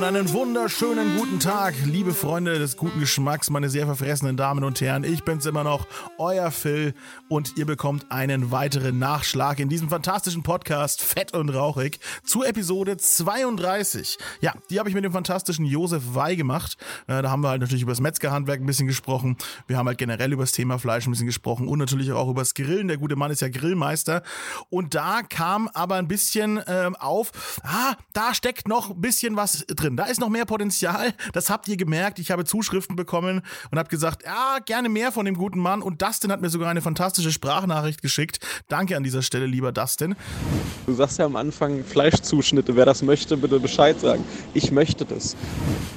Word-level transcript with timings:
Und 0.00 0.06
einen 0.06 0.32
wunderschönen 0.32 1.18
guten 1.18 1.40
Tag, 1.40 1.74
liebe 1.84 2.14
Freunde 2.14 2.58
des 2.58 2.78
guten 2.78 3.00
Geschmacks, 3.00 3.50
meine 3.50 3.68
sehr 3.68 3.84
verfressenen 3.84 4.34
Damen 4.34 4.64
und 4.64 4.80
Herren. 4.80 5.04
Ich 5.04 5.24
bin's 5.24 5.44
immer 5.44 5.62
noch, 5.62 5.86
euer 6.16 6.50
Phil, 6.50 6.94
und 7.28 7.58
ihr 7.58 7.66
bekommt 7.66 8.10
einen 8.10 8.50
weiteren 8.50 8.98
Nachschlag 8.98 9.58
in 9.58 9.68
diesem 9.68 9.90
fantastischen 9.90 10.42
Podcast 10.42 11.02
Fett 11.02 11.34
und 11.34 11.50
Rauchig 11.50 12.00
zu 12.24 12.42
Episode 12.42 12.96
32. 12.96 14.16
Ja, 14.40 14.54
die 14.70 14.78
habe 14.78 14.88
ich 14.88 14.94
mit 14.94 15.04
dem 15.04 15.12
fantastischen 15.12 15.66
Josef 15.66 16.14
Wey 16.14 16.34
gemacht. 16.34 16.78
Äh, 17.06 17.20
da 17.20 17.30
haben 17.30 17.42
wir 17.42 17.50
halt 17.50 17.60
natürlich 17.60 17.82
über 17.82 17.92
das 17.92 18.00
Metzgerhandwerk 18.00 18.58
ein 18.58 18.66
bisschen 18.66 18.86
gesprochen. 18.86 19.36
Wir 19.66 19.76
haben 19.76 19.86
halt 19.86 19.98
generell 19.98 20.32
über 20.32 20.44
das 20.44 20.52
Thema 20.52 20.78
Fleisch 20.78 21.06
ein 21.06 21.10
bisschen 21.10 21.26
gesprochen 21.26 21.68
und 21.68 21.78
natürlich 21.78 22.10
auch 22.12 22.30
über 22.30 22.40
das 22.40 22.54
Grillen. 22.54 22.88
Der 22.88 22.96
gute 22.96 23.16
Mann 23.16 23.30
ist 23.30 23.42
ja 23.42 23.50
Grillmeister. 23.50 24.22
Und 24.70 24.94
da 24.94 25.20
kam 25.20 25.68
aber 25.74 25.96
ein 25.96 26.08
bisschen 26.08 26.58
ähm, 26.66 26.96
auf, 26.96 27.32
ah, 27.64 27.96
da 28.14 28.32
steckt 28.32 28.66
noch 28.66 28.92
ein 28.92 29.00
bisschen 29.02 29.36
was 29.36 29.66
drin. 29.66 29.89
Da 29.96 30.04
ist 30.04 30.20
noch 30.20 30.28
mehr 30.28 30.44
Potenzial. 30.44 31.12
Das 31.32 31.50
habt 31.50 31.66
ihr 31.66 31.76
gemerkt. 31.76 32.20
Ich 32.20 32.30
habe 32.30 32.44
Zuschriften 32.44 32.94
bekommen 32.94 33.42
und 33.72 33.78
habe 33.78 33.88
gesagt, 33.88 34.24
ja, 34.24 34.58
gerne 34.64 34.88
mehr 34.88 35.10
von 35.10 35.24
dem 35.24 35.34
guten 35.36 35.58
Mann. 35.58 35.82
Und 35.82 36.00
Dustin 36.00 36.30
hat 36.30 36.40
mir 36.40 36.48
sogar 36.48 36.70
eine 36.70 36.80
fantastische 36.80 37.32
Sprachnachricht 37.32 38.00
geschickt. 38.00 38.38
Danke 38.68 38.96
an 38.96 39.02
dieser 39.02 39.22
Stelle, 39.22 39.46
lieber 39.46 39.72
Dustin. 39.72 40.14
Du 40.86 40.92
sagst 40.92 41.18
ja 41.18 41.24
am 41.24 41.34
Anfang 41.34 41.82
Fleischzuschnitte. 41.84 42.76
Wer 42.76 42.86
das 42.86 43.02
möchte, 43.02 43.36
bitte 43.36 43.58
Bescheid 43.58 43.98
sagen. 43.98 44.24
Ich 44.54 44.70
möchte 44.70 45.04
das. 45.04 45.34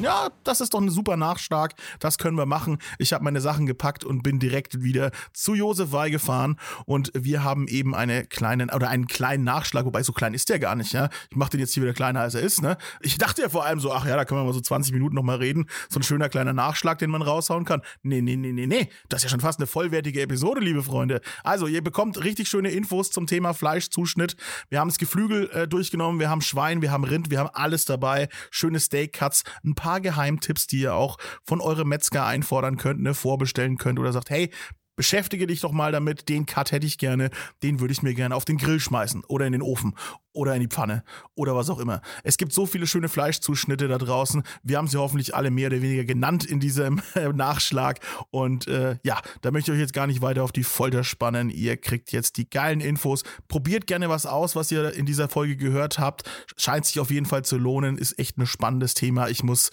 Ja, 0.02 0.30
das 0.44 0.60
ist 0.60 0.74
doch 0.74 0.82
ein 0.82 0.90
super 0.90 1.16
Nachschlag. 1.16 1.76
Das 2.00 2.18
können 2.18 2.38
wir 2.38 2.48
machen. 2.48 2.80
Ich 2.98 3.14
habe 3.14 3.24
meine 3.24 3.42
Sachen 3.42 3.68
gepackt 3.68 4.04
und 4.04 4.24
bin 4.24 4.40
direkt 4.40 4.82
wieder 4.82 5.12
zu 5.34 5.54
Josef 5.54 5.92
Wey 5.92 6.10
gefahren. 6.10 6.58
Und 6.86 7.12
wir 7.14 7.44
haben 7.44 7.68
eben 7.68 7.94
eine 7.94 8.26
kleinen, 8.26 8.72
oder 8.72 8.90
einen 8.90 9.06
kleinen 9.06 9.44
Nachschlag, 9.44 9.86
wobei 9.86 10.02
so 10.02 10.14
klein 10.14 10.34
ist 10.34 10.50
der 10.50 10.58
gar 10.58 10.76
nicht, 10.76 10.94
ja. 10.94 11.10
Ich 11.30 11.38
mache 11.38 11.52
den 11.52 11.60
jetzt 11.60 11.74
hier 11.74 11.84
wieder 11.84 11.94
kleiner 11.94 12.22
als 12.22 12.34
er 12.34 12.42
ist, 12.42 12.62
ne? 12.62 12.78
Ich 13.02 13.18
dachte 13.20 13.44
ja 13.44 13.50
vor 13.50 13.66
allem 13.66 13.83
so, 13.84 13.94
ach 13.94 14.06
ja, 14.08 14.16
da 14.16 14.26
können 14.26 14.42
wir 14.42 14.46
mal 14.46 14.54
so 14.54 14.62
20 14.62 14.94
Minuten 14.94 15.16
nochmal 15.16 15.38
reden. 15.38 15.68
So 15.90 16.00
ein 16.00 16.04
schöner 16.04 16.30
kleiner 16.30 16.54
Nachschlag, 16.54 16.98
den 16.98 17.12
man 17.12 17.22
raushauen 17.22 17.66
kann. 17.66 17.82
Nee, 18.02 18.22
nee, 18.22 18.36
nee, 18.36 18.52
nee, 18.52 18.66
nee. 18.66 18.90
Das 19.10 19.20
ist 19.20 19.24
ja 19.26 19.30
schon 19.30 19.42
fast 19.42 19.60
eine 19.60 19.68
vollwertige 19.68 20.22
Episode, 20.22 20.62
liebe 20.62 20.82
Freunde. 20.82 21.22
Also, 21.44 21.68
ihr 21.68 21.84
bekommt 21.84 22.24
richtig 22.24 22.48
schöne 22.48 22.72
Infos 22.72 23.12
zum 23.12 23.28
Thema 23.28 23.54
Fleischzuschnitt. 23.54 24.36
Wir 24.70 24.80
haben 24.80 24.90
das 24.90 24.98
Geflügel 24.98 25.50
äh, 25.52 25.68
durchgenommen, 25.68 26.20
wir 26.20 26.30
haben 26.30 26.42
Schwein, 26.42 26.82
wir 26.82 26.92
haben 26.92 27.04
Rind, 27.04 27.30
wir 27.30 27.40
haben 27.40 27.50
alles 27.54 27.86
dabei. 27.86 28.30
Schöne 28.50 28.80
Steak-Cuts, 28.80 29.44
ein 29.64 29.76
paar 29.76 30.02
Geheimtipps, 30.02 30.66
die 30.66 30.80
ihr 30.80 30.96
auch 30.96 31.18
von 31.46 31.62
eurem 31.62 31.90
Metzger 31.90 32.26
einfordern 32.26 32.78
könnt, 32.78 33.02
ne, 33.02 33.14
vorbestellen 33.14 33.78
könnt 33.78 34.00
oder 34.00 34.14
sagt, 34.14 34.30
hey, 34.30 34.50
beschäftige 34.96 35.48
dich 35.48 35.62
doch 35.62 35.72
mal 35.72 35.92
damit, 35.92 36.30
den 36.30 36.46
Cut 36.46 36.72
hätte 36.72 36.86
ich 36.86 36.98
gerne, 36.98 37.30
den 37.64 37.80
würde 37.80 37.92
ich 37.92 38.04
mir 38.04 38.14
gerne 38.14 38.36
auf 38.36 38.46
den 38.46 38.58
Grill 38.58 38.80
schmeißen 38.80 39.24
oder 39.28 39.46
in 39.46 39.54
den 39.54 39.62
Ofen 39.62 39.96
oder 40.34 40.56
in 40.56 40.62
die 40.62 40.68
Pfanne 40.68 41.04
oder 41.36 41.56
was 41.56 41.70
auch 41.70 41.80
immer. 41.80 42.02
Es 42.24 42.38
gibt 42.38 42.54
so 42.54 42.66
viele 42.66 42.88
schöne 42.88 43.10
Fleischzuschnitte 43.10 43.88
da 43.88 43.98
draußen. 43.98 44.44
Wir 44.64 44.78
haben 44.78 44.88
sie 44.88 44.98
hoffentlich 44.98 45.36
alle 45.36 45.52
mehr 45.52 45.68
oder 45.68 45.82
weniger 45.82 46.04
genannt 46.04 46.44
in 46.44 46.60
diesem 46.60 47.02
Nachschlag. 47.34 48.00
Und 48.32 48.68
äh, 48.68 48.98
ja, 49.04 49.22
da 49.42 49.52
möchte 49.52 49.72
ich 49.72 49.76
euch 49.76 49.82
jetzt 49.82 49.94
gar 49.94 50.08
nicht 50.08 50.22
weiter 50.22 50.44
auf 50.44 50.52
die 50.52 50.64
Folter 50.64 51.04
spannen. 51.04 51.50
Ihr 51.50 51.78
kriegt 51.78 52.12
jetzt 52.12 52.38
die 52.38 52.50
geilen 52.50 52.82
Infos. 52.82 53.24
Probiert 53.48 53.88
gerne 53.88 54.10
was 54.10 54.26
aus, 54.26 54.56
was 54.56 54.72
ihr 54.72 54.94
in 54.94 55.06
dieser 55.06 55.30
Folge 55.30 55.56
gehört 55.56 56.00
habt. 56.00 56.30
Scheint 56.58 56.86
sich 56.86 57.00
auf 57.00 57.12
jeden 57.12 57.26
Fall 57.26 57.46
zu 57.46 57.58
lohnen. 57.58 57.98
Ist 57.98 58.18
echt 58.20 58.38
ein 58.38 58.48
spannendes 58.48 58.96
Thema. 58.96 59.30
Ich 59.30 59.44
muss, 59.44 59.70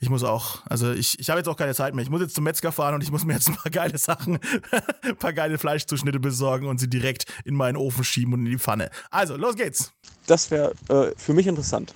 ich 0.00 0.08
muss 0.08 0.24
auch, 0.24 0.64
also 0.66 0.92
ich, 0.92 1.18
ich 1.18 1.28
habe 1.30 1.38
jetzt 1.38 1.48
auch 1.48 1.56
keine 1.56 1.74
Zeit 1.74 1.94
mehr. 1.94 2.02
Ich 2.02 2.10
muss 2.10 2.20
jetzt 2.20 2.34
zum 2.34 2.44
Metzger 2.44 2.72
fahren 2.72 2.94
und 2.94 3.02
ich 3.02 3.10
muss 3.10 3.24
mir 3.24 3.34
jetzt 3.34 3.48
ein 3.48 3.56
paar 3.56 3.70
geile 3.70 3.98
Sachen, 3.98 4.38
ein 5.02 5.16
paar 5.16 5.32
geile 5.32 5.58
Fleischzuschnitte 5.58 6.20
besorgen 6.20 6.66
und 6.66 6.78
sie 6.78 6.88
direkt 6.88 7.26
in 7.44 7.54
meinen 7.54 7.76
Ofen 7.76 8.04
schieben 8.04 8.32
und 8.32 8.46
in 8.46 8.52
die 8.52 8.58
Pfanne. 8.58 8.90
Also, 9.10 9.36
los 9.36 9.56
geht's. 9.56 9.89
Das 10.26 10.50
wäre 10.50 10.72
äh, 10.88 11.12
für 11.16 11.32
mich 11.32 11.46
interessant. 11.46 11.94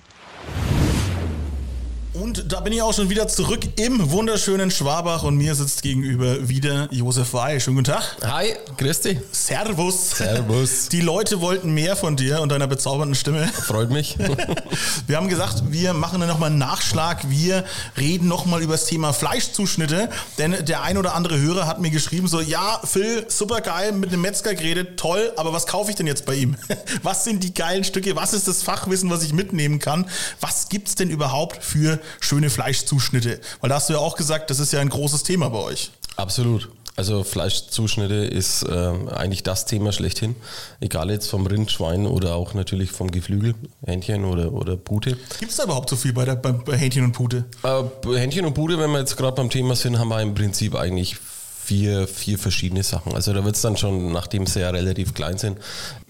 Und 2.21 2.49
da 2.53 2.61
bin 2.61 2.71
ich 2.71 2.81
auch 2.81 2.93
schon 2.93 3.09
wieder 3.09 3.27
zurück 3.27 3.59
im 3.75 4.09
wunderschönen 4.09 4.71
Schwabach 4.71 5.23
und 5.23 5.35
mir 5.35 5.53
sitzt 5.53 5.81
gegenüber 5.81 6.47
wieder 6.47 6.87
Josef 6.89 7.33
Wey. 7.33 7.59
Schönen 7.59 7.75
guten 7.75 7.91
Tag. 7.91 8.15
Hi, 8.23 8.53
grüß 8.77 9.01
dich. 9.01 9.19
Servus. 9.33 10.11
Servus. 10.11 10.87
Die 10.87 11.01
Leute 11.01 11.41
wollten 11.41 11.73
mehr 11.73 11.97
von 11.97 12.15
dir 12.15 12.39
und 12.39 12.53
deiner 12.53 12.67
bezaubernden 12.67 13.15
Stimme. 13.15 13.49
Freut 13.49 13.89
mich. 13.89 14.17
wir 15.07 15.17
haben 15.17 15.27
gesagt, 15.27 15.63
wir 15.73 15.93
machen 15.93 16.21
dann 16.21 16.29
nochmal 16.29 16.51
einen 16.51 16.57
Nachschlag. 16.57 17.29
Wir 17.29 17.65
reden 17.97 18.29
nochmal 18.29 18.61
über 18.61 18.75
das 18.75 18.85
Thema 18.85 19.11
Fleischzuschnitte. 19.11 20.09
Denn 20.37 20.55
der 20.65 20.83
ein 20.83 20.97
oder 20.97 21.15
andere 21.15 21.37
Hörer 21.37 21.67
hat 21.67 21.81
mir 21.81 21.89
geschrieben 21.89 22.29
so, 22.29 22.39
ja, 22.39 22.79
Phil, 22.85 23.25
super 23.27 23.59
geil, 23.59 23.91
mit 23.91 24.13
einem 24.13 24.21
Metzger 24.21 24.55
geredet, 24.55 24.97
toll, 24.97 25.33
aber 25.35 25.51
was 25.51 25.67
kaufe 25.67 25.89
ich 25.89 25.97
denn 25.97 26.07
jetzt 26.07 26.25
bei 26.25 26.35
ihm? 26.35 26.55
Was 27.03 27.23
sind 27.25 27.43
die 27.43 27.53
geilen 27.53 27.83
Stücke? 27.83 28.15
Was 28.15 28.33
ist 28.33 28.47
das 28.47 28.63
Fachwissen, 28.63 29.09
was 29.09 29.23
ich 29.23 29.33
mitnehmen 29.33 29.79
kann? 29.79 30.09
Was 30.39 30.69
gibt's 30.69 30.95
denn 30.95 31.09
überhaupt 31.09 31.63
für 31.63 31.99
schöne 32.19 32.49
Fleischzuschnitte? 32.49 33.39
Weil 33.61 33.69
da 33.69 33.75
hast 33.75 33.89
du 33.89 33.93
ja 33.93 33.99
auch 33.99 34.15
gesagt, 34.15 34.49
das 34.49 34.59
ist 34.59 34.73
ja 34.73 34.79
ein 34.79 34.89
großes 34.89 35.23
Thema 35.23 35.49
bei 35.49 35.59
euch. 35.59 35.91
Absolut. 36.15 36.69
Also 36.97 37.25
Fleischzuschnitte 37.25 38.13
ist 38.13 38.63
äh, 38.63 38.93
eigentlich 39.13 39.43
das 39.43 39.65
Thema 39.65 39.91
schlechthin. 39.91 40.35
Egal 40.79 41.11
jetzt 41.11 41.29
vom 41.29 41.45
Rind, 41.45 41.69
Schwein 41.69 42.05
oder 42.05 42.35
auch 42.35 42.53
natürlich 42.53 42.91
vom 42.91 43.11
Geflügel, 43.11 43.53
Hähnchen 43.85 44.23
oder, 44.23 44.53
oder 44.53 44.77
Pute. 44.77 45.17
Gibt 45.39 45.51
es 45.51 45.57
da 45.57 45.65
überhaupt 45.65 45.89
so 45.89 45.97
viel 45.97 46.13
bei, 46.13 46.23
der, 46.23 46.35
bei 46.35 46.77
Hähnchen 46.77 47.03
und 47.03 47.11
Pute? 47.11 47.43
Äh, 47.63 48.17
Hähnchen 48.17 48.45
und 48.45 48.53
Pute, 48.53 48.79
wenn 48.79 48.91
wir 48.91 48.99
jetzt 48.99 49.17
gerade 49.17 49.35
beim 49.35 49.49
Thema 49.49 49.75
sind, 49.75 49.99
haben 49.99 50.07
wir 50.07 50.21
im 50.21 50.33
Prinzip 50.33 50.73
eigentlich 50.75 51.17
vier, 51.65 52.07
vier 52.07 52.37
verschiedene 52.37 52.83
Sachen. 52.83 53.13
Also 53.15 53.33
da 53.33 53.43
wird 53.43 53.55
es 53.55 53.61
dann 53.61 53.75
schon, 53.75 54.11
nachdem 54.11 54.45
sie 54.45 54.61
ja 54.61 54.69
relativ 54.69 55.13
klein 55.13 55.37
sind, 55.37 55.57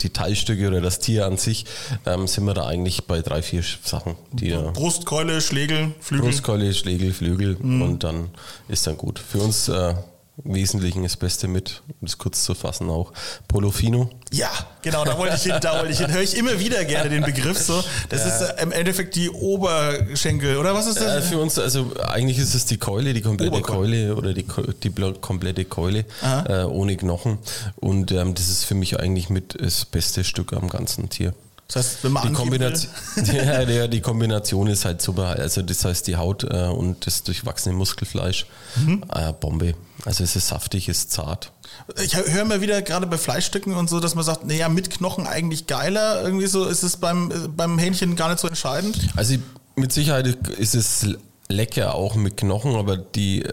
die 0.01 0.09
Teilstücke 0.09 0.67
oder 0.67 0.81
das 0.81 0.99
Tier 0.99 1.25
an 1.25 1.37
sich, 1.37 1.65
ähm, 2.05 2.27
sind 2.27 2.45
wir 2.45 2.53
da 2.53 2.67
eigentlich 2.67 3.05
bei 3.05 3.21
drei, 3.21 3.41
vier 3.41 3.63
Sachen. 3.83 4.15
Die, 4.33 4.51
Brust, 4.73 5.05
Keule, 5.05 5.39
Schlegel, 5.39 5.93
Flügel. 6.01 6.29
Brustkeule, 6.29 6.73
Schlegel, 6.73 7.13
Flügel 7.13 7.57
mhm. 7.59 7.81
und 7.81 8.03
dann 8.03 8.29
ist 8.67 8.85
dann 8.85 8.97
gut. 8.97 9.19
Für 9.19 9.39
uns 9.39 9.69
äh, 9.69 9.93
Wesentlichen 10.43 11.03
das 11.03 11.15
Beste 11.15 11.47
mit, 11.47 11.81
um 11.87 11.95
das 12.01 12.17
kurz 12.17 12.43
zu 12.43 12.55
fassen, 12.55 12.89
auch 12.89 13.13
Polofino. 13.47 14.09
Ja, 14.33 14.49
genau, 14.81 15.05
da 15.05 15.17
wollte 15.17 15.35
ich 15.35 15.43
hin, 15.43 15.55
da 15.61 15.79
wollte 15.79 15.93
ich 15.93 15.99
hin. 15.99 16.11
Höre 16.11 16.21
ich 16.21 16.35
immer 16.35 16.59
wieder 16.59 16.83
gerne 16.83 17.09
den 17.09 17.23
Begriff 17.23 17.57
so. 17.57 17.81
Das 18.09 18.21
ja. 18.21 18.27
ist 18.27 18.41
äh, 18.41 18.63
im 18.63 18.71
Endeffekt 18.73 19.15
die 19.15 19.29
Oberschenkel, 19.29 20.57
oder 20.57 20.73
was 20.73 20.87
ist 20.87 20.99
das? 20.99 21.25
Äh, 21.25 21.29
für 21.29 21.37
uns, 21.37 21.57
also 21.57 21.91
eigentlich 22.03 22.37
ist 22.37 22.53
es 22.53 22.65
die 22.65 22.77
Keule, 22.77 23.13
die 23.13 23.21
komplette 23.21 23.61
Keule 23.61 24.15
oder 24.15 24.33
die, 24.33 24.45
die 24.83 24.91
komplette 25.21 25.63
Keule 25.65 26.05
äh, 26.21 26.63
ohne 26.63 26.97
Knochen. 26.97 27.37
Und 27.77 28.11
ähm, 28.11 28.35
das 28.35 28.49
ist 28.49 28.65
für 28.65 28.75
mich 28.75 28.99
eigentlich 28.99 29.29
mit 29.29 29.57
das 29.59 29.85
beste 29.85 30.23
Stück 30.25 30.51
am 30.51 30.67
ganzen 30.67 31.09
Tier. 31.09 31.33
Das 31.67 31.77
heißt, 31.77 32.03
wenn 32.03 32.11
man 32.11 32.27
die 32.27 32.33
Kombination, 32.33 32.91
ja, 33.25 33.61
ja, 33.63 33.87
die 33.87 34.01
Kombination 34.01 34.67
ist 34.67 34.85
halt 34.85 35.01
super. 35.01 35.29
Also 35.29 35.61
das 35.63 35.83
heißt 35.83 36.05
die 36.07 36.15
Haut 36.15 36.43
äh, 36.43 36.67
und 36.67 37.07
das 37.07 37.23
durchwachsene 37.23 37.75
Muskelfleisch, 37.75 38.45
mhm. 38.75 39.03
äh, 39.11 39.33
Bombe. 39.33 39.73
Also 40.05 40.23
es 40.23 40.35
ist 40.35 40.49
saftig, 40.49 40.87
ist 40.89 41.11
zart. 41.11 41.51
Ich 42.03 42.15
höre 42.15 42.41
immer 42.41 42.61
wieder 42.61 42.81
gerade 42.81 43.07
bei 43.07 43.17
Fleischstücken 43.17 43.73
und 43.73 43.89
so, 43.89 43.99
dass 43.99 44.13
man 44.13 44.23
sagt, 44.23 44.45
naja, 44.45 44.69
mit 44.69 44.91
Knochen 44.91 45.25
eigentlich 45.25 45.65
geiler. 45.65 46.23
Irgendwie 46.23 46.47
so 46.47 46.65
ist 46.65 46.83
es 46.83 46.97
beim, 46.97 47.31
beim 47.55 47.79
Hähnchen 47.79 48.15
gar 48.15 48.29
nicht 48.29 48.39
so 48.39 48.47
entscheidend. 48.47 48.99
Also 49.15 49.35
mit 49.75 49.91
Sicherheit 49.91 50.27
ist 50.57 50.75
es 50.75 51.07
lecker 51.47 51.95
auch 51.95 52.15
mit 52.15 52.37
Knochen, 52.37 52.75
aber 52.75 52.97
die, 52.97 53.43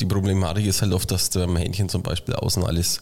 die 0.00 0.06
Problematik 0.06 0.66
ist 0.66 0.82
halt 0.82 0.92
oft, 0.92 1.10
dass 1.10 1.30
beim 1.30 1.56
Hähnchen 1.56 1.88
zum 1.88 2.02
Beispiel 2.02 2.34
außen 2.34 2.64
alles 2.64 3.00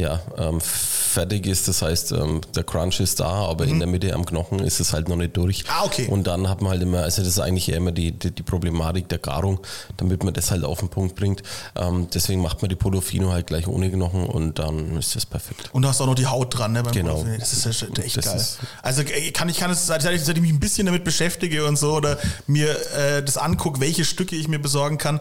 ja, 0.00 0.20
ähm, 0.38 0.60
fertig 0.60 1.46
ist. 1.46 1.68
Das 1.68 1.82
heißt, 1.82 2.12
ähm, 2.12 2.40
der 2.54 2.64
Crunch 2.64 3.00
ist 3.00 3.20
da, 3.20 3.28
aber 3.28 3.66
mhm. 3.66 3.72
in 3.72 3.78
der 3.80 3.88
Mitte 3.88 4.14
am 4.14 4.24
Knochen 4.24 4.60
ist 4.60 4.80
es 4.80 4.92
halt 4.92 5.08
noch 5.08 5.16
nicht 5.16 5.36
durch. 5.36 5.64
Ah, 5.68 5.84
okay. 5.84 6.08
Und 6.08 6.26
dann 6.26 6.48
hat 6.48 6.62
man 6.62 6.72
halt 6.72 6.82
immer, 6.82 7.02
also 7.02 7.22
das 7.22 7.28
ist 7.28 7.38
eigentlich 7.38 7.68
eher 7.68 7.76
immer 7.76 7.92
die, 7.92 8.12
die, 8.12 8.30
die 8.30 8.42
Problematik 8.42 9.08
der 9.08 9.18
Garung, 9.18 9.60
damit 9.98 10.24
man 10.24 10.32
das 10.32 10.50
halt 10.50 10.64
auf 10.64 10.80
den 10.80 10.88
Punkt 10.88 11.16
bringt. 11.16 11.42
Ähm, 11.76 12.08
deswegen 12.12 12.40
macht 12.40 12.62
man 12.62 12.68
die 12.70 12.76
Polofino 12.76 13.30
halt 13.30 13.46
gleich 13.46 13.68
ohne 13.68 13.90
Knochen 13.90 14.24
und 14.24 14.58
dann 14.58 14.96
ist 14.96 15.14
das 15.14 15.26
perfekt. 15.26 15.68
Und 15.72 15.82
du 15.82 15.88
hast 15.88 16.00
auch 16.00 16.06
noch 16.06 16.14
die 16.14 16.26
Haut 16.26 16.56
dran, 16.56 16.72
ne? 16.72 16.82
genau. 16.92 17.16
Polofino. 17.16 17.38
Das 17.38 17.52
ist 17.52 17.66
echt 17.66 18.16
das 18.16 18.24
geil. 18.24 18.68
also 18.82 19.02
äh, 19.02 19.30
kann 19.32 19.48
ich 19.48 19.58
kann 19.58 19.70
es, 19.70 19.86
seit 19.86 20.04
ich, 20.04 20.24
seit 20.24 20.36
ich 20.36 20.42
mich 20.42 20.52
ein 20.52 20.60
bisschen 20.60 20.86
damit 20.86 21.04
beschäftige 21.04 21.66
und 21.66 21.76
so 21.76 21.92
oder 21.94 22.18
mir 22.46 22.70
äh, 22.96 23.22
das 23.22 23.36
angucke, 23.36 23.80
welche 23.80 24.04
Stücke 24.04 24.34
ich 24.36 24.48
mir 24.48 24.58
besorgen 24.58 24.96
kann, 24.96 25.20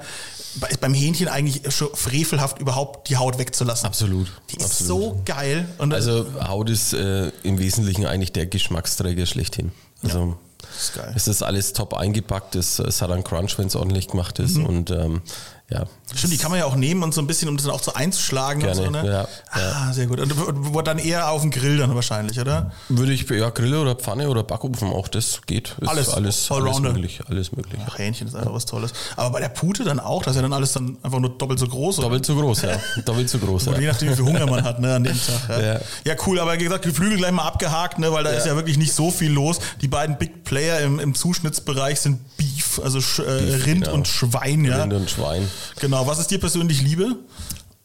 beim 0.82 0.94
Hähnchen 0.94 1.28
eigentlich 1.28 1.74
schon 1.74 1.90
frevelhaft 1.94 2.60
überhaupt 2.60 3.10
die 3.10 3.18
Haut 3.18 3.38
wegzulassen. 3.38 3.86
Absolut. 3.86 4.28
Die 4.50 4.58
ist 4.58 4.66
Absolut. 4.66 5.02
so 5.02 5.22
geil. 5.26 5.68
Und 5.78 5.94
also 5.94 6.26
Haut 6.48 6.70
ist 6.70 6.94
äh, 6.94 7.32
im 7.44 7.60
Wesentlichen 7.60 8.06
eigentlich 8.06 8.32
der 8.32 8.46
Geschmacksträger 8.46 9.26
schlechthin. 9.26 9.72
Also 10.04 10.20
ja. 10.20 10.38
Das 10.62 10.84
ist 10.84 10.96
geil. 10.96 11.14
Es 11.16 11.28
ist 11.28 11.42
alles 11.42 11.74
top 11.74 11.94
eingepackt, 11.94 12.56
es, 12.56 12.80
es 12.80 13.02
hat 13.02 13.12
einen 13.12 13.24
Crunch, 13.24 13.58
wenn 13.58 13.68
es 13.68 13.76
ordentlich 13.76 14.08
gemacht 14.08 14.40
ist. 14.40 14.58
Mhm. 14.58 14.66
Und 14.66 14.92
ähm, 14.92 15.22
ja. 15.70 15.86
Stimmt, 16.16 16.34
die 16.34 16.38
kann 16.38 16.50
man 16.50 16.60
ja 16.60 16.66
auch 16.66 16.76
nehmen 16.76 17.04
und 17.04 17.14
so 17.14 17.22
ein 17.22 17.28
bisschen, 17.28 17.48
um 17.50 17.56
das 17.58 17.66
dann 17.68 17.76
auch 17.76 17.84
so 17.84 17.94
einzuschlagen 17.94 18.62
Gerne, 18.64 18.82
und 18.82 18.86
so, 18.86 18.92
ne? 18.92 19.08
ja, 19.08 19.28
Ah, 19.52 19.94
sehr 19.94 20.08
gut. 20.08 20.20
Und 20.20 20.88
dann 20.88 20.98
eher 20.98 21.30
auf 21.30 21.42
dem 21.42 21.52
Grill 21.52 21.78
dann 21.78 21.94
wahrscheinlich, 21.94 22.40
oder? 22.40 22.72
Würde 22.90 23.14
ich, 23.14 23.30
ja, 23.30 23.50
Grille 23.52 23.80
oder 23.80 23.94
Pfanne 23.96 24.28
oder 24.30 24.44
Backofen, 24.44 24.90
auch 24.90 25.08
das 25.08 25.42
geht. 25.46 25.76
Ist 25.80 25.88
Alles, 25.88 26.10
alles, 26.10 26.52
alles 26.52 26.80
möglich. 26.80 27.22
Alles 27.30 27.52
möglich. 27.52 27.80
Ach, 27.88 28.00
Hähnchen 28.00 28.28
ist 28.28 28.36
einfach 28.36 28.54
was 28.54 28.66
Tolles. 28.66 28.92
Aber 29.16 29.30
bei 29.30 29.40
der 29.40 29.50
Pute 29.50 29.84
dann 29.84 30.00
auch, 30.00 30.24
das 30.24 30.32
ist 30.32 30.36
ja 30.38 30.42
dann 30.42 30.54
alles 30.54 30.74
dann 30.74 30.98
einfach 31.04 31.20
nur 31.20 31.30
doppelt 31.38 31.60
so 31.60 31.68
groß. 31.68 32.00
oder? 32.00 32.08
Doppelt 32.08 32.26
zu 32.26 32.36
groß, 32.36 32.62
ja. 32.64 32.80
Doppelt 33.06 33.30
zu 33.30 33.38
groß, 33.38 33.68
Oder 33.68 33.80
je 33.80 33.86
ja. 33.86 33.92
nachdem, 33.92 34.10
wie 34.10 34.16
viel 34.16 34.26
Hunger 34.26 34.48
man 34.48 34.64
hat, 34.64 34.80
ne, 34.80 34.96
an 34.96 35.04
dem 35.04 35.18
Tag. 35.20 35.50
Ja, 35.62 35.74
Ja. 35.74 35.80
ja 36.06 36.16
cool, 36.26 36.40
aber 36.40 36.54
wie 36.56 36.64
gesagt, 36.64 36.86
Geflügel 36.86 37.18
gleich 37.20 37.32
mal 37.32 37.44
abgehakt, 37.46 38.00
ne, 38.00 38.12
weil 38.12 38.24
da 38.24 38.32
ist 38.32 38.48
ja 38.48 38.56
wirklich 38.56 38.78
nicht 38.80 38.94
so 38.94 39.12
viel 39.12 39.32
los. 39.32 39.60
Die 39.82 39.88
beiden 39.88 40.18
Big 40.18 40.44
Player 40.44 40.80
im, 40.80 41.00
im 41.00 41.14
Zuschnittsbereich 41.14 42.00
sind 42.02 42.20
Beef, 42.38 42.82
also 42.84 43.00
Sch, 43.00 43.20
äh, 43.20 43.24
Beef, 43.24 43.66
Rind 43.68 43.84
genau. 43.86 43.94
und 43.94 44.08
Schwein, 44.08 44.66
ja. 44.66 44.82
Rind 44.82 44.94
und 44.94 45.10
Schwein. 45.10 45.48
Genau. 45.80 46.06
Was 46.08 46.20
ist 46.20 46.32
dir 46.32 46.40
persönlich 46.40 46.82
Liebe? 46.82 47.16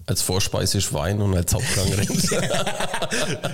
Als 0.07 0.21
Vorspeise 0.21 0.83
Schwein 0.83 1.19
und 1.23 1.35
als 1.35 1.55
Hauptgang 1.55 1.91
Rind. 1.99 2.29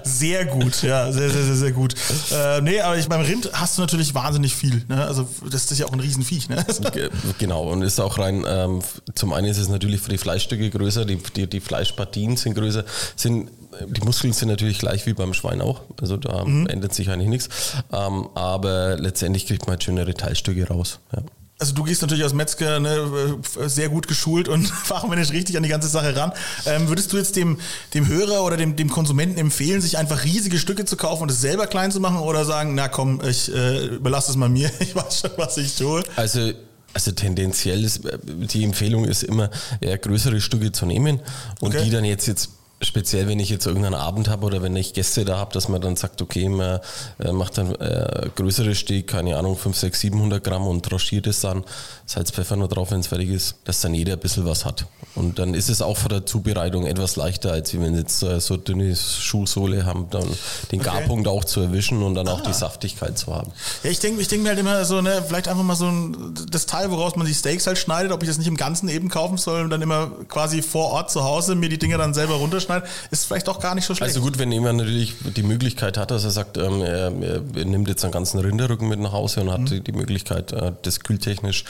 Sehr 0.05 0.45
gut, 0.47 0.83
ja, 0.83 1.13
sehr, 1.13 1.31
sehr, 1.31 1.45
sehr, 1.45 1.55
sehr 1.55 1.71
gut. 1.73 1.95
Äh, 2.33 2.61
nee, 2.61 2.81
aber 2.81 2.99
ich, 2.99 3.09
beim 3.09 3.21
Rind 3.21 3.51
hast 3.53 3.79
du 3.79 3.83
natürlich 3.83 4.15
wahnsinnig 4.15 4.55
viel. 4.55 4.83
Ne? 4.89 5.05
Also 5.07 5.29
das 5.49 5.71
ist 5.71 5.79
ja 5.79 5.87
auch 5.87 5.93
ein 5.93 6.01
Riesenviech. 6.01 6.49
Ne? 6.49 6.65
Ge- 6.93 7.11
genau, 7.39 7.65
und 7.71 7.83
ist 7.83 8.01
auch 8.01 8.19
rein, 8.19 8.45
ähm, 8.49 8.81
zum 9.15 9.33
einen 9.33 9.47
ist 9.47 9.59
es 9.59 9.69
natürlich 9.69 10.01
für 10.01 10.11
die 10.11 10.19
Fleischstücke 10.19 10.71
größer, 10.71 11.05
die, 11.05 11.19
die, 11.37 11.47
die 11.47 11.61
Fleischpartien 11.61 12.37
sind 12.37 12.55
größer, 12.55 12.85
sind, 13.15 13.49
die 13.89 14.01
Muskeln 14.01 14.33
sind 14.33 14.49
natürlich 14.49 14.81
gleich 14.81 15.07
wie 15.07 15.13
beim 15.13 15.35
Schwein 15.35 15.61
auch, 15.61 15.83
also 16.01 16.17
da 16.17 16.45
Mhm. 16.45 16.67
ändert 16.67 16.95
sich 16.95 17.11
eigentlich 17.11 17.29
nichts, 17.29 17.49
ähm, 17.93 18.29
aber 18.35 18.97
letztendlich 18.97 19.47
kriegt 19.47 19.63
man 19.67 19.75
halt 19.75 19.85
schönere 19.85 20.15
Teilstücke 20.15 20.67
raus. 20.67 20.99
Ja. 21.15 21.23
Also 21.61 21.75
du 21.75 21.85
gehst 21.85 22.01
natürlich 22.01 22.25
als 22.25 22.33
Metzger 22.33 22.81
ne, 22.81 23.39
äh, 23.63 23.69
sehr 23.69 23.89
gut 23.91 24.09
geschult 24.09 24.49
und 24.49 24.67
fachmännisch 24.85 25.31
richtig 25.31 25.57
an 25.57 25.63
die 25.63 25.69
ganze 25.69 25.89
Sache 25.89 26.17
ran. 26.17 26.33
Ähm, 26.67 26.89
würdest 26.89 27.13
du 27.13 27.19
jetzt 27.19 27.37
dem, 27.37 27.59
dem 27.95 28.09
Hörer 28.09 28.45
oder 28.45 28.57
dem, 28.57 28.77
dem 28.77 28.89
Konsumenten 28.91 29.39
empfehlen, 29.39 29.81
sich 29.83 29.99
einfach 29.99 30.25
riesige 30.25 30.59
Stücke 30.59 30.87
zu 30.87 30.97
kaufen 30.97 31.25
und 31.25 31.31
es 31.31 31.41
selber 31.41 31.67
klein 31.67 31.93
zu 31.93 32.01
machen 32.01 32.19
oder 32.19 32.45
sagen, 32.45 32.75
na 32.75 32.89
komm, 32.89 33.21
ich 33.29 33.55
äh, 33.55 33.87
überlasse 33.87 34.31
es 34.31 34.37
mal 34.37 34.49
mir, 34.49 34.71
ich 34.81 34.97
weiß 34.97 35.21
schon, 35.21 35.31
was 35.37 35.57
ich 35.59 35.77
tue. 35.77 36.03
Also, 36.17 36.53
also 36.95 37.13
tendenziell 37.13 37.85
ist 37.85 38.01
die 38.25 38.65
Empfehlung 38.65 39.05
ist 39.05 39.23
immer 39.23 39.51
eher 39.81 39.99
größere 39.99 40.41
Stücke 40.41 40.73
zu 40.73 40.87
nehmen 40.87 41.21
und 41.61 41.75
Okay. 41.75 41.85
die 41.85 41.91
dann 41.91 42.05
jetzt 42.05 42.27
jetzt 42.27 42.51
speziell, 42.83 43.29
wenn 43.29 43.39
ich 43.41 43.51
jetzt 43.51 43.67
irgendeinen 43.67 43.95
Abend 43.95 44.29
habe 44.29 44.47
oder 44.47 44.63
wenn 44.63 44.75
ich 44.75 44.95
Gäste 44.95 45.25
da 45.25 45.37
habe, 45.37 45.53
dass 45.53 45.69
man 45.69 45.81
dann 45.81 45.97
sagt, 45.97 46.23
okay, 46.23 46.49
man 46.49 46.81
äh, 47.19 47.33
macht 47.33 47.59
dann 47.59 47.75
äh, 47.75 48.31
größere 48.35 48.75
Stück, 48.75 49.07
keine 49.07 49.37
Ahnung, 49.37 49.57
5, 49.57 49.77
6, 49.77 50.01
700 50.01 50.43
Gramm 50.43 50.67
und 50.67 50.85
tranchiert 50.85 51.27
es 51.27 51.41
dann, 51.41 51.65
Salz, 52.07 52.31
Pfeffer 52.31 52.57
nur 52.57 52.69
drauf, 52.69 52.91
wenn 52.91 53.01
es 53.01 53.09
fertig 53.09 53.31
ist, 53.31 53.57
dass 53.65 53.81
dann 53.83 53.95
jeder 53.95 54.15
ein 54.15 54.19
bisschen 54.19 54.47
was 54.47 54.65
hat. 54.65 54.87
Und 55.15 55.39
dann 55.39 55.55
ist 55.55 55.69
es 55.69 55.83
auch 55.83 55.97
von 55.97 56.09
der 56.09 56.27
Zubereitung 56.27 56.87
etwas 56.87 57.17
leichter, 57.17 57.53
als 57.53 57.73
wenn 57.75 57.83
wir 57.83 58.01
jetzt 58.01 58.23
äh, 58.23 58.41
so 58.41 58.57
dünne 58.57 58.97
Schuhsohle 58.97 59.85
haben, 59.85 60.09
dann 60.11 60.25
den 60.73 60.81
Okay. 60.81 60.89
Garpunkt 60.89 61.29
auch 61.29 61.45
zu 61.45 61.61
erwischen 61.61 62.03
und 62.03 62.15
dann 62.15 62.27
auch 62.29 62.41
die 62.41 62.53
Saftigkeit 62.55 63.19
zu 63.19 63.35
haben. 63.35 63.53
Ja, 63.83 63.91
ich 63.91 63.99
denke 63.99 64.23
ich 64.23 64.29
denk 64.29 64.43
mir 64.43 64.51
halt 64.51 64.59
immer 64.59 64.85
so, 64.87 65.03
ne, 65.03 65.23
vielleicht 65.27 65.49
einfach 65.49 65.63
mal 65.63 65.75
so 65.77 65.87
ein, 65.87 66.35
das 66.51 66.65
Teil, 66.65 66.91
woraus 66.91 67.17
man 67.17 67.27
die 67.27 67.35
Steaks 67.35 67.67
halt 67.67 67.77
schneidet, 67.77 68.13
ob 68.13 68.23
ich 68.23 68.29
das 68.29 68.39
nicht 68.39 68.47
im 68.47 68.57
Ganzen 68.57 68.89
eben 68.89 69.09
kaufen 69.11 69.37
soll 69.37 69.63
und 69.63 69.71
dann 69.71 69.83
immer 69.83 70.11
quasi 70.29 70.63
vor 70.63 70.91
Ort 70.93 71.11
zu 71.11 71.23
Hause 71.23 71.55
mir 71.55 71.69
die 71.69 71.79
Dinger 71.79 71.99
dann 71.99 72.15
selber 72.15 72.37
runterschneiden, 72.71 72.89
ist 73.11 73.25
vielleicht 73.27 73.49
doch 73.49 73.61
gar 73.61 73.75
nicht 73.75 73.85
so 73.85 73.95
schlecht. 73.95 74.09
Also 74.15 74.21
gut, 74.21 74.39
wenn 74.39 74.51
jemand 74.53 74.79
natürlich 74.79 75.15
die 75.37 75.43
Möglichkeit 75.43 75.97
hat, 75.97 76.11
dass 76.11 76.25
er 76.25 76.31
sagt, 76.31 76.57
ähm, 76.57 76.83
er, 76.83 77.13
er 77.23 77.65
nimmt 77.65 77.89
jetzt 77.89 78.05
einen 78.05 78.13
ganzen 78.13 78.39
Rinderrücken 78.41 78.89
mit 78.89 79.01
nach 79.01 79.13
Hause 79.13 79.41
und 79.43 79.51
hat 79.51 79.71
die, 79.71 79.81
die 79.81 79.93
Möglichkeit, 79.93 80.53
äh, 80.53 80.73
das 80.83 81.01
kühltechnisch 81.01 81.65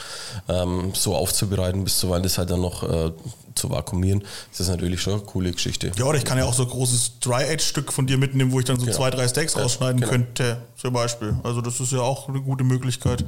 ähm, 0.49 0.93
so 0.95 1.15
aufzubereiten, 1.17 1.85
bis 1.85 1.99
zuweilen 1.99 2.23
das 2.23 2.39
halt 2.39 2.51
dann 2.51 2.61
noch 2.61 2.83
äh, 2.83 3.13
zu 3.55 3.71
vakuumieren, 3.71 4.23
ist 4.51 4.61
das 4.61 4.69
natürlich 4.69 5.03
schon 5.03 5.15
eine 5.15 5.23
coole 5.23 5.51
Geschichte. 5.51 5.91
Ja, 5.97 6.05
oder 6.05 6.19
ich 6.19 6.25
kann 6.25 6.39
ja 6.39 6.45
auch 6.45 6.55
so 6.55 6.63
ein 6.63 6.69
großes 6.71 7.19
Dry-Age-Stück 7.21 7.93
von 7.93 8.07
dir 8.07 8.17
mitnehmen, 8.17 8.53
wo 8.53 8.61
ich 8.61 8.65
dann 8.65 8.79
so 8.79 8.87
Genau. 8.87 8.97
zwei, 8.97 9.11
drei 9.11 9.27
Steaks 9.29 9.55
Ja, 9.55 9.63
rausschneiden 9.63 10.01
genau. 10.01 10.11
könnte, 10.13 10.59
zum 10.77 10.93
Beispiel. 10.93 11.35
Also 11.43 11.61
das 11.61 11.81
ist 11.81 11.93
ja 11.93 12.01
auch 12.01 12.29
eine 12.29 12.41
gute 12.41 12.65
Möglichkeit. 12.65 13.25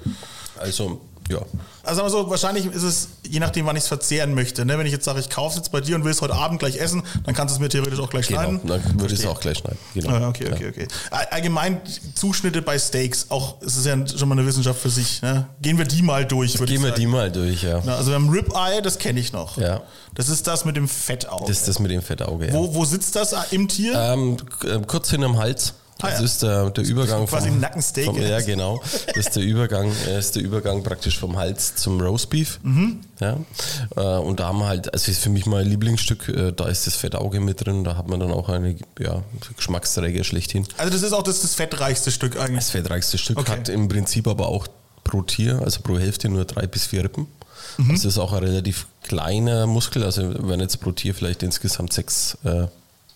Also, 0.58 1.00
ja. 1.30 1.38
Also 1.84 2.00
sagen 2.00 2.10
so, 2.10 2.30
wahrscheinlich 2.30 2.66
ist 2.66 2.82
es, 2.82 3.08
je 3.28 3.40
nachdem, 3.40 3.66
wann 3.66 3.74
ich 3.76 3.82
es 3.82 3.88
verzehren 3.88 4.34
möchte. 4.34 4.64
Ne? 4.64 4.78
Wenn 4.78 4.86
ich 4.86 4.92
jetzt 4.92 5.04
sage, 5.04 5.18
ich 5.20 5.30
kaufe 5.30 5.50
es 5.50 5.56
jetzt 5.56 5.72
bei 5.72 5.80
dir 5.80 5.96
und 5.96 6.04
will 6.04 6.12
es 6.12 6.20
heute 6.20 6.34
Abend 6.34 6.58
gleich 6.60 6.76
essen, 6.76 7.02
dann 7.24 7.34
kannst 7.34 7.52
du 7.52 7.56
es 7.56 7.60
mir 7.60 7.68
theoretisch 7.68 7.98
auch 8.00 8.10
gleich 8.10 8.28
Genau, 8.28 8.40
schneiden. 8.42 8.60
dann 8.66 9.00
würde 9.00 9.14
ich 9.14 9.20
es 9.20 9.26
auch 9.26 9.40
gleich 9.40 9.58
schneiden. 9.58 9.78
Genau. 9.94 10.10
Ah, 10.10 10.28
okay, 10.28 10.50
okay, 10.52 10.68
okay. 10.68 10.88
All- 11.10 11.26
Allgemein 11.30 11.80
Zuschnitte 12.14 12.62
bei 12.62 12.78
Steaks, 12.78 13.26
auch 13.30 13.56
es 13.62 13.76
ist 13.76 13.86
ja 13.86 13.96
schon 14.06 14.28
mal 14.28 14.38
eine 14.38 14.46
Wissenschaft 14.46 14.80
für 14.80 14.90
sich. 14.90 15.22
Ne? 15.22 15.46
Gehen 15.60 15.78
wir 15.78 15.84
die 15.86 16.02
mal 16.02 16.24
durch, 16.24 16.58
würde 16.58 16.72
ich 16.72 16.76
Gehen 16.78 16.82
wir 16.84 16.90
sagen. 16.90 17.00
die 17.00 17.06
mal 17.06 17.32
durch, 17.32 17.62
ja. 17.62 17.80
Na, 17.84 17.96
Also 17.96 18.12
beim 18.12 18.28
Ribeye, 18.28 18.80
das 18.82 18.98
kenne 18.98 19.18
ich 19.20 19.32
noch. 19.32 19.56
Ja. 19.58 19.82
Das 20.14 20.28
ist 20.28 20.46
das 20.46 20.64
mit 20.64 20.76
dem 20.76 20.88
Fettauge. 20.88 21.44
Das 21.48 21.58
ist 21.58 21.68
das 21.68 21.78
mit 21.78 21.90
dem 21.90 22.02
Fettauge. 22.02 22.46
Ja. 22.48 22.52
wo, 22.52 22.74
wo 22.74 22.84
sitzt 22.84 23.16
das 23.16 23.34
im 23.50 23.66
Tier? 23.68 23.94
Ähm, 23.94 24.36
äh, 24.64 24.78
kurz 24.86 25.10
hinterm 25.10 25.38
Hals. 25.38 25.74
Ah, 26.00 26.08
Das 26.10 26.18
ja. 26.18 26.24
ist 26.24 26.42
der, 26.42 26.70
der 26.70 26.84
Übergang 26.84 27.26
quasi 27.26 27.48
ein 27.48 27.60
Nackensteak 27.60 28.06
Vom, 28.06 28.20
ja, 28.20 28.40
genau. 28.40 28.82
Das 29.06 29.16
ist 29.26 29.36
der 29.36 29.42
Übergang, 29.44 29.92
äh, 30.08 30.18
ist 30.18 30.34
der 30.34 30.42
Übergang 30.42 30.82
praktisch 30.82 31.18
vom 31.18 31.36
Hals 31.36 31.76
zum 31.76 32.00
Roastbeef. 32.00 32.58
Mhm. 32.62 33.00
Ja. 33.20 33.36
Äh, 33.96 34.00
Und 34.18 34.40
da 34.40 34.46
haben 34.48 34.58
wir 34.58 34.66
halt, 34.66 34.92
also 34.92 35.10
ist 35.10 35.20
für 35.22 35.28
mich 35.30 35.46
mein 35.46 35.66
Lieblingsstück, 35.66 36.28
äh, 36.28 36.52
da 36.52 36.66
ist 36.66 36.86
das 36.86 36.96
Fettauge 36.96 37.38
mit 37.40 37.64
drin, 37.64 37.84
da 37.84 37.96
hat 37.96 38.08
man 38.08 38.18
dann 38.18 38.32
auch 38.32 38.48
eine 38.48 38.76
ja, 38.98 39.22
Geschmacksträger 39.56 40.24
schlechthin. 40.24 40.66
also 40.76 40.92
das 40.92 41.02
ist 41.02 41.12
auch 41.12 41.22
das, 41.22 41.40
das 41.42 41.54
fettreichste 41.54 42.10
Stück 42.10 42.36
eigentlich. 42.36 42.64
Das 42.64 42.70
fettreichste 42.70 43.18
Stück 43.18 43.38
Okay. 43.38 43.52
hat 43.52 43.68
im 43.68 43.88
Prinzip 43.88 44.26
aber 44.26 44.48
auch 44.48 44.66
pro 45.04 45.22
Tier, 45.22 45.60
also 45.62 45.80
pro 45.82 45.98
Hälfte 45.98 46.28
nur 46.28 46.44
drei 46.44 46.66
bis 46.66 46.86
vier 46.86 47.04
Rippen. 47.04 47.26
Mhm. 47.78 47.92
Das 47.92 48.04
ist 48.04 48.18
auch 48.18 48.32
ein 48.32 48.42
relativ 48.42 48.86
kleiner 49.02 49.66
Muskel, 49.66 50.02
also 50.04 50.34
wenn 50.48 50.58
jetzt 50.60 50.80
pro 50.80 50.90
Tier 50.92 51.14
vielleicht 51.14 51.42
insgesamt 51.42 51.92
sechs 51.92 52.36
äh, 52.44 52.66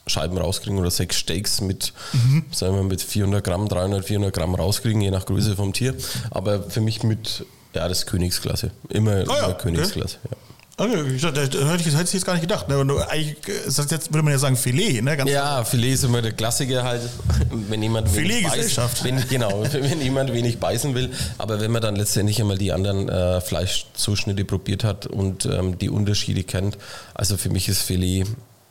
Scheiben 0.06 0.38
rauskriegen 0.38 0.78
oder 0.78 0.90
sechs 0.90 1.16
Steaks 1.16 1.60
mit, 1.60 1.92
Mhm. 2.12 2.44
sagen 2.52 2.74
wir, 2.76 2.82
mit 2.84 3.02
400 3.02 3.42
Gramm, 3.42 3.68
300, 3.68 4.04
400 4.04 4.32
Gramm 4.32 4.54
rauskriegen, 4.54 5.00
je 5.00 5.10
nach 5.10 5.26
Größe 5.26 5.56
vom 5.56 5.72
Tier. 5.72 5.94
Aber 6.30 6.62
für 6.70 6.80
mich 6.80 7.02
mit, 7.02 7.44
ja, 7.74 7.88
das 7.88 8.00
ist 8.00 8.06
Königsklasse. 8.06 8.70
Immer, 8.88 9.12
Ah 9.12 9.16
ja, 9.16 9.22
immer 9.22 9.48
okay. 9.48 9.62
Königsklasse. 9.62 10.18
Ja. 10.24 10.36
Okay, 10.78 11.14
ich 11.16 11.22
dachte, 11.22 11.48
da 11.48 11.70
hätte 11.72 11.88
ich, 11.88 11.94
jetzt 12.12 12.26
gar 12.26 12.34
nicht 12.34 12.42
gedacht. 12.42 12.68
Ne? 12.68 12.76
Eigentlich, 13.08 13.36
das 13.64 13.78
jetzt 13.90 14.12
würde 14.12 14.22
man 14.24 14.32
ja 14.34 14.38
sagen 14.38 14.56
Filet, 14.56 15.00
ne? 15.00 15.16
Ganz 15.16 15.30
Ja, 15.30 15.64
Filet 15.64 15.94
ist 15.94 16.04
immer 16.04 16.20
der 16.20 16.32
Klassiker 16.32 16.84
halt, 16.84 17.00
wenn 17.50 17.82
jemand 17.82 18.14
wenig 18.14 18.36
Filetgesellschaft. 18.36 19.02
beißen, 19.02 19.16
wenn, 19.22 19.28
genau, 19.28 19.64
wenn 19.72 20.00
jemand 20.02 20.34
wenig 20.34 20.58
beißen 20.60 20.94
will. 20.94 21.10
Aber 21.38 21.60
wenn 21.60 21.70
man 21.70 21.80
dann 21.80 21.96
letztendlich 21.96 22.42
einmal 22.42 22.58
die 22.58 22.72
anderen 22.72 23.08
äh, 23.08 23.40
Fleischzuschnitte 23.40 24.44
probiert 24.44 24.84
hat 24.84 25.06
und 25.06 25.46
ähm, 25.46 25.78
die 25.78 25.88
Unterschiede 25.88 26.44
kennt, 26.44 26.76
also 27.14 27.38
für 27.38 27.48
mich 27.48 27.70
ist 27.70 27.80
Filet, 27.80 28.24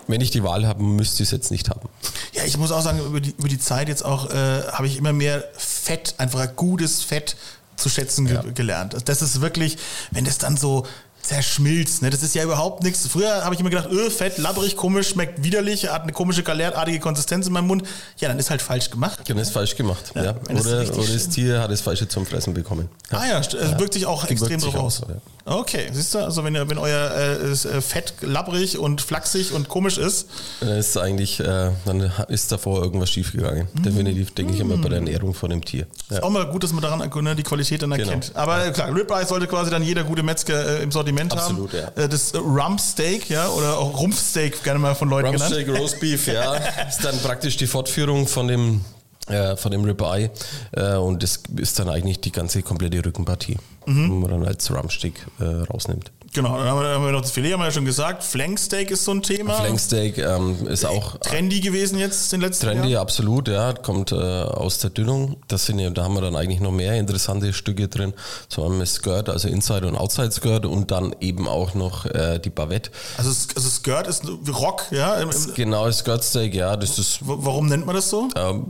wenn 0.08 0.22
ich 0.22 0.32
die 0.32 0.44
Wahl 0.44 0.68
habe, 0.68 0.84
müsste 0.84 1.24
ich 1.24 1.30
es 1.30 1.32
jetzt 1.32 1.52
nicht 1.52 1.70
haben. 1.70 1.90
Ja, 2.34 2.44
ich 2.46 2.58
muss 2.58 2.72
auch 2.72 2.82
sagen, 2.82 3.00
über 3.06 3.20
die, 3.20 3.32
über 3.38 3.48
die 3.48 3.60
Zeit 3.60 3.88
jetzt 3.90 4.04
auch 4.06 4.30
äh, 4.30 4.64
habe 4.72 4.88
ich 4.88 4.98
immer 4.98 5.14
mehr 5.14 5.44
Fett, 5.58 6.16
einfach 6.18 6.40
ein 6.42 6.56
gutes 6.56 7.02
Fett 7.04 7.36
zu 7.76 7.90
schätzen 7.90 8.26
ge 8.26 8.36
Ja. 8.36 8.42
gelernt. 8.42 8.94
Also 8.94 9.06
Das 9.06 9.22
ist 9.22 9.42
wirklich, 9.42 9.78
wenn 10.12 10.26
das 10.26 10.38
dann 10.38 10.56
so 10.58 10.86
zerschmilzt, 11.26 12.02
ne? 12.02 12.10
das 12.10 12.24
ist 12.24 12.36
ja 12.36 12.44
überhaupt 12.44 12.84
nichts. 12.84 13.08
Früher 13.08 13.44
habe 13.44 13.54
ich 13.56 13.60
immer 13.62 13.70
gedacht, 13.70 13.90
öh, 13.92 14.10
fett, 14.10 14.38
labbrig, 14.38 14.76
komisch, 14.78 15.10
schmeckt 15.10 15.44
widerlich, 15.44 15.90
hat 15.92 16.04
eine 16.04 16.12
komische 16.12 16.44
galertartige 16.44 17.00
Konsistenz 17.00 17.48
in 17.48 17.54
meinem 17.54 17.68
Mund. 17.68 17.84
Ja, 18.18 18.28
dann 18.30 18.40
ist 18.40 18.50
halt 18.50 18.62
falsch 18.62 18.90
gemacht. 18.92 19.20
Dann 19.28 19.38
ist 19.38 19.50
falsch 19.52 19.76
gemacht. 19.76 20.12
Ja, 20.16 20.24
Ja, 20.24 20.36
wenn 20.48 20.56
das 20.58 20.66
Oder, 20.68 20.82
oder 20.98 21.14
das 21.14 21.30
Tier 21.30 21.60
hat 21.62 21.72
das 21.72 21.82
Falsche 21.82 22.08
zum 22.08 22.26
Fressen 22.26 22.54
bekommen. 22.54 22.90
Ah 23.10 23.26
ja, 23.30 23.40
es 23.40 23.52
wirkt 23.54 23.94
sich 23.94 24.06
auch 24.06 24.24
extrem 24.26 24.60
drauf 24.62 24.76
aus, 24.76 25.02
ja. 25.08 25.16
Okay, 25.48 25.88
siehst 25.94 26.16
du, 26.16 26.20
also 26.20 26.44
wenn, 26.44 26.56
ihr- 26.56 26.68
wenn 26.68 26.80
euer 26.80 27.12
äh, 27.12 27.52
äh, 27.52 27.82
Fett 27.82 28.16
labbrig 28.22 28.80
und 28.80 29.00
flachsig 29.02 29.52
und 29.54 29.70
komisch 29.70 30.00
ist, 30.00 30.28
Dann 30.60 30.70
ist 30.70 30.98
eigentlich, 30.98 31.40
äh, 31.40 31.70
dann 31.86 32.12
ist 32.30 32.52
davor 32.52 32.82
irgendwas 32.82 33.12
schiefgegangen. 33.12 33.68
Mhm. 33.76 33.84
Definitiv 33.84 34.34
denke 34.34 34.54
ich 34.56 34.60
immer 34.60 34.78
bei 34.78 34.90
der 34.90 34.98
Ernährung 34.98 35.36
von 35.36 35.52
dem 35.52 35.64
Tier. 35.64 35.86
Ja. 36.10 36.18
ist 36.18 36.24
auch 36.24 36.32
mal 36.32 36.48
gut, 36.48 36.64
dass 36.64 36.72
man 36.74 36.82
daran 36.82 37.08
ne, 37.24 37.36
die 37.36 37.44
Qualität 37.44 37.84
dann 37.84 37.92
Genau. 37.92 38.08
erkennt. 38.08 38.32
Aber 38.36 38.66
äh, 38.66 38.72
klar, 38.72 38.88
Ribeye 38.96 39.24
sollte 39.26 39.46
quasi 39.46 39.70
dann 39.70 39.84
jeder 39.84 40.04
gute 40.04 40.24
Metzger 40.24 40.80
äh, 40.80 40.84
im 40.84 40.92
Sortiment 40.92 41.15
Absolut, 41.20 41.74
haben. 41.74 41.92
ja. 41.98 42.04
Äh, 42.04 42.10
das 42.10 42.34
Rumpsteak, 42.36 43.30
ja, 43.30 43.48
oder 43.50 43.78
auch 43.78 44.00
Rumpfsteak, 44.00 44.64
gerne 44.64 44.80
mal 44.80 44.96
von 44.96 45.10
Leuten 45.10 45.32
genannt. 45.32 45.54
Rumpsteak, 45.54 45.78
Roastbeef, 45.78 46.28
ja. 46.28 46.56
Ist 46.90 47.04
dann 47.04 47.18
praktisch 47.20 47.58
die 47.58 47.68
Fortführung 47.68 48.28
von 48.28 48.48
dem, 48.48 48.82
äh, 49.28 49.56
von 49.56 49.72
dem 49.72 49.84
Ribeye. 49.84 50.30
Äh, 50.72 50.96
und 50.96 51.24
das 51.24 51.42
ist 51.58 51.80
dann 51.80 51.90
eigentlich 51.90 52.20
die 52.22 52.32
ganze 52.32 52.62
komplette 52.62 53.04
Rückenpartie, 53.06 53.58
Mhm. 53.86 54.10
wo 54.10 54.14
man 54.16 54.32
dann 54.32 54.46
als 54.46 54.70
Rumpsteak 54.72 55.14
äh, 55.40 55.44
rausnimmt. 55.44 56.12
Genau, 56.36 56.58
dann 56.58 56.68
haben 56.68 56.82
wir, 56.82 56.90
haben 56.90 57.06
wir 57.06 57.12
noch 57.14 57.22
das 57.22 57.32
Filet, 57.32 57.54
haben 57.54 57.62
wir 57.62 57.68
ja 57.68 57.72
schon 57.72 57.86
gesagt. 57.86 58.22
Flanksteak 58.22 58.92
ist 58.92 59.06
so 59.06 59.12
ein 59.12 59.24
Thema. 59.24 59.54
Flanksteak 59.54 60.18
ähm, 60.18 60.68
ist 60.68 60.86
auch 60.86 61.18
Trendy 61.20 61.62
gewesen 61.62 61.98
jetzt 61.98 62.34
in 62.34 62.42
den 62.42 62.50
letzten 62.50 62.66
trendy, 62.66 62.90
Jahren. 62.90 63.04
absolut, 63.04 63.48
ja. 63.48 63.72
Kommt 63.72 64.12
äh, 64.12 64.16
aus 64.16 64.80
der 64.80 64.90
Dünung. 64.90 65.38
Das 65.48 65.66
sind 65.66 65.80
ja, 65.80 65.90
da 65.92 66.04
haben 66.04 66.14
wir 66.14 66.20
dann 66.20 66.36
eigentlich 66.36 66.60
noch 66.60 66.74
mehr 66.74 66.96
interessante 66.96 67.54
Stücke 67.54 67.88
drin. 67.88 68.14
Haben 68.58 68.80
wir 68.80 68.86
Skirt, 68.86 69.30
also 69.30 69.48
Inside 69.48 69.88
und 69.88 69.96
Outside 69.96 70.32
Skirt 70.34 70.66
und 70.66 70.92
dann 70.92 71.16
eben 71.22 71.48
auch 71.48 71.74
noch 71.74 72.06
äh, 72.06 72.38
die 72.40 72.50
Bavette. 72.50 72.92
Also, 73.18 73.30
also 73.56 73.70
Skirt 73.70 74.08
ist 74.08 74.24
Rock, 74.50 74.88
ja. 74.92 75.16
Im, 75.16 75.30
im, 75.30 75.54
Genau, 75.54 75.90
Skirt 75.90 76.26
Steak, 76.26 76.54
ja, 76.54 76.76
das 76.76 77.00
ist 77.00 77.20
warum 77.22 77.68
nennt 77.68 77.86
man 77.86 77.96
das 77.96 78.10
so? 78.10 78.28
Ähm, 78.36 78.66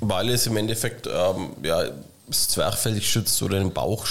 weil 0.00 0.30
es 0.30 0.46
im 0.46 0.56
Endeffekt 0.56 1.06
ähm, 1.06 1.50
ja, 1.62 1.82
das 2.26 2.48
Zwerchfell 2.48 3.02
schützt 3.02 3.42
oder 3.42 3.58
den 3.58 3.72
Bauch 3.72 4.06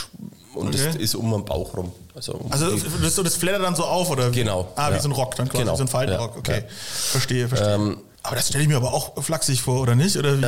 Und 0.55 0.67
Okay. 0.69 0.79
das 0.87 0.95
ist 0.95 1.15
um 1.15 1.29
den 1.31 1.43
Bauch 1.45 1.75
rum. 1.75 1.91
Also, 2.15 2.33
um 2.33 2.51
Also 2.51 2.69
das, 3.01 3.15
das 3.15 3.35
flattert 3.35 3.63
dann 3.63 3.75
so 3.75 3.83
auf, 3.83 4.09
oder? 4.09 4.31
wie? 4.31 4.39
Genau, 4.39 4.67
Ah, 4.75 4.89
wie 4.89 4.95
ja. 4.95 5.01
so 5.01 5.09
ein 5.09 5.11
Rock 5.11 5.35
dann 5.35 5.49
quasi, 5.49 5.63
Genau, 5.63 5.75
so 5.75 5.83
ein 5.83 5.87
Faltenrock, 5.87 6.37
okay. 6.37 6.59
ja. 6.59 6.65
Verstehe, 7.11 7.47
verstehe. 7.49 7.97
aber 8.23 8.35
das 8.37 8.47
stelle 8.47 8.63
ich 8.63 8.69
mir 8.69 8.77
aber 8.77 8.93
auch 8.93 9.21
flachsig 9.21 9.61
vor, 9.61 9.81
oder 9.81 9.93
nicht? 9.95 10.15
Oder 10.17 10.39
wie? 10.41 10.45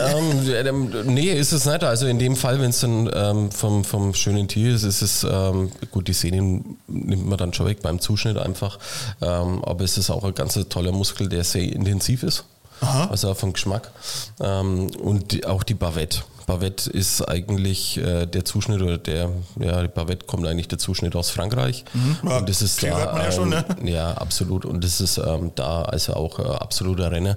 Ähm, 0.51 0.91
ähm, 0.93 1.13
nee, 1.13 1.31
ist 1.31 1.51
es 1.51 1.65
nicht. 1.65 1.83
Also 1.83 2.07
in 2.07 2.17
dem 2.19 2.35
Fall, 2.35 2.59
wenn 2.61 2.69
es 2.71 2.79
dann 2.79 3.09
ähm, 3.13 3.51
vom, 3.51 3.83
vom 3.83 4.13
schönen 4.13 4.47
Tier 4.47 4.73
ist, 4.73 4.83
ist 4.83 5.01
es, 5.01 5.23
ähm, 5.29 5.71
gut, 5.91 6.07
die 6.07 6.13
Sehnen 6.13 6.77
nimmt 6.87 7.27
man 7.27 7.37
dann 7.37 7.53
schon 7.53 7.65
weg 7.67 7.81
beim 7.83 7.99
Zuschnitt 7.99 8.37
einfach. 8.37 8.79
Ähm, 9.21 9.63
aber 9.63 9.83
es 9.83 9.97
ist 9.97 10.09
auch 10.09 10.23
ein 10.23 10.33
ganz 10.33 10.57
toller 10.69 10.91
Muskel, 10.91 11.27
der 11.29 11.43
sehr 11.43 11.63
intensiv 11.63 12.23
ist. 12.23 12.45
Aha. 12.81 13.07
Also 13.09 13.31
auch 13.31 13.37
vom 13.37 13.53
Geschmack. 13.53 13.91
Ähm, 14.39 14.89
und 15.01 15.31
die, 15.31 15.45
auch 15.45 15.63
die 15.63 15.73
Bavette. 15.73 16.19
Bavette 16.47 16.89
ist 16.89 17.21
eigentlich 17.27 17.97
äh, 17.97 18.25
der 18.25 18.45
Zuschnitt 18.45 18.81
oder 18.81 18.97
der, 18.97 19.29
ja, 19.59 19.81
die 19.81 19.89
Bavette 19.89 20.25
kommt 20.25 20.47
eigentlich 20.47 20.69
der 20.69 20.77
Zuschnitt 20.77 21.15
aus 21.15 21.29
Frankreich. 21.29 21.83
Ja, 22.23 22.37
und 22.37 22.47
das 22.47 22.61
ist 22.61 22.81
da, 22.81 22.97
hört 22.97 23.13
man 23.13 23.23
ja 23.23 23.31
schon, 23.31 23.49
ne? 23.49 23.65
ja, 23.83 24.11
absolut. 24.13 24.63
Und 24.63 24.81
das 24.83 25.01
ist 25.01 25.17
ähm, 25.17 25.51
da 25.55 25.81
also 25.81 26.13
auch 26.13 26.39
äh, 26.39 26.43
absoluter 26.43 27.11
Renner. 27.11 27.35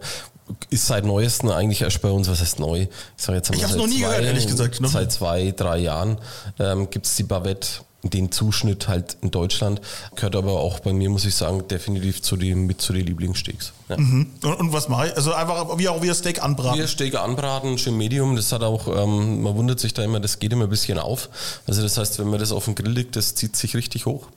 Ist 0.68 0.87
seit 0.87 1.04
neuestem 1.04 1.50
eigentlich 1.50 1.82
erst 1.82 2.02
bei 2.02 2.11
uns, 2.11 2.28
was 2.28 2.40
heißt 2.40 2.61
neu? 2.61 2.82
Ich, 2.82 2.88
sag 3.16 3.35
jetzt 3.35 3.50
Ich 3.50 3.56
mal 3.56 3.64
hab's 3.64 3.76
noch 3.76 3.87
nie 3.87 4.00
zwei, 4.00 4.09
gehört, 4.09 4.25
ehrlich 4.25 4.47
gesagt, 4.47 4.80
nie. 4.80 4.88
Seit 4.88 5.12
zwei, 5.12 5.52
drei 5.56 5.78
Jahren 5.78 6.18
ähm, 6.59 6.88
gibt 6.90 7.06
es 7.06 7.16
die 7.16 7.23
Bavette, 7.25 7.68
den 8.02 8.33
Zuschnitt 8.33 8.88
halt 8.88 9.16
in 9.21 9.30
Deutschland. 9.30 9.80
Gehört 10.14 10.37
aber 10.37 10.52
auch 10.52 10.80
bei 10.80 10.92
mir, 10.92 11.11
muss 11.11 11.25
ich 11.25 11.35
sagen, 11.35 11.66
definitiv 11.69 12.23
zu 12.23 12.37
den, 12.37 12.66
mit 12.66 12.80
zu 12.80 12.92
den 12.92 13.07
Lieblingssteaks. 13.07 13.73
Ja. 13.88 13.97
Und, 13.97 14.30
und 14.42 14.73
was 14.73 14.88
mache 14.88 15.09
ich? 15.09 15.16
Also 15.16 15.33
einfach 15.33 15.78
wie 15.78 15.88
auch 15.88 16.00
wie 16.02 16.09
das 16.09 16.19
Steak 16.19 16.42
anbraten. 16.42 16.78
Wir 16.78 16.87
Steak 16.87 17.14
anbraten, 17.16 17.76
schön 17.78 17.97
Medium. 17.97 18.37
Das 18.37 18.52
hat 18.52 18.62
auch, 18.62 18.88
ähm, 18.88 19.42
man 19.42 19.54
wundert 19.57 19.80
sich 19.80 19.92
da 19.92 20.02
immer, 20.02 20.21
das 20.21 20.38
geht 20.38 20.52
immer 20.52 20.64
ein 20.64 20.71
bisschen 20.71 20.99
auf. 20.99 21.28
Also 21.66 21.83
das 21.83 21.99
heißt, 21.99 22.19
wenn 22.19 22.28
man 22.28 22.40
das 22.40 22.52
auf 22.52 22.64
den 22.64 22.75
Grill 22.75 22.92
legt, 22.92 23.16
das 23.16 23.35
zieht 23.35 23.57
sich 23.57 23.76
richtig 23.76 24.07
hoch. 24.07 24.28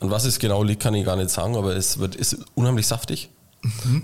An 0.00 0.10
was 0.10 0.24
es 0.24 0.38
genau 0.38 0.62
liegt, 0.62 0.82
kann 0.82 0.94
ich 0.94 1.04
gar 1.04 1.16
nicht 1.16 1.30
sagen, 1.30 1.56
aber 1.56 1.76
es 1.76 1.98
wird, 1.98 2.16
ist 2.16 2.38
unheimlich 2.54 2.86
saftig. 2.86 3.30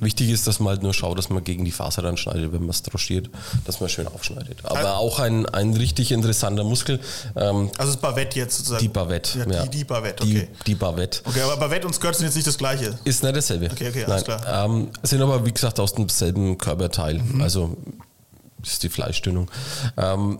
Wichtig 0.01 0.29
ist, 0.31 0.47
dass 0.47 0.61
man 0.61 0.69
halt 0.69 0.83
nur 0.83 0.93
schaut, 0.93 1.17
dass 1.17 1.31
man 1.31 1.43
gegen 1.43 1.65
die 1.65 1.71
Faser 1.71 2.03
dann 2.03 2.19
schneidet, 2.19 2.53
wenn 2.53 2.61
man 2.61 2.71
es 2.71 2.83
tranchiert, 2.83 3.31
dass 3.65 3.81
man 3.81 3.89
schön 3.89 4.07
aufschneidet. 4.07 4.63
Aber 4.65 4.99
auch 4.99 5.19
ein, 5.19 5.47
ein 5.47 5.73
richtig 5.75 6.13
interessanter 6.13 6.63
Muskel, 6.63 7.01
ähm, 7.37 7.71
Also 7.79 7.93
das 7.93 8.01
Bavette 8.01 8.39
jetzt 8.39 8.59
sozusagen. 8.59 8.83
die 8.83 8.89
Bavette. 8.89 9.39
Ja, 9.39 9.47
ja. 9.51 9.63
Die, 9.65 9.79
die 9.79 9.85
Bavette, 9.85 10.23
okay. 10.25 10.49
Die, 10.61 10.65
die 10.65 10.75
Bavette. 10.75 11.21
okay, 11.25 11.41
aber 11.41 11.57
Bavette 11.57 11.87
und 11.87 11.95
Skirt 11.95 12.17
sind 12.17 12.27
jetzt 12.27 12.35
nicht 12.35 12.47
das 12.47 12.59
gleiche. 12.59 12.99
Ist 13.05 13.23
nicht 13.23 13.35
dasselbe. 13.35 13.71
Okay, 13.73 13.89
okay, 13.89 14.05
alles 14.05 14.27
Nein. 14.27 14.41
klar. 14.41 14.65
Ähm, 14.67 14.89
sind 15.03 15.23
aber, 15.23 15.47
wie 15.47 15.53
gesagt, 15.53 15.81
aus 15.81 15.95
demselben 15.95 16.59
Körperteil. 16.59 17.19
Mhm. 17.19 17.41
Also 17.41 17.77
ist 18.63 18.83
die 18.83 18.91
Fleischdünnung. 18.91 19.51
Ähm, 19.97 20.39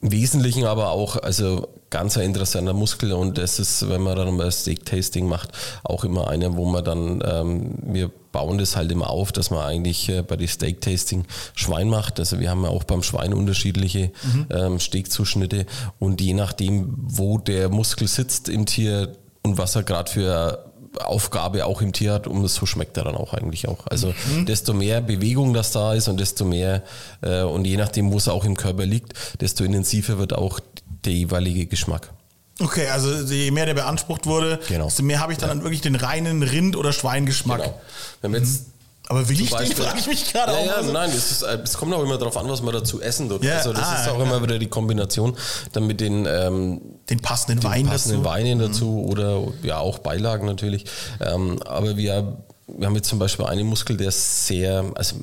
Im 0.00 0.10
Wesentlichen 0.10 0.64
aber 0.64 0.90
auch, 0.90 1.16
also 1.16 1.68
ganz 1.90 2.16
ein 2.16 2.24
interessanter 2.24 2.72
Muskel 2.72 3.12
und 3.12 3.38
das 3.38 3.58
ist, 3.58 3.88
wenn 3.88 4.02
man 4.02 4.16
dann 4.16 4.36
mal 4.36 4.50
Steak-Tasting 4.50 5.26
macht, 5.28 5.50
auch 5.84 6.04
immer 6.04 6.28
einer, 6.28 6.56
wo 6.56 6.64
man 6.64 6.84
dann, 6.84 7.22
ähm, 7.24 7.74
wir 7.82 8.10
bauen 8.32 8.58
das 8.58 8.76
halt 8.76 8.90
immer 8.92 9.08
auf, 9.08 9.32
dass 9.32 9.50
man 9.50 9.60
eigentlich 9.60 10.08
äh, 10.08 10.22
bei 10.22 10.36
den 10.36 10.48
Steak-Tasting 10.48 11.24
Schwein 11.54 11.88
macht. 11.88 12.18
Also 12.18 12.38
wir 12.40 12.50
haben 12.50 12.64
ja 12.64 12.70
auch 12.70 12.84
beim 12.84 13.02
Schwein 13.02 13.32
unterschiedliche 13.32 14.10
Mhm. 14.24 14.46
ähm, 14.50 14.78
Steakzuschnitte 14.80 15.66
und 15.98 16.20
je 16.20 16.34
nachdem, 16.34 16.94
wo 16.98 17.38
der 17.38 17.68
Muskel 17.68 18.08
sitzt 18.08 18.48
im 18.48 18.66
Tier 18.66 19.12
und 19.42 19.58
was 19.58 19.76
er 19.76 19.84
gerade 19.84 20.10
für 20.10 20.64
Aufgabe 21.00 21.66
auch 21.66 21.80
im 21.82 21.92
Tier 21.92 22.12
hat, 22.12 22.26
umso 22.26 22.66
schmeckt 22.66 22.96
er 22.96 23.04
dann 23.04 23.14
auch 23.14 23.32
eigentlich 23.34 23.68
auch. 23.68 23.86
Also 23.88 24.14
desto 24.46 24.72
mehr 24.74 25.00
Bewegung 25.00 25.52
das 25.54 25.72
da 25.72 25.94
ist 25.94 26.08
und 26.08 26.18
desto 26.18 26.44
mehr 26.44 26.82
äh, 27.22 27.42
und 27.42 27.66
je 27.66 27.76
nachdem, 27.76 28.12
wo 28.12 28.16
es 28.16 28.28
auch 28.28 28.44
im 28.44 28.56
Körper 28.56 28.86
liegt, 28.86 29.12
desto 29.40 29.64
intensiver 29.64 30.18
wird 30.18 30.32
auch 30.32 30.60
der 31.04 31.12
jeweilige 31.12 31.66
Geschmack. 31.66 32.12
Okay, 32.60 32.88
also 32.88 33.12
je 33.32 33.50
mehr 33.50 33.66
der 33.66 33.74
beansprucht 33.74 34.24
wurde, 34.26 34.58
Genau. 34.68 34.86
desto 34.86 35.02
mehr 35.02 35.20
habe 35.20 35.32
ich 35.32 35.38
dann 35.38 35.62
wirklich 35.62 35.82
den 35.82 35.94
reinen 35.94 36.42
Rind- 36.42 36.76
oder 36.76 36.92
Schweingeschmack. 36.92 37.62
Genau. 37.62 37.80
Wenn 38.22 38.32
wir 38.32 38.38
jetzt 38.40 38.64
Aber 39.08 39.28
will 39.28 39.40
ich 39.40 39.48
zum 39.50 39.58
den, 39.58 39.68
Beispiel- 39.68 39.84
frage 39.84 39.98
ich 40.00 40.06
mich 40.06 40.32
gerade 40.32 40.52
ja, 40.52 40.58
auch. 40.58 40.66
ja, 40.66 40.72
Also- 40.74 40.92
nein, 40.92 41.10
es, 41.10 41.30
ist, 41.30 41.42
äh, 41.42 41.58
es 41.62 41.76
kommt 41.78 41.94
auch 41.94 42.02
immer 42.02 42.18
darauf 42.18 42.36
an, 42.36 42.48
was 42.48 42.60
man 42.62 42.74
dazu 42.74 43.00
essen 43.00 43.28
tut. 43.28 43.44
Ja, 43.44 43.58
also 43.58 43.72
das 43.72 43.84
ah, 43.84 44.02
ist 44.02 44.08
auch 44.08 44.18
ja. 44.18 44.24
immer 44.24 44.42
wieder 44.42 44.58
die 44.58 44.68
Kombination, 44.68 45.36
dann 45.72 45.86
mit 45.86 46.00
den 46.00 46.26
ähm, 46.26 46.80
Den 47.08 47.20
passenden 47.20 47.62
Wein 47.62 47.86
passenden 47.86 48.22
dazu. 48.22 48.28
Mhm. 48.28 48.34
Weinen 48.34 48.58
dazu 48.58 49.04
oder 49.08 49.42
ja 49.62 49.78
auch 49.78 49.98
Beilagen 50.00 50.46
natürlich. 50.46 50.86
Ähm, 51.20 51.60
aber 51.64 51.96
wir, 51.96 52.36
wir 52.68 52.88
haben 52.88 52.96
jetzt 52.96 53.08
zum 53.08 53.20
Beispiel 53.20 53.44
einen 53.44 53.64
Muskel, 53.64 53.96
der 53.96 54.10
sehr, 54.10 54.84
also 54.96 55.16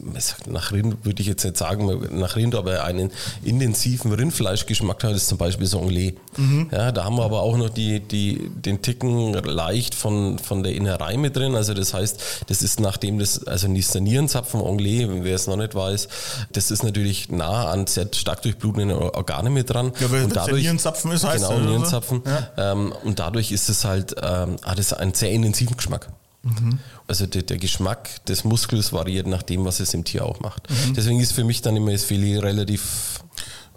nach 0.47 0.71
Rind 0.71 1.03
würde 1.03 1.21
ich 1.21 1.27
jetzt 1.27 1.43
nicht 1.43 1.57
sagen, 1.57 2.07
nach 2.17 2.37
Rind, 2.37 2.55
aber 2.55 2.85
einen 2.85 3.11
intensiven 3.43 4.13
Rindfleischgeschmack 4.13 5.03
hat, 5.03 5.11
ist 5.11 5.27
zum 5.27 5.37
Beispiel 5.37 5.67
so 5.67 5.81
Anglais. 5.81 6.13
Mhm. 6.37 6.69
Ja, 6.71 6.93
da 6.93 7.03
haben 7.03 7.17
wir 7.17 7.25
aber 7.25 7.41
auch 7.41 7.57
noch 7.57 7.69
die, 7.69 7.99
die, 7.99 8.49
den 8.49 8.81
Ticken 8.81 9.33
leicht 9.33 9.93
von, 9.93 10.39
von 10.39 10.63
der 10.63 10.73
Innerei 10.73 11.17
mit 11.17 11.35
drin. 11.35 11.55
Also 11.55 11.73
das 11.73 11.93
heißt, 11.93 12.45
das 12.47 12.61
ist 12.61 12.79
nachdem 12.79 13.19
das, 13.19 13.45
also 13.45 13.67
nicht 13.67 13.93
der 13.93 14.01
Nierenzapfen 14.01 14.61
Anglais, 14.61 15.07
wer 15.09 15.35
es 15.35 15.45
noch 15.45 15.57
nicht 15.57 15.75
weiß, 15.75 16.07
das 16.53 16.71
ist 16.71 16.83
natürlich 16.83 17.29
nah 17.29 17.69
an 17.69 17.87
sehr 17.87 18.07
stark 18.15 18.41
durchblutenden 18.43 18.97
Organe 18.97 19.49
mit 19.49 19.69
dran. 19.69 19.91
Ja, 19.99 20.09
weil 20.09 20.23
und 20.23 20.35
der 20.35 20.47
Nierenzapfen 20.47 21.11
ist, 21.11 21.25
heißt 21.25 21.49
genau? 21.49 21.59
Nierenzapfen. 21.59 22.23
Ähm, 22.55 22.93
und 23.03 23.19
dadurch 23.19 23.51
ist 23.51 23.67
es 23.67 23.83
halt, 23.83 24.15
ähm, 24.21 24.55
hat 24.63 24.79
es 24.79 24.93
einen 24.93 25.13
sehr 25.13 25.31
intensiven 25.31 25.75
Geschmack. 25.75 26.07
Mhm. 26.43 26.79
Also 27.07 27.25
der, 27.25 27.41
der 27.43 27.57
Geschmack 27.57 28.23
des 28.25 28.43
Muskels 28.43 28.91
variiert 28.93 29.27
nach 29.27 29.43
dem, 29.43 29.63
was 29.65 29.79
es 29.79 29.93
im 29.93 30.03
Tier 30.03 30.25
auch 30.25 30.39
macht. 30.41 30.69
Mhm. 30.69 30.93
Deswegen 30.93 31.19
ist 31.19 31.31
für 31.33 31.43
mich 31.43 31.61
dann 31.61 31.75
immer 31.75 31.91
das 31.91 32.03
Filet 32.03 32.39
relativ 32.39 33.21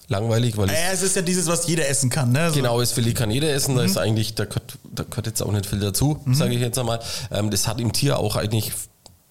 langweilig, 0.08 0.56
weil 0.56 0.66
es 0.70 0.72
Ja, 0.72 0.92
es 0.92 1.02
ist 1.02 1.16
ja 1.16 1.22
dieses, 1.22 1.46
was 1.46 1.66
jeder 1.66 1.88
essen 1.88 2.10
kann. 2.10 2.30
Ne? 2.32 2.48
So- 2.50 2.56
Genau, 2.56 2.78
das 2.80 2.92
Filet 2.92 3.14
kann 3.14 3.30
jeder 3.30 3.52
essen, 3.52 3.74
Mhm. 3.74 3.78
da 3.78 3.84
ist 3.84 3.98
eigentlich, 3.98 4.34
da 4.34 4.44
gehört, 4.44 4.78
da 4.92 5.02
gehört 5.04 5.26
jetzt 5.26 5.42
auch 5.42 5.50
nicht 5.52 5.66
viel 5.66 5.80
dazu, 5.80 6.20
sage 6.32 6.54
ich 6.54 6.60
jetzt 6.60 6.78
einmal. 6.78 7.00
Ähm, 7.30 7.50
das 7.50 7.66
hat 7.66 7.80
im 7.80 7.92
Tier 7.92 8.18
auch 8.18 8.36
eigentlich 8.36 8.72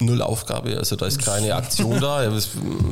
null 0.01 0.21
Aufgabe, 0.21 0.77
also 0.77 0.97
da 0.97 1.05
ist 1.05 1.19
keine 1.23 1.55
Aktion 1.55 2.01
da, 2.01 2.29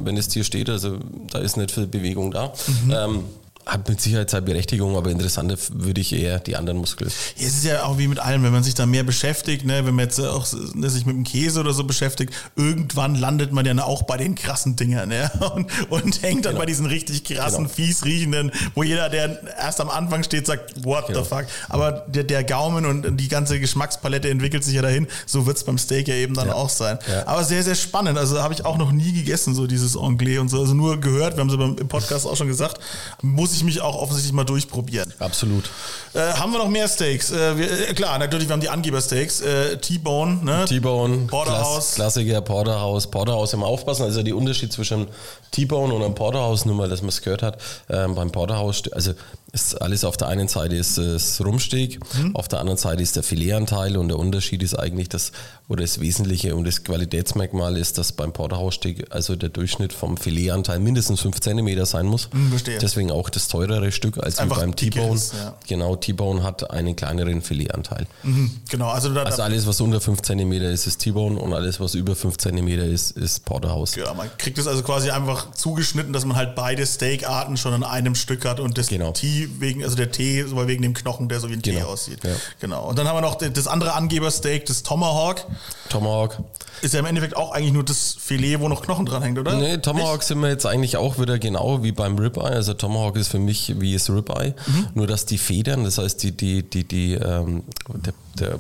wenn 0.03 0.15
das 0.15 0.29
Tier 0.29 0.43
steht, 0.45 0.69
also 0.69 0.97
da 1.31 1.39
ist 1.39 1.57
nicht 1.57 1.71
viel 1.71 1.87
Bewegung 1.87 2.31
da. 2.31 2.53
Mhm. 2.85 2.91
Ähm, 2.91 3.23
hat 3.65 3.87
mit 3.87 4.01
Sicherheit 4.01 4.29
seine 4.29 4.43
Berechtigung, 4.45 4.95
aber 4.97 5.09
interessanter 5.09 5.57
würde 5.71 6.01
ich 6.01 6.13
eher 6.13 6.39
die 6.39 6.55
anderen 6.55 6.77
Muskeln. 6.79 7.09
Ja, 7.37 7.47
es 7.47 7.53
ist 7.55 7.63
ja 7.65 7.83
auch 7.83 7.97
wie 7.97 8.07
mit 8.07 8.19
allem, 8.19 8.43
wenn 8.43 8.51
man 8.51 8.63
sich 8.63 8.73
da 8.73 8.85
mehr 8.85 9.03
beschäftigt, 9.03 9.65
ne, 9.65 9.85
wenn 9.85 9.95
man 9.95 10.05
jetzt 10.05 10.19
auch 10.19 10.45
ne, 10.73 10.89
sich 10.89 11.05
mit 11.05 11.15
dem 11.15 11.23
Käse 11.23 11.59
oder 11.59 11.73
so 11.73 11.83
beschäftigt, 11.83 12.33
irgendwann 12.55 13.15
landet 13.15 13.51
man 13.53 13.65
ja 13.65 13.73
auch 13.83 14.03
bei 14.03 14.17
den 14.17 14.35
krassen 14.35 14.75
Dingern 14.75 15.09
ne, 15.09 15.31
und, 15.55 15.67
und 15.89 16.21
hängt 16.21 16.45
dann 16.45 16.53
Genau. 16.53 16.59
bei 16.59 16.65
diesen 16.65 16.85
richtig 16.85 17.23
krassen, 17.23 17.63
Genau. 17.63 17.69
fies 17.73 18.05
riechenden, 18.05 18.51
wo 18.75 18.83
jeder, 18.83 19.09
der 19.09 19.41
erst 19.57 19.79
am 19.81 19.89
Anfang 19.89 20.23
steht, 20.23 20.45
sagt, 20.45 20.83
what 20.85 21.07
Genau. 21.07 21.23
the 21.23 21.27
fuck. 21.29 21.45
Aber 21.69 21.91
der, 22.07 22.23
der 22.25 22.43
Gaumen 22.43 22.85
und 22.85 23.17
die 23.19 23.27
ganze 23.27 23.59
Geschmackspalette 23.59 24.29
entwickelt 24.29 24.63
sich 24.63 24.73
ja 24.75 24.81
dahin. 24.81 25.07
So 25.25 25.45
wird's 25.45 25.63
beim 25.63 25.77
Steak 25.77 26.07
ja 26.07 26.15
eben 26.15 26.33
dann 26.33 26.47
Ja. 26.49 26.53
auch 26.55 26.69
sein. 26.69 26.99
Ja. 27.09 27.25
Aber 27.27 27.43
sehr, 27.43 27.63
sehr 27.63 27.75
spannend. 27.75 28.17
Also 28.17 28.41
habe 28.43 28.53
ich 28.53 28.65
auch 28.65 28.77
noch 28.77 28.91
nie 28.91 29.13
gegessen, 29.13 29.55
so 29.55 29.67
dieses 29.67 29.97
Anglais 29.97 30.37
und 30.39 30.49
so. 30.49 30.59
Also 30.59 30.73
nur 30.73 30.99
gehört, 30.99 31.35
wir 31.37 31.41
haben 31.41 31.49
es 31.49 31.79
im 31.79 31.87
Podcast 31.87 32.25
auch 32.27 32.35
schon 32.37 32.47
gesagt, 32.47 32.79
muss 33.21 33.52
ich 33.55 33.63
mich 33.63 33.81
auch 33.81 33.95
offensichtlich 33.95 34.33
mal 34.33 34.43
durchprobieren. 34.43 35.13
Absolut. 35.19 35.69
Äh, 36.13 36.19
haben 36.19 36.51
wir 36.51 36.59
noch 36.59 36.69
mehr 36.69 36.87
Steaks? 36.87 37.31
Äh, 37.31 37.57
wir, 37.57 37.89
äh, 37.89 37.93
klar, 37.93 38.17
natürlich, 38.19 38.47
wir 38.47 38.53
haben 38.53 38.61
die 38.61 38.69
Angeber-Steaks. 38.69 39.41
Äh, 39.41 39.77
T-Bone, 39.77 40.43
ne? 40.43 40.65
T-Bone, 40.65 41.27
Porterhouse. 41.27 41.95
Klass, 41.95 42.13
Klassiker, 42.15 42.41
Porterhouse. 42.41 43.07
Porterhouse 43.07 43.53
immer 43.53 43.67
aufpassen. 43.67 44.03
Also 44.03 44.23
der 44.23 44.35
Unterschied 44.35 44.71
zwischen 44.71 45.07
T-Bone 45.51 45.93
und 45.93 46.03
einem 46.03 46.15
Porterhouse, 46.15 46.65
nur 46.65 46.75
mal, 46.75 46.89
dass 46.89 47.01
man 47.01 47.09
es 47.09 47.21
gehört 47.21 47.43
hat. 47.43 47.57
Ähm, 47.89 48.15
beim 48.15 48.31
Porterhouse, 48.31 48.91
also 48.91 49.13
ist 49.53 49.79
alles 49.83 50.03
auf 50.03 50.17
der 50.17 50.29
einen 50.29 50.47
Seite 50.47 50.75
ist 50.75 50.97
das 50.97 51.39
Rumsteak, 51.39 51.99
Mhm. 52.17 52.35
auf 52.35 52.47
der 52.47 52.59
anderen 52.59 52.77
Seite 52.79 53.03
ist 53.03 53.15
der 53.15 53.21
Filetanteil 53.21 53.97
und 53.97 54.07
der 54.07 54.17
Unterschied 54.17 54.63
ist 54.63 54.73
eigentlich 54.73 55.09
das, 55.09 55.31
oder 55.69 55.83
das 55.83 55.99
Wesentliche 55.99 56.55
und 56.55 56.65
das 56.65 56.83
Qualitätsmerkmal 56.83 57.77
ist, 57.77 57.99
dass 57.99 58.13
beim 58.13 58.33
Porterhouse-Steak 58.33 59.05
also 59.11 59.35
der 59.35 59.49
Durchschnitt 59.49 59.93
vom 59.93 60.17
Filetanteil 60.17 60.79
mindestens 60.79 61.21
5 61.21 61.39
cm 61.39 61.85
sein 61.85 62.07
muss. 62.07 62.29
Hm, 62.31 62.49
verstehe. 62.49 62.79
Deswegen 62.79 63.11
auch 63.11 63.29
das 63.29 63.47
teurere 63.47 63.91
Stück 63.91 64.17
als 64.17 64.37
beim 64.37 64.75
T-Bone. 64.75 65.21
ja. 65.37 65.53
Genau, 65.67 65.95
T-Bone 65.97 66.41
hat 66.41 66.71
einen 66.71 66.95
kleineren 66.95 67.43
Filetanteil. 67.43 68.07
Mhm, 68.23 68.49
genau, 68.69 68.89
also 68.89 69.13
da, 69.13 69.21
Also 69.21 69.43
alles, 69.43 69.67
was 69.67 69.79
unter 69.81 70.01
5 70.01 70.23
cm 70.23 70.51
ist, 70.53 70.87
ist 70.87 70.97
T-Bone 70.97 71.39
und 71.39 71.53
alles, 71.53 71.79
was 71.79 71.93
über 71.93 72.15
5 72.15 72.37
cm 72.37 72.67
ist, 72.91 73.11
ist 73.11 73.45
Porterhouse. 73.45 73.93
ja, 73.95 74.11
man 74.15 74.29
kriegt 74.39 74.57
es 74.57 74.65
also 74.65 74.81
quasi 74.81 75.11
einfach 75.11 75.51
zugeschnitten, 75.51 76.11
dass 76.11 76.25
man 76.25 76.35
halt 76.37 76.55
beide 76.55 76.87
Steakarten 76.87 77.55
schon 77.55 77.73
an 77.73 77.83
einem 77.83 78.15
Stück 78.15 78.45
hat 78.45 78.59
und 78.59 78.79
das 78.79 78.87
Genau. 78.87 79.11
T 79.11 79.42
wegen, 79.59 79.83
also 79.83 79.95
der 79.95 80.11
T 80.11 80.43
sogar 80.43 80.67
wegen 80.67 80.81
dem 80.83 80.93
Knochen, 80.93 81.29
der 81.29 81.39
so 81.39 81.49
wie 81.49 81.53
ein 81.53 81.61
Genau, 81.61 81.87
aussieht. 81.87 82.23
ja. 82.23 82.31
Genau. 82.59 82.87
Und 82.89 82.97
dann 82.99 83.07
haben 83.07 83.15
wir 83.17 83.21
noch 83.21 83.35
das 83.35 83.67
andere 83.67 83.93
Angebersteak, 83.93 84.65
das 84.65 84.83
Tomahawk. 84.83 85.45
Tomahawk. 85.89 86.39
Ist 86.81 86.93
ja 86.93 86.99
im 86.99 87.05
Endeffekt 87.05 87.37
auch 87.37 87.51
eigentlich 87.51 87.71
nur 87.73 87.83
das 87.85 88.17
Filet, 88.19 88.59
wo 88.59 88.67
noch 88.67 88.81
Knochen 88.81 89.05
dran 89.05 89.23
hängt, 89.23 89.39
oder? 89.39 89.55
Nee, 89.55 89.77
Tomahawk 89.77 90.23
sind 90.23 90.39
wir 90.39 90.49
jetzt 90.49 90.65
eigentlich 90.65 90.97
auch 90.97 91.17
wieder 91.19 91.39
genau 91.39 91.81
wie 91.83 91.91
beim 91.91 92.17
Ribeye. 92.17 92.43
Also 92.43 92.73
Tomahawk 92.73 93.15
ist 93.15 93.29
für 93.29 93.39
mich 93.39 93.79
wie 93.79 93.93
das 93.93 94.09
Ribeye, 94.09 94.53
Mhm. 94.67 94.87
nur 94.93 95.07
dass 95.07 95.25
die 95.25 95.37
Federn, 95.37 95.83
das 95.85 95.97
heißt 95.97 96.21
die, 96.23 96.31
die, 96.31 96.63
die, 96.69 96.83
die, 96.83 97.13
ähm, 97.13 97.63
der, 97.93 98.13
der 98.39 98.59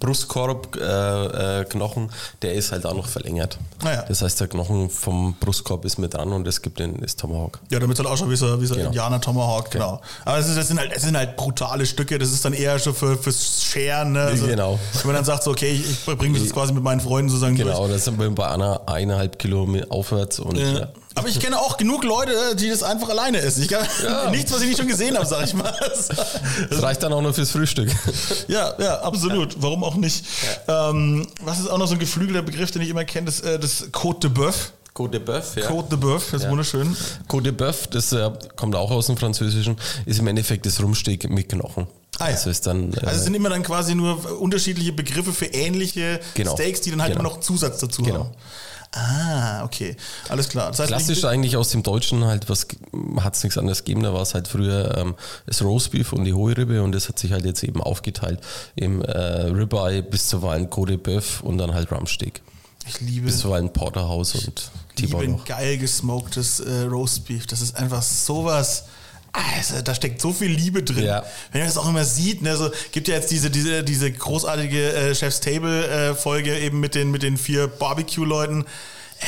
Brustkorb 0.00 0.76
äh, 0.76 1.60
äh, 1.60 1.64
Knochen, 1.64 2.10
der 2.42 2.54
ist 2.54 2.72
halt 2.72 2.86
auch 2.86 2.94
noch 2.94 3.06
verlängert. 3.06 3.58
Ah 3.84 3.92
ja. 3.92 4.02
Das 4.08 4.22
heißt, 4.22 4.40
der 4.40 4.48
Knochen 4.48 4.90
vom 4.90 5.34
Brustkorb 5.40 5.84
ist 5.84 5.98
mit 5.98 6.14
dran 6.14 6.32
und 6.32 6.46
es 6.46 6.62
gibt 6.62 6.78
den 6.78 7.00
das 7.00 7.16
Tomahawk. 7.16 7.60
Ja, 7.70 7.78
damit 7.80 7.96
soll 7.96 8.06
auch 8.06 8.16
schon 8.16 8.30
wie 8.30 8.36
so, 8.36 8.60
wie 8.60 8.66
so 8.66 8.74
Genau. 8.74 8.86
Indianer 8.86 9.20
Tomahawk, 9.20 9.70
genau. 9.70 10.00
Aber 10.24 10.38
das, 10.38 10.48
ist, 10.48 10.56
das, 10.56 10.68
sind 10.68 10.78
halt, 10.78 10.94
das 10.94 11.02
sind 11.02 11.16
halt 11.16 11.36
brutale 11.36 11.84
Stücke, 11.86 12.18
das 12.18 12.30
ist 12.30 12.44
dann 12.44 12.52
eher 12.52 12.78
schon 12.78 12.94
für, 12.94 13.16
fürs 13.18 13.62
Scheren. 13.62 14.12
Ne? 14.12 14.20
Also, 14.22 14.46
Genau. 14.46 14.78
Wenn 14.94 15.06
man 15.06 15.16
dann 15.16 15.24
sagt, 15.24 15.42
so, 15.42 15.50
okay, 15.50 15.70
ich, 15.72 15.90
ich 15.90 16.16
bringe 16.16 16.34
das 16.34 16.42
jetzt 16.44 16.54
quasi 16.54 16.72
mit 16.72 16.82
meinen 16.82 17.00
Freunden 17.00 17.28
sozusagen 17.30 17.56
Genau, 17.56 17.86
da 17.88 17.98
sind 17.98 18.18
wir 18.18 18.30
bei 18.30 18.48
einer 18.48 18.82
eineinhalb 18.86 19.38
Kilo 19.38 19.68
aufwärts 19.90 20.38
und 20.40 20.56
durch. 20.56 20.72
ja. 20.72 20.78
Ja. 20.80 20.88
Aber 21.14 21.28
ich 21.28 21.38
kenne 21.40 21.58
auch 21.58 21.76
genug 21.76 22.04
Leute, 22.04 22.56
die 22.56 22.68
das 22.70 22.82
einfach 22.82 23.08
alleine 23.10 23.38
essen. 23.40 23.62
Ich 23.62 23.68
kann, 23.68 23.86
Nichts, 24.30 24.50
was 24.52 24.62
ich 24.62 24.68
nicht 24.68 24.78
schon 24.78 24.88
gesehen 24.88 25.14
habe, 25.16 25.26
sag 25.26 25.44
ich 25.44 25.54
mal. 25.54 25.72
das 26.70 26.82
reicht 26.82 27.02
dann 27.02 27.12
auch 27.12 27.20
nur 27.22 27.34
fürs 27.34 27.50
Frühstück. 27.50 27.90
Ja, 28.48 28.74
ja, 28.78 29.00
absolut. 29.02 29.56
Warum 29.60 29.84
auch 29.84 29.94
nicht? 29.96 30.24
Ähm, 30.68 31.26
was 31.42 31.60
ist 31.60 31.68
auch 31.68 31.78
noch 31.78 31.86
so 31.86 31.94
ein 31.94 31.98
geflügelter 31.98 32.42
Begriff, 32.42 32.70
den 32.70 32.82
ich 32.82 32.88
immer 32.88 33.04
kenne, 33.04 33.26
das, 33.26 33.40
äh, 33.40 33.58
das 33.58 33.92
Côte 33.92 34.20
de 34.20 34.30
Boeuf. 34.30 34.72
Côte 34.94 35.10
de 35.12 35.20
Boeuf, 35.20 35.56
ja. 35.56 35.68
Côte 35.70 35.88
de 35.90 35.96
Boeuf, 35.98 36.24
das 36.30 36.40
ist 36.40 36.44
Ja. 36.44 36.50
wunderschön. 36.50 36.96
Côte 37.28 37.42
de 37.44 37.52
Boeuf, 37.52 37.86
das 37.86 38.12
äh, 38.12 38.30
kommt 38.56 38.74
auch 38.74 38.90
aus 38.90 39.06
dem 39.06 39.16
Französischen, 39.16 39.76
ist 40.04 40.18
im 40.18 40.26
Endeffekt 40.26 40.66
das 40.66 40.82
Rumsteak 40.82 41.30
mit 41.30 41.48
Knochen. 41.48 41.86
Ah, 42.18 42.24
ja. 42.28 42.34
Also 42.34 42.50
ist 42.50 42.66
dann, 42.66 42.92
äh, 42.92 42.96
Also 43.06 43.18
es 43.18 43.24
sind 43.24 43.34
immer 43.34 43.48
dann 43.48 43.62
quasi 43.62 43.94
nur 43.94 44.38
unterschiedliche 44.40 44.92
Begriffe 44.92 45.32
für 45.32 45.46
ähnliche 45.46 46.20
Genau. 46.34 46.54
Steaks, 46.54 46.82
die 46.82 46.90
dann 46.90 47.00
halt 47.00 47.12
Genau. 47.12 47.22
immer 47.24 47.30
noch 47.30 47.40
Zusatz 47.40 47.80
dazu 47.80 48.02
Genau. 48.02 48.18
haben. 48.20 48.30
Ah, 48.94 49.64
okay. 49.64 49.96
Alles 50.28 50.50
klar. 50.50 50.68
Das 50.68 50.78
heißt, 50.80 50.88
klassisch 50.88 51.24
eigentlich 51.24 51.56
aus 51.56 51.70
dem 51.70 51.82
Deutschen 51.82 52.26
halt, 52.26 52.50
was 52.50 52.66
hat 53.20 53.34
es 53.34 53.42
nichts 53.42 53.56
anderes 53.56 53.84
gegeben, 53.84 54.02
da 54.02 54.12
war 54.12 54.20
es 54.20 54.34
halt 54.34 54.48
früher 54.48 54.96
ähm, 54.98 55.14
das 55.46 55.62
Roastbeef 55.62 56.12
und 56.12 56.24
die 56.24 56.34
hohe 56.34 56.54
Ribbe 56.56 56.82
und 56.82 56.92
das 56.92 57.08
hat 57.08 57.18
sich 57.18 57.32
halt 57.32 57.46
jetzt 57.46 57.64
eben 57.64 57.80
aufgeteilt 57.82 58.40
im 58.76 59.00
äh, 59.02 59.18
Ribeye 59.18 60.02
bis 60.02 60.28
zuweilen 60.28 60.68
Côte 60.68 60.88
de 60.88 60.96
Boeuf 60.98 61.42
und 61.42 61.56
dann 61.56 61.72
halt 61.72 61.90
Rumsteak. 61.90 62.42
ich 62.86 63.00
liebe, 63.00 63.26
Bis 63.26 63.38
zuweilen 63.38 63.72
Porterhouse 63.72 64.34
und 64.34 64.70
liebe 64.98 65.12
T-Bone 65.12 65.38
ein 65.38 65.44
geil 65.46 65.78
gesmoktes 65.78 66.60
äh, 66.60 66.82
Roastbeef. 66.82 67.46
Das 67.46 67.62
ist 67.62 67.74
einfach 67.76 68.02
sowas. 68.02 68.84
Also, 69.32 69.80
da 69.80 69.94
steckt 69.94 70.20
so 70.20 70.32
viel 70.32 70.50
Liebe 70.50 70.82
drin. 70.82 71.04
Ja. 71.04 71.24
Wenn 71.52 71.62
man 71.62 71.68
das 71.68 71.78
auch 71.78 71.88
immer 71.88 72.04
sieht, 72.04 72.42
ne, 72.42 72.56
so 72.56 72.70
gibt 72.92 73.08
ja 73.08 73.14
jetzt 73.14 73.30
diese, 73.30 73.50
diese, 73.50 73.82
diese 73.82 74.12
großartige 74.12 74.92
äh, 74.92 75.14
Chef's 75.14 75.40
Table 75.40 75.86
äh, 75.88 76.14
Folge 76.14 76.58
eben 76.58 76.80
mit 76.80 76.94
den, 76.94 77.10
mit 77.10 77.22
den 77.22 77.38
vier 77.38 77.66
Barbecue-Leuten. 77.66 78.66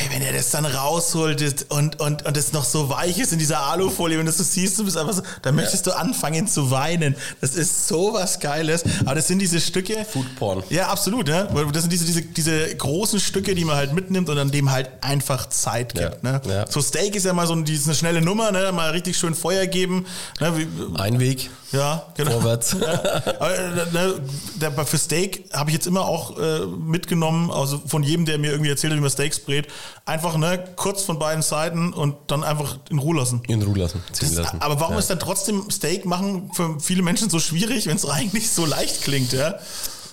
Ey, 0.00 0.10
wenn 0.10 0.22
er 0.22 0.32
das 0.32 0.50
dann 0.50 0.66
rausholt 0.66 1.66
und, 1.68 2.00
und, 2.00 2.26
und 2.26 2.36
es 2.36 2.52
noch 2.52 2.64
so 2.64 2.88
weich 2.88 3.18
ist 3.18 3.32
in 3.32 3.38
dieser 3.38 3.60
Alufolie, 3.60 4.18
wenn 4.18 4.26
du 4.26 4.30
das 4.32 4.38
so 4.38 4.44
siehst, 4.44 4.78
du 4.78 4.84
bist 4.84 4.96
einfach 4.96 5.12
so, 5.12 5.22
dann 5.42 5.54
möchtest 5.54 5.86
du 5.86 5.96
anfangen 5.96 6.48
zu 6.48 6.70
weinen. 6.72 7.14
Das 7.40 7.54
ist 7.54 7.86
so 7.86 8.12
was 8.12 8.40
Geiles. 8.40 8.82
Aber 9.04 9.14
das 9.14 9.28
sind 9.28 9.38
diese 9.38 9.60
Stücke. 9.60 10.04
Food 10.04 10.34
Porn. 10.36 10.64
Ja, 10.68 10.88
absolut, 10.88 11.28
ja. 11.28 11.48
Weil 11.54 11.70
Das 11.70 11.82
sind 11.82 11.92
diese, 11.92 12.04
diese, 12.04 12.22
diese 12.22 12.74
großen 12.74 13.20
Stücke, 13.20 13.54
die 13.54 13.64
man 13.64 13.76
halt 13.76 13.92
mitnimmt 13.92 14.28
und 14.28 14.38
an 14.38 14.50
dem 14.50 14.72
halt 14.72 14.90
einfach 15.00 15.48
Zeit 15.48 15.96
Ja, 15.96 16.08
gibt. 16.08 16.24
Ne? 16.24 16.40
ja. 16.48 16.64
So 16.68 16.80
Steak 16.80 17.14
ist 17.14 17.24
ja 17.24 17.32
mal 17.32 17.46
so 17.46 17.52
ein, 17.54 17.64
die 17.64 17.74
ist 17.74 17.86
eine 17.86 17.94
schnelle 17.94 18.20
Nummer, 18.20 18.50
ne? 18.50 18.72
mal 18.72 18.90
richtig 18.90 19.16
schön 19.16 19.34
Feuer 19.34 19.66
geben. 19.66 20.06
Ne? 20.40 20.66
Ein 20.98 21.20
Weg, 21.20 21.50
ja, 21.75 22.07
genau. 22.16 22.31
vorwärts. 22.33 22.75
Aber, 22.75 23.59
äh, 23.59 23.93
ne, 23.93 24.14
der, 24.57 24.73
für 24.87 24.99
Steak 24.99 25.45
habe 25.52 25.71
ich 25.71 25.75
jetzt 25.75 25.87
immer 25.87 26.02
auch 26.02 26.38
äh, 26.38 26.61
mitgenommen, 26.66 27.50
also 27.50 27.83
von 27.87 28.02
jedem, 28.02 28.25
der 28.25 28.38
mir 28.38 28.50
irgendwie 28.50 28.71
erzählt 28.71 28.93
hat, 28.93 28.99
wie 28.99 29.02
man 29.02 29.11
Steaks 29.11 29.40
brät, 29.40 29.66
einfach 30.07 30.37
ne, 30.37 30.64
kurz 30.76 31.02
von 31.02 31.19
beiden 31.19 31.43
Seiten 31.43 31.93
und 31.93 32.16
dann 32.28 32.45
einfach 32.45 32.78
in 32.90 32.99
Ruhe 32.99 33.16
lassen. 33.16 33.43
In 33.49 33.62
Ruhe 33.62 33.78
lassen, 33.78 34.02
ziehen 34.12 34.28
Das, 34.35 34.45
lassen. 34.45 34.62
aber 34.62 34.81
warum 34.81 34.95
ja. 34.95 35.00
ist 35.00 35.11
dann 35.11 35.21
trotzdem 35.21 35.71
Steak 35.71 36.04
machen 36.04 36.50
für 36.54 36.78
viele 36.81 37.02
Menschen 37.02 37.28
so 37.28 37.38
schwierig, 37.40 37.87
wenn 37.87 37.97
es 37.97 38.07
eigentlich 38.09 38.50
so 38.50 38.64
leicht 38.64 39.02
klingt, 39.02 39.33
ja? 39.33 39.54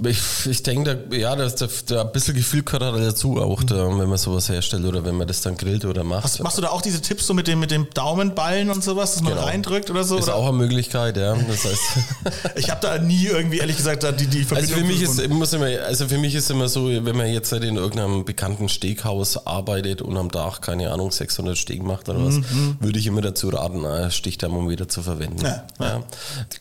Ich, 0.03 0.19
ich 0.47 0.63
denke, 0.63 0.95
da, 1.09 1.15
ja, 1.15 1.35
da, 1.35 1.47
da, 1.87 2.01
ein 2.01 2.11
bisschen 2.11 2.35
Gefühl 2.35 2.63
gehört 2.63 2.83
halt 2.83 3.03
dazu, 3.03 3.39
auch 3.39 3.63
da, 3.63 3.87
wenn 3.97 4.09
man 4.09 4.17
sowas 4.17 4.49
herstellt 4.49 4.83
oder 4.85 5.05
wenn 5.05 5.15
man 5.15 5.27
das 5.27 5.41
dann 5.41 5.55
grillt 5.57 5.85
oder 5.85 6.03
macht. 6.03 6.23
Was, 6.23 6.39
machst 6.39 6.57
du 6.57 6.61
da 6.61 6.69
auch 6.69 6.81
diese 6.81 7.01
Tipps 7.01 7.27
so 7.27 7.33
mit 7.33 7.47
dem, 7.47 7.59
mit 7.59 7.71
dem 7.71 7.87
Daumenballen 7.93 8.69
und 8.71 8.83
sowas, 8.83 9.13
dass 9.13 9.21
man 9.21 9.33
Genau. 9.33 9.45
reindrückt 9.45 9.89
oder 9.91 10.03
so? 10.03 10.17
ist 10.17 10.23
oder? 10.23 10.35
auch 10.35 10.47
eine 10.47 10.57
Möglichkeit, 10.57 11.17
ja. 11.17 11.35
Das 11.35 11.65
heißt, 11.65 11.81
Ich 12.55 12.69
habe 12.69 12.81
da 12.81 12.97
nie 12.97 13.25
irgendwie, 13.27 13.59
ehrlich 13.59 13.77
gesagt, 13.77 14.03
die, 14.19 14.27
die 14.27 14.39
also 14.39 14.55
Verbindung 14.55 14.79
für 14.79 14.85
mich 14.85 15.01
ist 15.01 15.29
muss 15.29 15.53
immer, 15.53 15.65
also 15.85 16.07
für 16.07 16.17
mich 16.17 16.35
ist 16.35 16.49
immer 16.49 16.67
so, 16.67 16.87
wenn 16.87 17.15
man 17.15 17.31
jetzt 17.31 17.51
halt 17.51 17.63
in 17.63 17.75
irgendeinem 17.77 18.25
bekannten 18.25 18.69
Steakhaus 18.69 19.45
arbeitet 19.45 20.01
und 20.01 20.17
am 20.17 20.31
Tag 20.31 20.61
keine 20.61 20.91
Ahnung 20.91 21.11
600 21.11 21.57
Steak 21.57 21.83
macht 21.83 22.09
oder 22.09 22.25
was, 22.25 22.35
würde 22.79 22.97
ich 22.99 23.07
immer 23.07 23.21
dazu 23.21 23.49
raten, 23.49 23.85
Stichthermometer 24.11 24.87
zu 24.87 25.01
verwenden. 25.01 25.41
Mhm, 25.41 25.45
Ja, 25.45 25.63
Ja, 25.79 26.03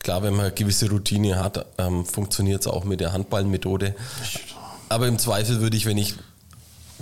Klar, 0.02 0.22
wenn 0.22 0.34
man 0.34 0.46
eine 0.46 0.54
gewisse 0.54 0.88
Routine 0.90 1.36
hat, 1.42 1.64
ähm, 1.78 2.04
funktioniert 2.04 2.60
es 2.62 2.66
auch 2.66 2.84
mit 2.84 3.00
der 3.00 3.12
Handballenmethode. 3.30 3.94
Aber 4.88 5.06
im 5.06 5.18
Zweifel 5.18 5.60
würde 5.60 5.76
ich, 5.76 5.86
wenn 5.86 5.98
ich 5.98 6.14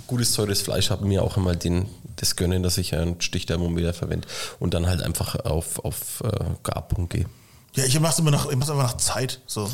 gutes 0.07 0.33
teures 0.33 0.61
Fleisch 0.61 0.91
habe, 0.91 1.05
mir 1.05 1.23
auch 1.23 1.37
immer 1.37 1.55
den, 1.55 1.87
das 2.15 2.35
gönnen, 2.35 2.63
dass 2.63 2.77
ich 2.77 2.95
einen 2.95 3.19
Stichthermometer 3.19 3.93
verwende 3.93 4.27
und 4.59 4.73
dann 4.73 4.87
halt 4.87 5.01
einfach 5.01 5.35
auf, 5.45 5.83
auf 5.83 6.23
äh, 6.23 6.45
Garpunkt 6.63 7.13
gehe. 7.13 7.25
Ja, 7.75 7.85
ich 7.85 7.99
mach's 7.99 8.19
immer 8.19 8.31
nach, 8.31 8.49
ich 8.49 8.55
mach's 8.55 8.69
einfach 8.69 8.83
nach 8.83 8.97
Zeit. 8.97 9.39
So. 9.45 9.69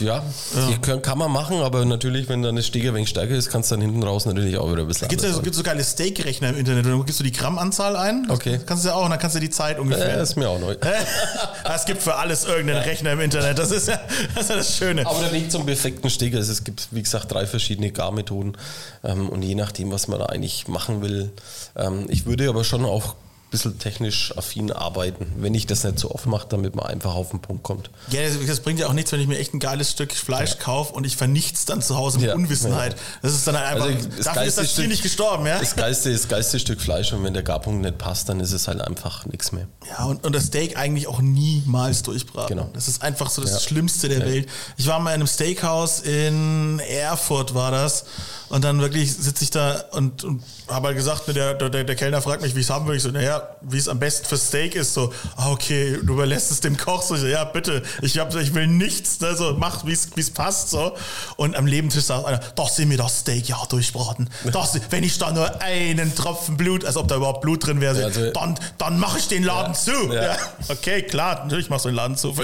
Ja, 0.00 0.22
die 0.68 0.78
können, 0.78 1.00
kann 1.00 1.16
man 1.16 1.30
machen, 1.30 1.60
aber 1.60 1.84
natürlich, 1.84 2.28
wenn 2.28 2.42
dann 2.42 2.56
das 2.56 2.66
Steak 2.66 2.86
ein 2.86 2.94
wenig 2.94 3.08
stärker 3.08 3.34
ist, 3.34 3.50
kannst 3.50 3.70
du 3.70 3.76
dann 3.76 3.82
hinten 3.82 4.02
raus 4.02 4.26
natürlich 4.26 4.58
auch 4.58 4.70
wieder 4.70 4.82
ein 4.82 4.88
bisschen 4.88 5.08
Gibt's 5.08 5.24
ja 5.24 5.32
so, 5.32 5.40
gibt's 5.40 5.56
so 5.56 5.62
geile 5.62 5.82
Steak-Rechner 5.82 6.50
im 6.50 6.58
Internet. 6.58 6.84
Dann 6.86 7.04
gibst 7.06 7.18
du 7.18 7.24
die 7.24 7.32
Grammanzahl 7.32 7.96
ein. 7.96 8.26
Okay. 8.28 8.60
Kannst 8.66 8.84
du 8.84 8.88
ja 8.88 8.94
auch, 8.94 9.04
und 9.04 9.10
dann 9.10 9.18
kannst 9.18 9.36
du 9.36 9.40
die 9.40 9.48
Zeit 9.48 9.78
ungefähr. 9.78 10.16
Ja, 10.16 10.22
ist 10.22 10.36
mir 10.36 10.48
auch 10.48 10.58
neu. 10.58 10.76
es 11.74 11.84
gibt 11.86 12.02
für 12.02 12.16
alles 12.16 12.44
irgendeinen 12.44 12.82
Rechner 12.82 13.12
im 13.12 13.20
Internet. 13.20 13.58
Das 13.58 13.70
ist 13.70 13.88
ja 13.88 13.98
das, 14.34 14.44
ist 14.44 14.50
ja 14.50 14.56
das 14.56 14.76
Schöne. 14.76 15.06
Aber 15.06 15.20
der 15.20 15.32
Weg 15.32 15.50
zum 15.50 15.64
perfekten 15.64 16.10
Steak, 16.10 16.34
also 16.34 16.52
es 16.52 16.62
gibt, 16.62 16.88
wie 16.90 17.02
gesagt, 17.02 17.32
drei 17.32 17.46
verschiedene 17.46 17.90
Garmethoden 17.90 18.56
ähm, 19.02 19.30
und 19.30 19.42
je 19.42 19.54
nachdem, 19.54 19.92
was 19.92 20.08
man 20.08 20.18
da 20.18 20.26
eigentlich 20.26 20.68
machen 20.68 21.00
will. 21.00 21.30
Ähm, 21.74 22.06
ich 22.08 22.26
würde 22.26 22.48
aber 22.48 22.64
schon 22.64 22.84
auch 22.84 23.14
bisschen 23.50 23.78
technisch 23.78 24.36
affin 24.36 24.72
arbeiten, 24.72 25.26
wenn 25.38 25.54
ich 25.54 25.66
das 25.66 25.84
nicht 25.84 25.98
so 25.98 26.10
oft 26.10 26.26
mache, 26.26 26.46
damit 26.48 26.74
man 26.74 26.86
einfach 26.86 27.14
auf 27.14 27.30
den 27.30 27.40
Punkt 27.40 27.62
kommt. 27.62 27.90
Ja, 28.10 28.22
das, 28.22 28.34
das 28.46 28.60
bringt 28.60 28.80
ja 28.80 28.88
auch 28.88 28.92
nichts, 28.92 29.12
wenn 29.12 29.20
ich 29.20 29.28
mir 29.28 29.38
echt 29.38 29.54
ein 29.54 29.60
geiles 29.60 29.92
Stück 29.92 30.12
Fleisch 30.12 30.58
kaufe 30.58 30.92
und 30.92 31.04
ich 31.04 31.16
vernicht's 31.16 31.64
dann 31.64 31.80
zu 31.80 31.96
Hause 31.96 32.18
mit 32.18 32.28
Ja. 32.28 32.34
Unwissenheit. 32.34 32.94
Ja. 32.94 32.98
Das 33.22 33.32
ist 33.34 33.46
dann 33.46 33.56
halt 33.56 33.66
einfach, 33.68 33.86
Also 33.86 34.08
das 34.16 34.24
dafür 34.26 34.42
ist 34.44 34.58
das 34.58 34.74
Tier 34.74 34.88
nicht 34.88 35.02
gestorben, 35.02 35.46
ja? 35.46 35.58
Das 35.60 35.76
geilste 35.76 36.10
ist 36.10 36.24
das 36.24 36.28
geilste 36.28 36.58
Stück 36.58 36.80
Fleisch 36.80 37.12
und 37.12 37.22
wenn 37.24 37.34
der 37.34 37.42
Garpunkt 37.44 37.82
nicht 37.82 37.98
passt, 37.98 38.28
dann 38.28 38.40
ist 38.40 38.52
es 38.52 38.66
halt 38.68 38.80
einfach 38.80 39.26
nichts 39.26 39.52
mehr. 39.52 39.68
Ja, 39.88 40.04
und, 40.06 40.24
und 40.26 40.34
das 40.34 40.46
Steak 40.46 40.76
eigentlich 40.76 41.06
auch 41.06 41.20
niemals 41.20 42.02
durchbraten. 42.02 42.56
Genau. 42.56 42.70
Das 42.72 42.88
ist 42.88 43.02
einfach 43.02 43.30
so 43.30 43.42
das 43.42 43.52
Ja. 43.52 43.60
Schlimmste 43.60 44.08
der 44.08 44.18
Ja. 44.20 44.26
Welt. 44.26 44.48
Ich 44.76 44.86
war 44.88 44.98
mal 44.98 45.10
in 45.10 45.14
einem 45.20 45.26
Steakhouse 45.28 46.00
in 46.00 46.80
Erfurt, 46.80 47.54
war 47.54 47.70
das. 47.70 48.04
Und 48.48 48.64
dann 48.64 48.80
wirklich 48.80 49.12
sitze 49.14 49.42
ich 49.44 49.50
da 49.50 49.82
und, 49.92 50.22
und 50.22 50.42
habe 50.68 50.88
halt 50.88 50.96
gesagt, 50.96 51.26
ne, 51.26 51.34
der, 51.34 51.54
der, 51.54 51.84
der 51.84 51.96
Kellner 51.96 52.22
fragt 52.22 52.42
mich, 52.42 52.54
wie 52.54 52.60
ich 52.60 52.66
es 52.66 52.70
haben 52.70 52.86
will. 52.86 52.96
Ich 52.96 53.02
so, 53.02 53.10
naja, 53.10 53.42
wie 53.60 53.78
es 53.78 53.88
am 53.88 53.98
besten 53.98 54.26
für 54.26 54.36
Steak 54.36 54.74
ist. 54.76 54.94
So, 54.94 55.12
ah, 55.36 55.50
okay, 55.50 55.98
du 56.02 56.12
überlässt 56.14 56.50
es 56.52 56.60
dem 56.60 56.76
Koch. 56.76 57.02
So, 57.02 57.14
ich 57.16 57.22
so, 57.22 57.26
ja, 57.26 57.42
bitte, 57.44 57.82
ich, 58.02 58.18
hab, 58.18 58.34
ich 58.36 58.54
will 58.54 58.68
nichts. 58.68 59.20
Ne, 59.20 59.34
so, 59.36 59.54
mach, 59.58 59.84
wie 59.84 59.92
es 59.92 60.30
passt. 60.30 60.70
So. 60.70 60.92
Und 61.36 61.56
am 61.56 61.64
Nebentisch 61.64 62.04
sagt 62.04 62.24
einer, 62.24 62.38
doch 62.54 62.68
sie 62.68 62.86
mir 62.86 62.98
das 62.98 63.20
Steak 63.20 63.48
ja 63.48 63.60
durchbraten. 63.68 64.30
Doch, 64.52 64.68
wenn 64.90 65.02
ich 65.02 65.18
da 65.18 65.32
nur 65.32 65.60
einen 65.60 66.14
Tropfen 66.14 66.56
Blut, 66.56 66.84
als 66.84 66.96
ob 66.96 67.08
da 67.08 67.16
überhaupt 67.16 67.40
Blut 67.40 67.66
drin 67.66 67.80
wäre, 67.80 68.04
Also- 68.04 68.30
dann, 68.30 68.58
dann 68.78 69.00
mache 69.00 69.18
ich 69.18 69.28
den 69.28 69.42
Laden 69.42 69.74
zu. 69.74 69.90
Ja. 70.12 70.22
Ja. 70.22 70.36
Okay, 70.68 71.02
klar, 71.02 71.42
natürlich 71.44 71.68
machst 71.68 71.84
du 71.84 71.88
den 71.88 71.96
Laden 71.96 72.16
zu. 72.16 72.34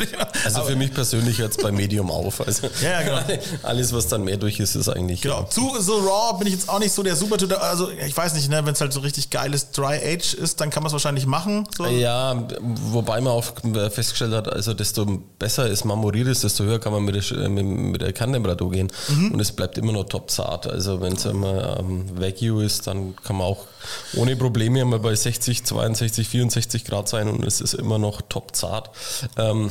Also 0.45 0.63
für 0.65 0.77
mich 0.77 0.93
persönlich 0.93 1.39
hört 1.39 1.53
es 1.53 1.59
bei 1.59 1.71
Medium 1.71 2.11
auf. 2.11 2.41
Also 2.45 2.69
Ja, 2.83 3.03
genau. 3.03 3.41
alles, 3.63 3.93
was 3.93 4.09
dann 4.09 4.25
mehr 4.25 4.37
durch 4.37 4.59
ist, 4.61 4.75
ist 4.75 4.89
eigentlich. 4.89 5.21
Genau. 5.23 5.45
Zu 5.45 5.81
so 5.81 5.92
raw 5.99 6.39
bin 6.39 6.47
ich 6.47 6.55
jetzt 6.55 6.69
auch 6.69 6.79
nicht 6.79 6.93
so 6.93 7.03
der 7.03 7.17
super 7.17 7.37
Also 7.63 7.91
ich 7.91 8.17
weiß 8.17 8.35
nicht, 8.35 8.49
ne, 8.49 8.65
wenn 8.65 8.73
es 8.73 8.81
halt 8.81 8.93
so 8.93 9.01
richtig 9.01 9.31
geiles 9.31 9.71
Dry 9.71 9.97
Age 9.97 10.35
ist, 10.35 10.61
dann 10.61 10.71
kann 10.71 10.83
man 10.83 10.89
es 10.89 10.93
wahrscheinlich 10.93 11.27
machen. 11.27 11.67
So. 11.77 11.87
Ja, 11.87 12.49
wobei 12.61 13.21
man 13.21 13.33
auch 13.33 13.45
festgestellt 13.91 14.33
hat, 14.33 14.49
also 14.53 14.75
desto 14.75 15.23
besser 15.39 15.71
es 15.71 15.85
marmoriert 15.85 16.29
ist, 16.29 16.45
desto 16.45 16.65
höher 16.65 16.79
kann 16.79 16.93
man 16.93 17.05
mit 17.05 17.31
der, 17.31 17.49
mit, 17.49 18.01
der 18.01 18.13
Kerntemperatur 18.13 18.71
gehen. 18.71 18.93
Und 19.33 19.41
es 19.41 19.53
bleibt 19.53 19.79
immer 19.79 19.93
noch 19.93 20.05
top 20.05 20.31
zart. 20.31 20.67
Also 20.67 21.01
wenn 21.01 21.15
es 21.15 21.25
immer 21.25 21.79
ähm, 21.79 22.05
Wagyu 22.21 22.61
ist, 22.61 22.87
dann 22.87 23.17
kann 23.17 23.37
man 23.37 23.47
auch 23.47 23.67
ohne 24.15 24.37
Probleme 24.37 24.85
mal 24.85 24.99
bei 24.99 25.15
60, 25.15 25.65
62, 25.65 26.29
64 26.29 26.85
Grad 26.85 27.09
sein 27.09 27.29
und 27.29 27.45
es 27.45 27.61
ist 27.61 27.75
immer 27.75 27.99
noch 27.99 28.23
top 28.23 28.55
zart. 28.55 28.91
Ähm, 29.37 29.71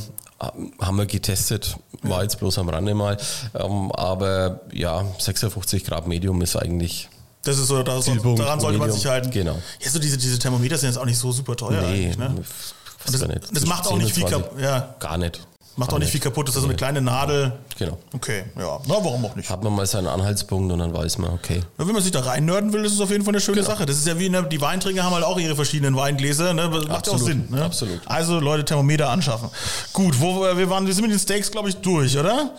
haben 0.79 0.97
wir 0.97 1.05
getestet, 1.05 1.75
war 2.03 2.23
jetzt 2.23 2.39
bloß 2.39 2.57
am 2.57 2.69
Rande 2.69 2.93
mal. 2.95 3.17
Ähm, 3.53 3.91
aber 3.91 4.61
ja, 4.73 5.05
56 5.19 5.83
Grad 5.85 6.07
Medium 6.07 6.41
ist 6.41 6.55
eigentlich 6.55 7.09
Das 7.43 7.57
ist 7.57 7.67
so, 7.67 7.81
da, 7.83 7.95
so 8.01 8.11
Zielpunkt, 8.11 8.39
daran 8.39 8.59
sollte 8.59 8.77
man 8.77 8.87
Medium. 8.87 8.99
sich 9.01 9.09
halten. 9.09 9.29
Genau. 9.31 9.57
Ja, 9.79 9.89
so 9.89 9.99
diese, 9.99 10.17
diese 10.17 10.39
Thermometer 10.39 10.77
sind 10.77 10.89
jetzt 10.89 10.97
auch 10.97 11.05
nicht 11.05 11.17
so 11.17 11.31
super 11.31 11.55
teuer 11.55 11.81
Nee, 11.81 12.05
eigentlich. 12.07 12.17
Ne? 12.17 12.35
weiß 13.05 13.19
das- 13.19 13.49
das 13.51 13.65
macht 13.65 13.85
auch 13.85 13.89
10 13.89 13.97
nicht 13.99 14.07
und 14.07 14.13
viel 14.13 14.27
20. 14.27 14.49
kap- 14.51 14.59
ja. 14.61 14.95
Gar 14.99 15.17
nicht. 15.17 15.39
Macht 15.81 15.93
auch 15.93 15.99
nicht 15.99 16.11
viel 16.11 16.21
kaputt, 16.21 16.47
das 16.47 16.55
ist 16.55 16.61
so 16.61 16.67
eine 16.67 16.75
kleine 16.75 17.01
Nadel. 17.01 17.53
Genau. 17.77 17.97
Okay, 18.13 18.43
ja. 18.57 18.79
Na, 18.87 18.95
warum 18.95 19.25
auch 19.25 19.35
nicht? 19.35 19.49
Hat 19.49 19.63
man 19.63 19.75
mal 19.75 19.85
seinen 19.85 20.07
Anhaltspunkt 20.07 20.71
und 20.71 20.79
dann 20.79 20.93
weiß 20.93 21.17
man, 21.17 21.31
okay. 21.33 21.61
Ja, 21.77 21.87
wenn 21.87 21.93
man 21.93 22.01
sich 22.01 22.11
da 22.11 22.21
reinnörden 22.21 22.71
will, 22.73 22.85
ist 22.85 22.93
es 22.93 23.01
auf 23.01 23.11
jeden 23.11 23.23
Fall 23.23 23.33
eine 23.33 23.41
schöne 23.41 23.63
Sache. 23.63 23.85
Das 23.85 23.97
ist 23.97 24.07
ja 24.07 24.17
wie, 24.19 24.29
ne, 24.29 24.43
die 24.43 24.61
Weintrinker 24.61 25.03
haben 25.03 25.13
halt 25.13 25.25
auch 25.25 25.39
ihre 25.39 25.55
verschiedenen 25.55 25.95
Weingläser, 25.95 26.53
ne? 26.53 26.69
Das 26.69 26.87
macht 26.87 26.87
ja 26.87 26.93
auch 26.93 26.97
Absolut, 26.97 27.25
Sinn. 27.25 27.47
Ne? 27.49 27.63
absolut. 27.63 27.99
Also 28.05 28.39
Leute, 28.39 28.65
Thermometer 28.65 29.09
anschaffen. 29.09 29.49
Gut, 29.93 30.19
wo 30.19 30.41
wir 30.41 30.69
waren, 30.69 30.85
wir 30.85 30.93
sind 30.93 31.03
mit 31.03 31.11
den 31.11 31.19
Steaks, 31.19 31.51
glaube 31.51 31.69
ich, 31.69 31.77
durch, 31.77 32.17
oder? 32.17 32.51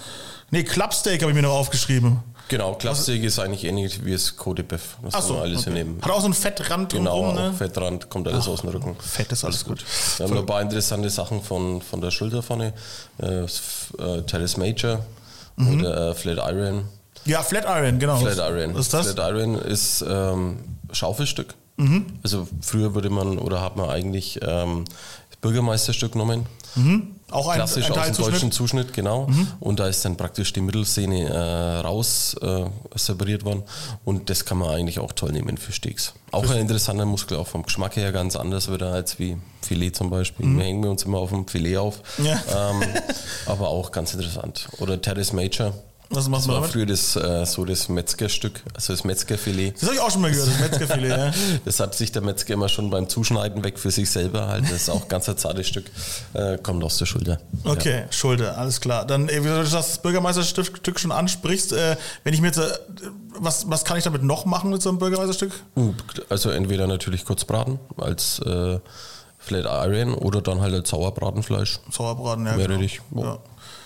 Nee, 0.50 0.64
Clubsteak 0.64 1.22
habe 1.22 1.30
ich 1.30 1.36
mir 1.36 1.42
noch 1.42 1.54
aufgeschrieben. 1.54 2.18
Genau, 2.48 2.74
Klappsteak 2.74 3.22
ist 3.22 3.38
eigentlich 3.38 3.64
ähnlich 3.64 4.04
wie 4.04 4.12
das 4.12 4.36
Bœuf. 4.36 4.80
Das 5.02 5.12
kann 5.12 5.28
man 5.28 5.42
alles 5.42 5.60
okay. 5.60 5.64
hier 5.64 5.84
nehmen. 5.84 6.02
Hat 6.02 6.10
auch 6.10 6.20
so 6.20 6.26
einen 6.26 6.34
Fettrand 6.34 6.92
Genau, 6.92 7.22
drumherum, 7.22 7.34
ne? 7.34 7.52
Fettrand, 7.54 8.10
kommt 8.10 8.28
alles 8.28 8.46
aus 8.46 8.60
dem 8.60 8.70
Rücken. 8.70 8.96
Fett 9.00 9.32
ist 9.32 9.44
alles 9.44 9.64
gut. 9.64 9.84
Wir 10.18 10.26
haben 10.26 10.34
noch 10.34 10.40
ein 10.40 10.46
paar 10.46 10.60
interessante 10.60 11.08
Sachen 11.08 11.42
von, 11.42 11.80
von 11.80 12.00
der 12.00 12.10
Schulter 12.10 12.42
vorne. 12.42 12.74
Äh, 13.18 13.44
äh, 13.44 14.58
Major 14.58 15.04
oder 15.56 16.10
äh, 16.10 16.14
Flat 16.14 16.38
Iron. 16.52 16.84
Ja, 17.24 17.42
Flatiron, 17.42 17.98
genau. 17.98 18.16
Flat 18.16 18.38
Iron. 18.38 18.74
Was 18.74 18.86
ist 18.86 18.94
das? 18.94 19.12
Flat 19.12 19.30
Iron 19.30 19.54
ist 19.54 20.04
ähm, 20.08 20.58
Schaufelstück. 20.92 21.54
Also 22.22 22.48
früher 22.60 22.94
würde 22.94 23.10
man 23.10 23.38
oder 23.38 23.60
hat 23.60 23.76
man 23.76 23.88
eigentlich 23.88 24.40
ähm, 24.42 24.84
Bürgermeisterstück 25.40 26.12
genommen. 26.12 26.46
Auch 27.32 27.48
ein, 27.48 27.56
Klassisch 27.56 27.86
ein 27.86 27.92
aus 27.92 28.12
dem 28.12 28.24
deutschen 28.24 28.52
Zuschnitt, 28.52 28.92
genau. 28.92 29.28
Und 29.60 29.80
da 29.80 29.88
ist 29.88 30.04
dann 30.04 30.16
praktisch 30.16 30.52
die 30.52 30.60
Mittelsehne 30.60 31.28
äh, 31.28 31.80
raus 31.80 32.36
äh, 32.40 32.64
separiert 32.94 33.44
worden. 33.44 33.62
Und 34.04 34.30
das 34.30 34.44
kann 34.44 34.58
man 34.58 34.70
eigentlich 34.70 34.98
auch 34.98 35.12
toll 35.12 35.32
nehmen 35.32 35.56
für 35.56 35.72
Steaks. 35.72 36.14
Auch 36.30 36.48
ein 36.50 36.60
interessanter 36.60 37.04
Muskel, 37.04 37.36
auch 37.36 37.46
vom 37.46 37.62
Geschmack 37.62 37.96
her 37.96 38.12
ganz 38.12 38.36
anders 38.36 38.72
wieder 38.72 38.92
als 38.92 39.18
wie 39.18 39.36
Filet 39.60 39.90
zum 39.90 40.10
Beispiel. 40.10 40.46
Wir 40.46 40.64
hängen 40.64 40.84
uns 40.84 41.04
immer 41.04 41.18
auf 41.18 41.30
dem 41.30 41.46
Filet 41.46 41.76
auf. 41.76 42.00
Ja. 42.18 42.70
Ähm, 42.70 42.82
aber 43.46 43.68
auch 43.68 43.92
ganz 43.92 44.14
interessant. 44.14 44.68
Oder 44.78 45.00
Terrace 45.00 45.32
Major. 45.32 45.72
Was 46.12 46.28
macht 46.28 46.40
Das 46.42 46.46
man 46.46 46.54
war 46.56 46.60
damit? 46.62 46.72
früher 46.72 46.86
das, 46.86 47.16
äh, 47.16 47.44
so 47.46 47.64
das 47.64 47.88
Metzgerstück, 47.88 48.62
also 48.74 48.92
das 48.92 49.04
Metzgerfilet. 49.04 49.72
Das 49.74 49.84
habe 49.84 49.94
ich 49.94 50.00
auch 50.00 50.10
schon 50.10 50.20
mal 50.22 50.30
gehört, 50.30 50.48
das 50.48 50.60
Metzgerfilet, 50.60 51.08
ja. 51.10 51.32
Das 51.64 51.80
hat 51.80 51.94
sich 51.94 52.12
der 52.12 52.22
Metzger 52.22 52.54
immer 52.54 52.68
schon 52.68 52.90
beim 52.90 53.08
Zuschneiden 53.08 53.64
weg 53.64 53.78
für 53.78 53.90
sich 53.90 54.10
selber 54.10 54.48
halt. 54.48 54.64
Das 54.64 54.72
ist 54.72 54.90
auch 54.90 55.08
ganz 55.08 55.28
ein 55.28 55.36
zartes 55.38 55.66
Stück. 55.68 55.86
Äh, 56.34 56.58
kommt 56.58 56.82
aus 56.84 56.98
der 56.98 57.06
Schulter. 57.06 57.38
Okay, 57.64 58.04
Schulter, 58.10 58.56
alles 58.58 58.80
klar. 58.80 59.06
Dann, 59.06 59.28
wie 59.28 59.34
du 59.40 59.64
das 59.64 59.98
Bürgermeisterstück 60.02 60.98
schon 61.00 61.12
ansprichst, 61.12 61.72
äh, 61.72 61.96
wenn 62.24 62.34
ich 62.34 62.40
mir 62.40 62.48
jetzt, 62.48 62.58
äh, 62.58 62.68
was, 63.38 63.70
was 63.70 63.84
kann 63.84 63.96
ich 63.98 64.04
damit 64.04 64.22
noch 64.22 64.44
machen 64.44 64.70
mit 64.70 64.82
so 64.82 64.88
einem 64.90 64.98
Bürgermeisterstück? 64.98 65.52
Uh, 65.76 65.94
Also 66.28 66.50
entweder 66.50 66.86
natürlich 66.86 67.24
kurz 67.24 67.44
braten 67.44 67.78
als 67.96 68.38
äh, 68.40 68.78
Flat 69.38 69.64
Iron 69.88 70.14
oder 70.14 70.40
dann 70.40 70.60
halt 70.60 70.72
als 70.74 70.90
Sauerbratenfleisch. 70.90 71.80
Sauerbraten, 71.90 72.46
ja. 72.46 72.56
Wäre 72.56 72.68
genau. 72.68 72.80
richtig. 72.80 73.00
Ja. 73.16 73.38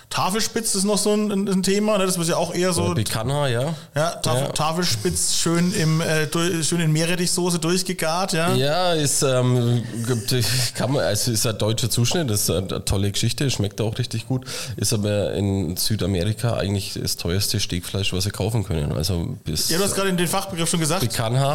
Tafelspitz 0.09 0.73
ist 0.73 0.85
noch 0.85 0.97
so 0.97 1.13
ein, 1.13 1.31
ein, 1.31 1.63
Thema, 1.63 1.97
ne? 1.97 2.05
das 2.05 2.17
ist 2.17 2.29
ja 2.29 2.37
auch 2.37 2.53
eher 2.55 2.71
so. 2.71 2.93
Picanha, 2.93 3.47
ja. 3.49 3.75
Ja, 3.93 4.11
Tafel, 4.11 4.43
Ja. 4.43 4.47
Tafelspitz 4.49 5.35
schön, 5.35 5.73
im, 5.73 5.99
äh, 6.01 6.27
durch, 6.27 6.67
schön 6.67 6.79
in 6.79 6.91
Meerrettichsoße 6.93 7.59
durchgegart, 7.59 8.31
ja. 8.33 8.53
Ja, 8.55 8.93
ist, 8.93 9.21
ähm, 9.21 9.83
gibt- 10.07 10.33
kann 10.75 10.93
man, 10.93 11.03
also 11.03 11.31
ist 11.31 11.45
ein 11.45 11.57
deutscher 11.57 11.89
Zuschnitt, 11.89 12.29
das 12.29 12.43
ist 12.43 12.49
eine 12.49 12.85
tolle 12.85 13.11
Geschichte, 13.11 13.51
schmeckt 13.51 13.81
auch 13.81 13.97
richtig 13.99 14.27
gut, 14.27 14.45
ist 14.77 14.93
aber 14.93 15.33
in 15.33 15.75
Südamerika 15.75 16.55
eigentlich 16.55 16.97
das 16.99 17.17
teuerste 17.17 17.59
Steakfleisch, 17.59 18.13
was 18.13 18.23
sie 18.23 18.31
kaufen 18.31 18.63
können. 18.63 18.93
Also 18.93 19.35
bis 19.43 19.69
Ja, 19.69 19.77
du 19.77 19.83
hast 19.83 19.93
gerade 19.93 20.13
den 20.13 20.27
Fachbegriff 20.27 20.69
schon 20.69 20.79
gesagt. 20.79 21.03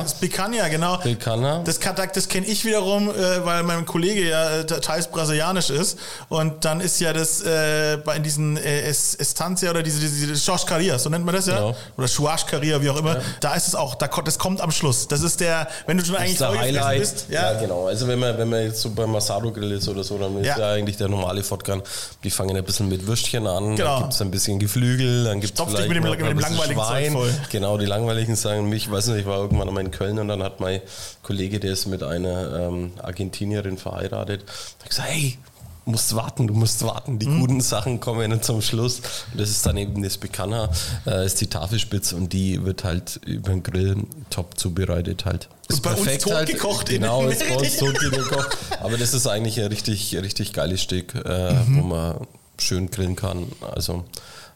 Das 0.03 0.15
Picanha, 0.15 0.69
genau. 0.69 0.99
Picanha. 0.99 1.63
Das, 1.65 1.81
das 1.81 2.29
kenne 2.29 2.47
ich 2.47 2.65
wiederum, 2.65 3.09
äh, 3.09 3.45
weil 3.45 3.63
mein 3.63 3.87
Kollege 3.87 4.29
ja 4.29 4.59
äh, 4.61 4.65
teils 4.67 5.09
brasilianisch 5.09 5.71
ist. 5.71 5.99
Und 6.29 6.65
dann 6.65 6.81
ist 6.81 7.01
ja 7.01 7.13
das 7.13 7.41
äh, 7.43 7.95
in 8.15 8.23
diesen 8.23 8.42
äh, 8.57 8.83
Es- 8.89 9.15
Estancia 9.15 9.71
oder 9.71 9.83
diese, 9.83 10.01
diese, 10.01 10.27
diese 10.27 10.45
Churrascaria, 10.45 10.99
so 10.99 11.09
nennt 11.11 11.25
man 11.25 11.35
das 11.35 11.47
ja? 11.47 11.57
Genau. 11.57 11.77
Oder 11.97 12.07
Churrascaria, 12.09 12.81
wie 12.83 12.91
auch 12.91 12.97
immer. 12.99 13.17
Da 13.41 13.55
ist 13.55 13.69
es 13.69 13.75
auch, 13.75 13.95
da, 13.95 14.09
das 14.09 14.39
kommt 14.39 14.61
am 14.61 14.71
Schluss. 14.71 15.09
Das 15.09 15.23
ist 15.23 15.41
der, 15.41 15.69
wenn 15.87 15.99
du 15.99 16.05
schon 16.05 16.17
eigentlich 16.17 16.39
der 16.39 16.59
Highlight. 16.59 16.99
bist. 17.01 17.27
Ja. 17.29 17.53
Ja, 17.53 17.61
genau. 17.61 17.87
Also 17.87 18.07
wenn 18.09 18.19
man, 18.19 18.37
wenn 18.39 18.49
man 18.49 18.63
jetzt 18.65 18.81
so 18.81 18.91
beim 18.91 19.11
Masado 19.13 19.51
Grill 19.53 19.73
ist 19.73 19.89
oder 19.89 20.05
so, 20.05 20.19
dann 20.19 20.39
ist 20.41 20.47
Ja. 20.47 20.59
ja, 20.59 20.71
eigentlich 20.73 20.97
der 20.97 21.09
normale 21.09 21.43
Fortgang. 21.43 21.83
Die 22.25 22.31
fangen 22.31 22.57
ein 22.57 22.65
bisschen 22.65 22.89
mit 22.89 23.07
Würstchen 23.07 23.47
an, 23.47 23.77
Genau. 23.77 23.95
dann 23.95 24.03
gibt 24.03 24.15
es 24.15 24.23
ein 24.23 24.31
bisschen 24.31 24.59
Geflügel, 24.59 25.25
dann 25.25 25.41
gibt 25.41 25.59
es 25.59 25.65
vielleicht 25.67 25.89
mit 25.89 25.97
dem- 25.97 26.11
mit 26.11 26.21
dem 26.21 26.39
langweiligen 26.39 26.81
Schwein. 26.81 27.13
voll. 27.13 27.35
Genau, 27.51 27.79
die 27.79 27.87
langweiligen 27.87 28.37
sagen 28.37 28.69
mich, 28.69 28.91
weiß 28.91 29.09
nicht, 29.09 29.21
ich 29.21 29.27
war 29.27 29.39
irgendwann 29.39 29.69
einmal 29.69 29.85
in 29.85 29.91
Köln 29.91 30.19
und 30.19 30.29
dann 30.29 30.43
hat 30.43 30.61
mein 30.61 30.81
Kollege, 31.23 31.61
der 31.61 31.73
ist 31.73 31.87
mit 31.87 32.03
einer 32.03 32.69
ähm, 32.69 32.93
Argentinierin 33.03 33.79
verheiratet, 33.79 34.45
gesagt, 34.89 35.09
hey, 35.09 35.39
musst 35.85 36.15
warten, 36.15 36.47
du 36.47 36.55
musst 36.55 36.83
warten, 36.85 37.15
Mhm. 37.15 37.19
die 37.19 37.27
guten 37.27 37.61
Sachen 37.61 37.99
kommen 38.01 38.31
dann 38.31 38.43
zum 38.43 38.63
Schluss. 38.63 39.01
Und 39.33 39.41
das 39.41 39.51
ist 39.51 39.67
dann 39.67 39.77
eben 39.77 40.03
das 40.03 40.17
Picanha, 40.19 40.69
äh, 41.07 41.27
ist 41.27 41.41
die 41.41 41.47
Tafelspitze 41.49 42.17
und 42.17 42.33
die 42.33 42.63
wird 42.65 42.85
halt 42.85 43.21
über 43.27 43.51
den 43.51 43.63
Grill 43.63 43.97
top 44.31 44.59
zubereitet 44.59 45.25
halt. 45.25 45.49
Ist 45.69 45.83
bei 45.83 45.95
uns 45.95 46.19
totgekocht 46.23 46.89
in 46.91 47.03
Genau, 47.03 47.27
ist 47.27 47.41
bei 47.49 47.57
uns 47.57 47.77
totgekocht. 47.79 48.57
Aber 48.81 48.97
das 48.99 49.15
ist 49.15 49.27
eigentlich 49.27 49.59
ein 49.61 49.67
richtig, 49.67 50.15
richtig 50.17 50.53
geiles 50.53 50.83
Stück, 50.83 51.15
äh, 51.15 51.55
wo 51.69 51.83
man 51.83 52.27
schön 52.59 52.91
grillen 52.91 53.17
kann. 53.17 53.47
Also 53.75 54.05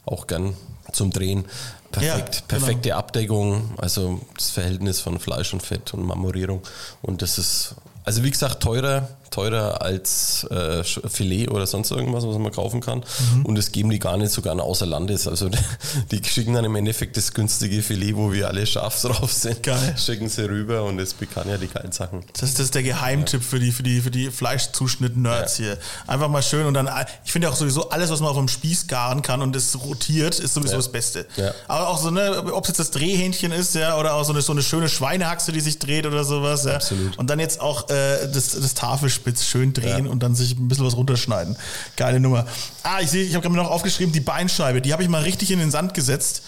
auch 0.04 0.26
gern 0.26 0.54
zum 0.92 1.10
Drehen. 1.10 1.44
Perfekt, 1.90 2.34
Ja, 2.36 2.42
perfekte 2.48 2.94
Abdeckung, 2.94 3.70
also 3.78 4.20
das 4.36 4.50
Verhältnis 4.50 5.00
von 5.00 5.18
Fleisch 5.18 5.52
und 5.54 5.62
Fett 5.62 5.94
und 5.94 6.02
Marmorierung. 6.04 6.60
Und 7.02 7.22
das 7.22 7.38
ist, 7.38 7.74
also 8.04 8.22
wie 8.22 8.30
gesagt, 8.30 8.62
teurer, 8.62 9.08
teurer 9.30 9.82
als 9.82 10.44
äh, 10.50 10.82
Filet 10.84 11.48
oder 11.48 11.66
sonst 11.66 11.90
irgendwas, 11.90 12.26
was 12.26 12.38
man 12.38 12.52
kaufen 12.52 12.80
kann. 12.80 13.04
Mhm. 13.34 13.46
Und 13.46 13.54
das 13.56 13.72
geben 13.72 13.90
die 13.90 13.98
gar 13.98 14.16
nicht 14.16 14.30
sogar 14.32 14.58
außer 14.60 14.86
Landes. 14.86 15.26
Also 15.28 15.50
die 16.10 16.22
schicken 16.24 16.54
dann 16.54 16.64
im 16.64 16.74
Endeffekt 16.76 17.16
das 17.16 17.32
günstige 17.34 17.82
Filet, 17.82 18.16
wo 18.16 18.32
wir 18.32 18.48
alle 18.48 18.66
scharf 18.66 19.00
drauf 19.02 19.32
sind. 19.32 19.62
Geil. 19.62 19.94
Schicken 19.98 20.28
sie 20.28 20.48
rüber 20.48 20.84
und 20.84 20.98
das 20.98 21.14
bekannt 21.14 21.46
ja 21.48 21.58
die 21.58 21.68
geilen 21.68 21.92
Sachen. 21.92 22.24
Das, 22.40 22.52
das 22.54 22.60
ist 22.66 22.74
der 22.74 22.82
Geheimtipp 22.82 23.42
für 23.42 23.58
die, 23.58 23.72
für 23.72 23.82
die, 23.82 24.00
für 24.00 24.10
die 24.10 24.30
Fleischzuschnitt-Nerds 24.30 25.56
hier. 25.56 25.78
Einfach 26.06 26.28
mal 26.28 26.42
schön 26.42 26.66
und 26.66 26.74
dann, 26.74 26.88
ich 27.24 27.32
finde 27.32 27.50
auch 27.50 27.56
sowieso 27.56 27.90
alles, 27.90 28.10
was 28.10 28.20
man 28.20 28.30
auf 28.30 28.36
dem 28.36 28.48
Spieß 28.48 28.86
garen 28.86 29.22
kann 29.22 29.42
und 29.42 29.54
es 29.56 29.78
rotiert, 29.80 30.38
ist 30.38 30.54
sowieso 30.54 30.72
Ja. 30.72 30.76
das 30.78 30.92
Beste. 30.92 31.26
Ja. 31.36 31.52
Aber 31.68 31.88
auch 31.88 31.98
so, 31.98 32.10
ne, 32.10 32.52
ob 32.52 32.64
es 32.64 32.68
jetzt 32.68 32.78
das 32.80 32.90
Drehhähnchen 32.90 33.52
ist, 33.52 33.74
ja, 33.74 33.98
oder 33.98 34.14
auch 34.14 34.24
so 34.24 34.32
eine, 34.32 34.42
so 34.42 34.52
eine 34.52 34.62
schöne 34.62 34.88
Schweinehaxe, 34.88 35.52
die 35.52 35.60
sich 35.60 35.78
dreht 35.78 36.06
oder 36.06 36.24
sowas, 36.24 36.64
ja. 36.64 36.74
Absolut. 36.76 37.18
Und 37.18 37.28
dann 37.30 37.40
jetzt 37.40 37.60
auch 37.60 37.88
äh, 37.90 38.28
das, 38.32 38.50
das 38.50 38.74
Tafelspitz 39.16 39.44
schön 39.44 39.72
drehen 39.72 40.06
und 40.06 40.22
dann 40.22 40.34
sich 40.34 40.56
ein 40.56 40.68
bisschen 40.68 40.86
was 40.86 40.96
runterschneiden. 40.96 41.56
Geile 41.96 42.20
Nummer. 42.20 42.46
Ah, 42.82 43.00
ich 43.00 43.10
sehe, 43.10 43.24
ich 43.24 43.34
habe 43.34 43.42
gerade 43.42 43.56
noch 43.56 43.70
aufgeschrieben, 43.70 44.12
die 44.12 44.20
Beinscheibe, 44.20 44.80
die 44.80 44.92
habe 44.92 45.02
ich 45.02 45.08
mal 45.08 45.22
richtig 45.22 45.50
in 45.50 45.58
den 45.58 45.70
Sand 45.70 45.94
gesetzt. 45.94 46.42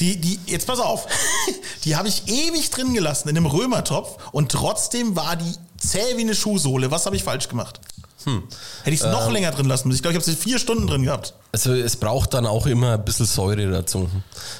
Die, 0.00 0.16
die, 0.16 0.38
jetzt 0.46 0.66
pass 0.66 0.78
auf, 0.78 1.06
die 1.84 1.96
habe 1.96 2.08
ich 2.08 2.28
ewig 2.28 2.70
drin 2.70 2.94
gelassen 2.94 3.28
in 3.28 3.36
einem 3.36 3.46
Römertopf 3.46 4.16
und 4.32 4.52
trotzdem 4.52 5.16
war 5.16 5.36
die 5.36 5.54
zäh 5.76 6.16
wie 6.16 6.22
eine 6.22 6.34
Schuhsohle. 6.34 6.90
Was 6.90 7.06
habe 7.06 7.16
ich 7.16 7.24
falsch 7.24 7.48
gemacht? 7.48 7.80
Hm. 8.28 8.42
Hätte 8.82 8.94
ich 8.94 9.00
es 9.00 9.06
Ähm. 9.06 9.12
noch 9.12 9.30
länger 9.30 9.50
drin 9.52 9.66
lassen 9.66 9.88
müssen. 9.88 9.96
Ich 9.96 10.02
glaube, 10.02 10.12
ich 10.18 10.22
habe 10.22 10.30
sie 10.30 10.36
vier 10.36 10.58
Stunden 10.58 10.86
drin 10.86 11.02
gehabt. 11.04 11.34
Also 11.52 11.72
es 11.72 11.96
braucht 11.96 12.34
dann 12.34 12.44
auch 12.46 12.66
immer 12.66 12.92
ein 12.92 13.04
bisschen 13.04 13.24
Säure 13.24 13.66
dazu. 13.70 14.08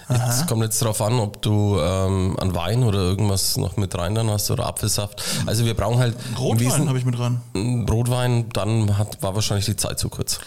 Es 0.08 0.46
kommt 0.46 0.62
jetzt 0.62 0.80
darauf 0.80 1.02
an, 1.02 1.18
ob 1.20 1.42
du 1.42 1.78
ähm, 1.78 2.34
an 2.40 2.54
Wein 2.54 2.82
oder 2.82 2.98
irgendwas 3.00 3.58
noch 3.58 3.76
mit 3.76 3.94
rein 3.96 4.14
dann 4.14 4.30
hast 4.30 4.50
oder 4.50 4.64
Apfelsaft. 4.66 5.22
Also 5.44 5.66
wir 5.66 5.74
brauchen 5.74 5.98
halt 5.98 6.16
Rotwein 6.38 6.88
habe 6.88 6.98
ich 6.98 7.04
mit 7.04 7.18
dran. 7.18 7.42
Rotwein, 7.90 8.48
dann 8.54 8.96
hat, 8.96 9.22
war 9.22 9.34
wahrscheinlich 9.34 9.66
die 9.66 9.76
Zeit 9.76 9.98
zu 9.98 10.08
kurz. 10.08 10.38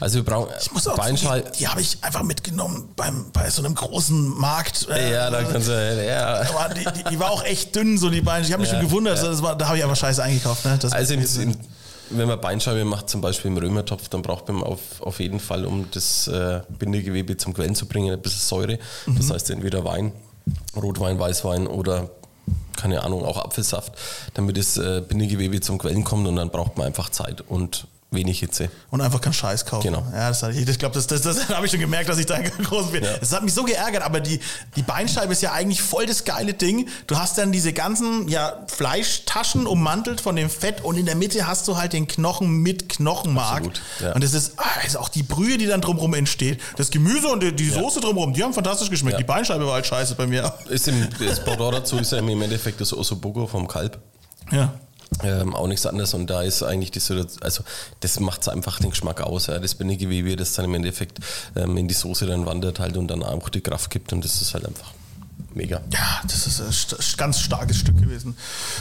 Also 0.00 0.16
wir 0.16 0.24
brauchen 0.24 0.48
Ich 0.60 0.72
muss 0.72 0.88
auch 0.88 0.96
Beinschei- 0.96 1.40
zugeben, 1.40 1.56
die 1.58 1.68
habe 1.68 1.80
ich 1.82 1.98
einfach 2.02 2.22
mitgenommen 2.22 2.88
beim, 2.96 3.26
bei 3.32 3.50
so 3.50 3.62
einem 3.62 3.74
großen 3.74 4.38
Markt. 4.38 4.88
Äh, 4.88 5.12
Ja, 5.12 5.28
da 5.30 5.42
kannst 5.42 5.68
du, 5.68 6.06
ja. 6.06 6.44
die, 6.74 6.84
die, 7.02 7.10
die 7.10 7.20
war 7.20 7.30
auch 7.30 7.44
echt 7.44 7.76
dünn, 7.76 7.98
so 7.98 8.08
die 8.08 8.22
Beine. 8.22 8.46
Ich 8.46 8.52
habe 8.52 8.62
mich 8.62 8.70
Ja, 8.72 8.78
schon 8.78 8.86
gewundert. 8.86 9.18
ja. 9.18 9.24
Das 9.24 9.42
war, 9.42 9.54
da 9.54 9.66
habe 9.68 9.76
ich 9.76 9.84
aber 9.84 9.96
scheiße 9.96 10.22
eingekauft. 10.22 10.64
Ne? 10.64 10.78
Das 10.80 10.92
Also 10.92 11.12
im, 11.12 11.20
im, 11.20 11.56
wenn 12.10 12.28
man 12.28 12.40
Beinscheibe 12.40 12.84
macht, 12.84 13.08
zum 13.08 13.20
Beispiel 13.20 13.50
im 13.50 13.56
Römertopf, 13.56 14.08
dann 14.08 14.22
braucht 14.22 14.48
man 14.48 14.62
auf, 14.62 15.00
auf 15.00 15.20
jeden 15.20 15.40
Fall, 15.40 15.64
um 15.64 15.86
das 15.92 16.28
äh, 16.28 16.60
Bindegewebe 16.78 17.36
zum 17.36 17.54
Quellen 17.54 17.74
zu 17.74 17.86
bringen, 17.86 18.12
ein 18.12 18.20
bisschen 18.20 18.40
Säure. 18.40 18.78
Das 19.06 19.30
heißt 19.30 19.50
entweder 19.50 19.84
Wein, 19.84 20.12
Rotwein, 20.76 21.18
Weißwein 21.18 21.66
oder 21.66 22.10
keine 22.76 23.02
Ahnung, 23.02 23.24
auch 23.24 23.36
Apfelsaft, 23.36 23.92
damit 24.34 24.56
das 24.56 24.76
äh, 24.76 25.02
Bindegewebe 25.06 25.60
zum 25.60 25.78
Quellen 25.78 26.04
kommt 26.04 26.26
und 26.26 26.36
dann 26.36 26.50
braucht 26.50 26.78
man 26.78 26.86
einfach 26.86 27.10
Zeit 27.10 27.42
und 27.42 27.86
wenig 28.10 28.40
Hitze. 28.40 28.70
und 28.90 29.00
einfach 29.00 29.20
keinen 29.20 29.32
Scheiß 29.32 29.64
kaufen. 29.64 29.84
Genau. 29.84 30.04
Ja, 30.12 30.28
das, 30.28 30.42
ich, 30.42 30.68
ich 30.68 30.78
glaube, 30.78 30.94
das, 30.94 31.06
das, 31.06 31.22
das 31.22 31.48
habe 31.54 31.66
ich 31.66 31.70
schon 31.70 31.80
gemerkt, 31.80 32.08
dass 32.08 32.18
ich 32.18 32.26
da 32.26 32.40
groß 32.62 32.90
bin. 32.90 33.04
Ja. 33.04 33.16
Das 33.18 33.32
hat 33.32 33.42
mich 33.42 33.54
so 33.54 33.62
geärgert, 33.62 34.02
aber 34.02 34.20
die, 34.20 34.40
die 34.76 34.82
Beinscheibe 34.82 35.32
ist 35.32 35.42
ja 35.42 35.52
eigentlich 35.52 35.80
voll 35.80 36.06
das 36.06 36.24
geile 36.24 36.54
Ding. 36.54 36.88
Du 37.06 37.18
hast 37.18 37.38
dann 37.38 37.52
diese 37.52 37.72
ganzen 37.72 38.28
ja, 38.28 38.64
Fleischtaschen 38.66 39.66
ummantelt 39.66 40.20
von 40.20 40.34
dem 40.34 40.50
Fett 40.50 40.82
und 40.82 40.96
in 40.96 41.06
der 41.06 41.14
Mitte 41.14 41.46
hast 41.46 41.68
du 41.68 41.76
halt 41.76 41.92
den 41.92 42.08
Knochen 42.08 42.58
mit 42.62 42.88
Knochenmark. 42.88 43.58
Absolut, 43.58 43.82
ja. 44.00 44.12
Und 44.12 44.24
das 44.24 44.34
ist, 44.34 44.54
ah, 44.56 44.64
das 44.76 44.88
ist 44.88 44.96
auch 44.96 45.08
die 45.08 45.22
Brühe, 45.22 45.56
die 45.56 45.66
dann 45.66 45.80
drumherum 45.80 46.14
entsteht. 46.14 46.60
Das 46.76 46.90
Gemüse 46.90 47.28
und 47.28 47.42
die, 47.42 47.54
die 47.54 47.70
Soße 47.70 48.00
drumherum, 48.00 48.32
die 48.32 48.42
haben 48.42 48.54
fantastisch 48.54 48.90
geschmeckt. 48.90 49.14
Ja. 49.14 49.18
Die 49.18 49.24
Beinscheibe 49.24 49.66
war 49.66 49.74
halt 49.74 49.86
scheiße 49.86 50.16
bei 50.16 50.26
mir. 50.26 50.52
Ist 50.68 50.88
im, 50.88 51.08
das 51.20 51.44
Pendant 51.44 51.74
dazu 51.74 51.96
ist 51.98 52.10
ja 52.10 52.18
im 52.18 52.42
Endeffekt 52.42 52.80
das 52.80 52.92
Ossobuco 52.92 53.46
vom 53.46 53.68
Kalb. 53.68 53.98
Ja. 54.50 54.74
Ähm, 55.22 55.54
auch 55.54 55.66
nichts 55.66 55.84
anderes 55.86 56.14
und 56.14 56.28
da 56.30 56.42
ist 56.42 56.62
eigentlich 56.62 56.92
die 56.92 57.00
Situation, 57.00 57.42
also 57.42 57.62
das 58.00 58.20
macht 58.20 58.48
einfach 58.48 58.78
den 58.78 58.90
Geschmack 58.90 59.20
aus, 59.20 59.48
ja. 59.48 59.58
das 59.58 59.74
Bindegewebe, 59.74 60.36
das 60.36 60.54
dann 60.54 60.64
im 60.64 60.74
Endeffekt 60.74 61.18
ähm, 61.56 61.76
in 61.76 61.88
die 61.88 61.94
Soße 61.94 62.26
dann 62.26 62.46
wandert 62.46 62.78
halt 62.78 62.96
und 62.96 63.08
dann 63.08 63.22
auch 63.22 63.48
die 63.48 63.60
Kraft 63.60 63.90
gibt 63.90 64.12
und 64.12 64.24
das 64.24 64.40
ist 64.40 64.54
halt 64.54 64.66
einfach 64.66 64.92
mega. 65.52 65.80
Ja, 65.92 66.20
das 66.22 66.46
ist 66.46 66.60
ein 66.60 66.72
st 66.72 67.18
ganz 67.18 67.40
starkes 67.40 67.76
Stück 67.76 68.00
gewesen. 68.00 68.36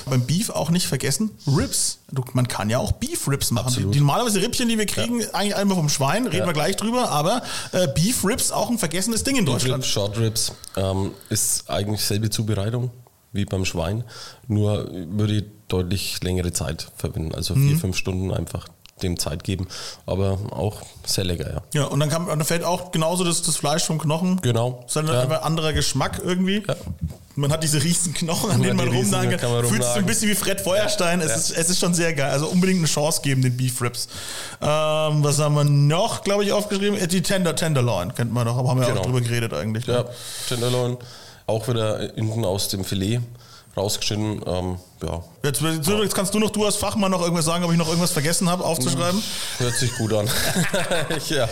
Beim 0.06 0.26
Beef 0.26 0.50
auch 0.50 0.70
nicht 0.70 0.88
vergessen, 0.88 1.32
Ribs. 1.48 2.00
Du, 2.12 2.24
man 2.34 2.48
kann 2.48 2.70
ja 2.70 2.78
auch 2.78 2.92
Beef 2.94 3.28
Ribs 3.28 3.52
machen. 3.52 3.68
Absolut. 3.68 3.96
Die, 3.96 4.00
normalerweise 4.00 4.42
Rippchen, 4.42 4.70
die 4.70 4.78
wir 4.78 4.86
kriegen, 4.86 5.26
eigentlich 5.34 5.56
einmal 5.56 5.76
vom 5.78 5.90
Schwein, 5.90 6.26
reden 6.26 6.38
Ja. 6.38 6.46
wir 6.46 6.54
gleich 6.54 6.76
drüber, 6.76 7.10
aber 7.10 7.42
äh, 7.72 7.88
Beef 7.88 8.24
Ribs 8.24 8.52
auch 8.52 8.70
ein 8.70 8.78
vergessenes 8.78 9.24
Ding 9.24 9.36
in 9.36 9.46
Deutschland. 9.46 9.84
Ribs, 9.84 9.88
Short 9.88 10.18
Ribs 10.18 10.52
ähm, 10.78 11.12
ist 11.30 11.70
eigentlich 11.70 12.02
selbe 12.02 12.30
Zubereitung 12.30 12.92
wie 13.32 13.46
beim 13.46 13.66
Schwein, 13.66 14.04
nur 14.48 14.90
würde 14.92 15.34
ich 15.38 15.44
deutlich 15.68 16.22
längere 16.24 16.52
Zeit 16.52 16.88
verwenden, 16.98 17.36
also 17.36 17.54
vier, 17.54 17.76
Mhm. 17.76 17.80
fünf 17.80 17.98
Stunden 17.98 18.34
einfach 18.34 18.68
dem 19.04 19.18
Zeit 19.18 19.46
geben, 19.46 19.66
aber 20.06 20.38
auch 20.52 20.82
sehr 21.06 21.24
lecker, 21.24 21.50
ja. 21.54 21.62
Ja, 21.74 21.84
und 21.86 22.02
dann, 22.02 22.10
kann, 22.10 22.28
dann 22.28 22.44
fällt 22.44 22.66
auch 22.66 22.92
genauso 22.92 23.24
das, 23.24 23.42
das 23.42 23.56
Fleisch 23.56 23.86
vom 23.86 23.98
Knochen. 23.98 24.42
Genau. 24.42 24.84
Dann 24.94 25.08
Ja. 25.08 25.22
einfach 25.22 25.44
anderer 25.44 25.72
Geschmack 25.72 26.20
irgendwie. 26.22 26.64
Ja. 26.68 26.76
Man 27.38 27.50
hat 27.54 27.64
diese 27.64 27.82
riesen 27.82 28.14
Knochen, 28.14 28.50
an 28.52 28.58
Man 28.58 28.64
denen 28.68 28.76
man 28.76 28.90
riesen, 28.90 29.14
rumnagen 29.14 29.32
da 29.32 29.38
kann 29.38 29.52
man. 29.54 29.62
Fühlt 29.64 29.76
sich 29.76 29.80
so 29.84 29.86
ein 29.86 29.88
rumnagen. 30.00 30.06
bisschen 30.08 30.30
wie 30.30 30.36
Fred 30.36 30.60
Feuerstein. 30.60 31.22
Es, 31.22 31.30
Ja. 31.30 31.36
ist, 31.36 31.52
es 31.52 31.70
ist 31.70 31.80
schon 31.80 31.94
sehr 31.94 32.14
geil. 32.14 32.30
Also 32.32 32.48
unbedingt 32.48 32.80
eine 32.80 32.88
Chance 32.88 33.22
geben, 33.22 33.42
den 33.42 33.56
Beef 33.56 33.82
Ribs. 33.82 34.10
Ähm, 34.62 35.24
was 35.24 35.40
haben 35.40 35.56
wir 35.56 35.64
noch, 35.64 36.24
glaube 36.26 36.44
ich, 36.44 36.52
aufgeschrieben? 36.52 37.00
Äh, 37.00 37.08
Die 37.08 37.22
Tender, 37.22 37.56
Tenderloin 37.56 38.14
kennt 38.14 38.34
man 38.34 38.46
doch, 38.48 38.58
aber 38.58 38.68
haben 38.70 38.82
wir 38.82 38.88
Genau. 38.88 39.00
auch 39.00 39.06
drüber 39.06 39.22
geredet 39.22 39.54
eigentlich. 39.54 39.88
ne? 39.88 39.94
Ja, 39.94 40.06
Tenderloin, 40.50 40.98
auch 41.50 41.68
wieder 41.68 42.12
hinten 42.16 42.46
aus 42.46 42.70
dem 42.70 42.84
Filet 42.84 43.20
rausgeschnitten, 43.76 44.42
ähm, 44.46 44.78
ja, 45.04 45.24
Jetzt, 45.44 45.62
jetzt 45.62 46.14
kannst 46.16 46.34
du 46.34 46.40
noch, 46.40 46.50
du 46.50 46.66
als 46.66 46.76
Fachmann 46.76 47.12
noch 47.12 47.22
irgendwas 47.22 47.46
sagen, 47.46 47.64
ob 47.64 47.72
ich 47.72 47.78
noch 47.78 47.88
irgendwas 47.88 48.12
vergessen 48.12 48.50
habe 48.50 48.66
aufzuschreiben. 48.66 49.22
hört 49.58 49.76
sich 49.76 49.96
gut 49.96 50.12
an. 50.14 50.28
ja, 51.30 51.48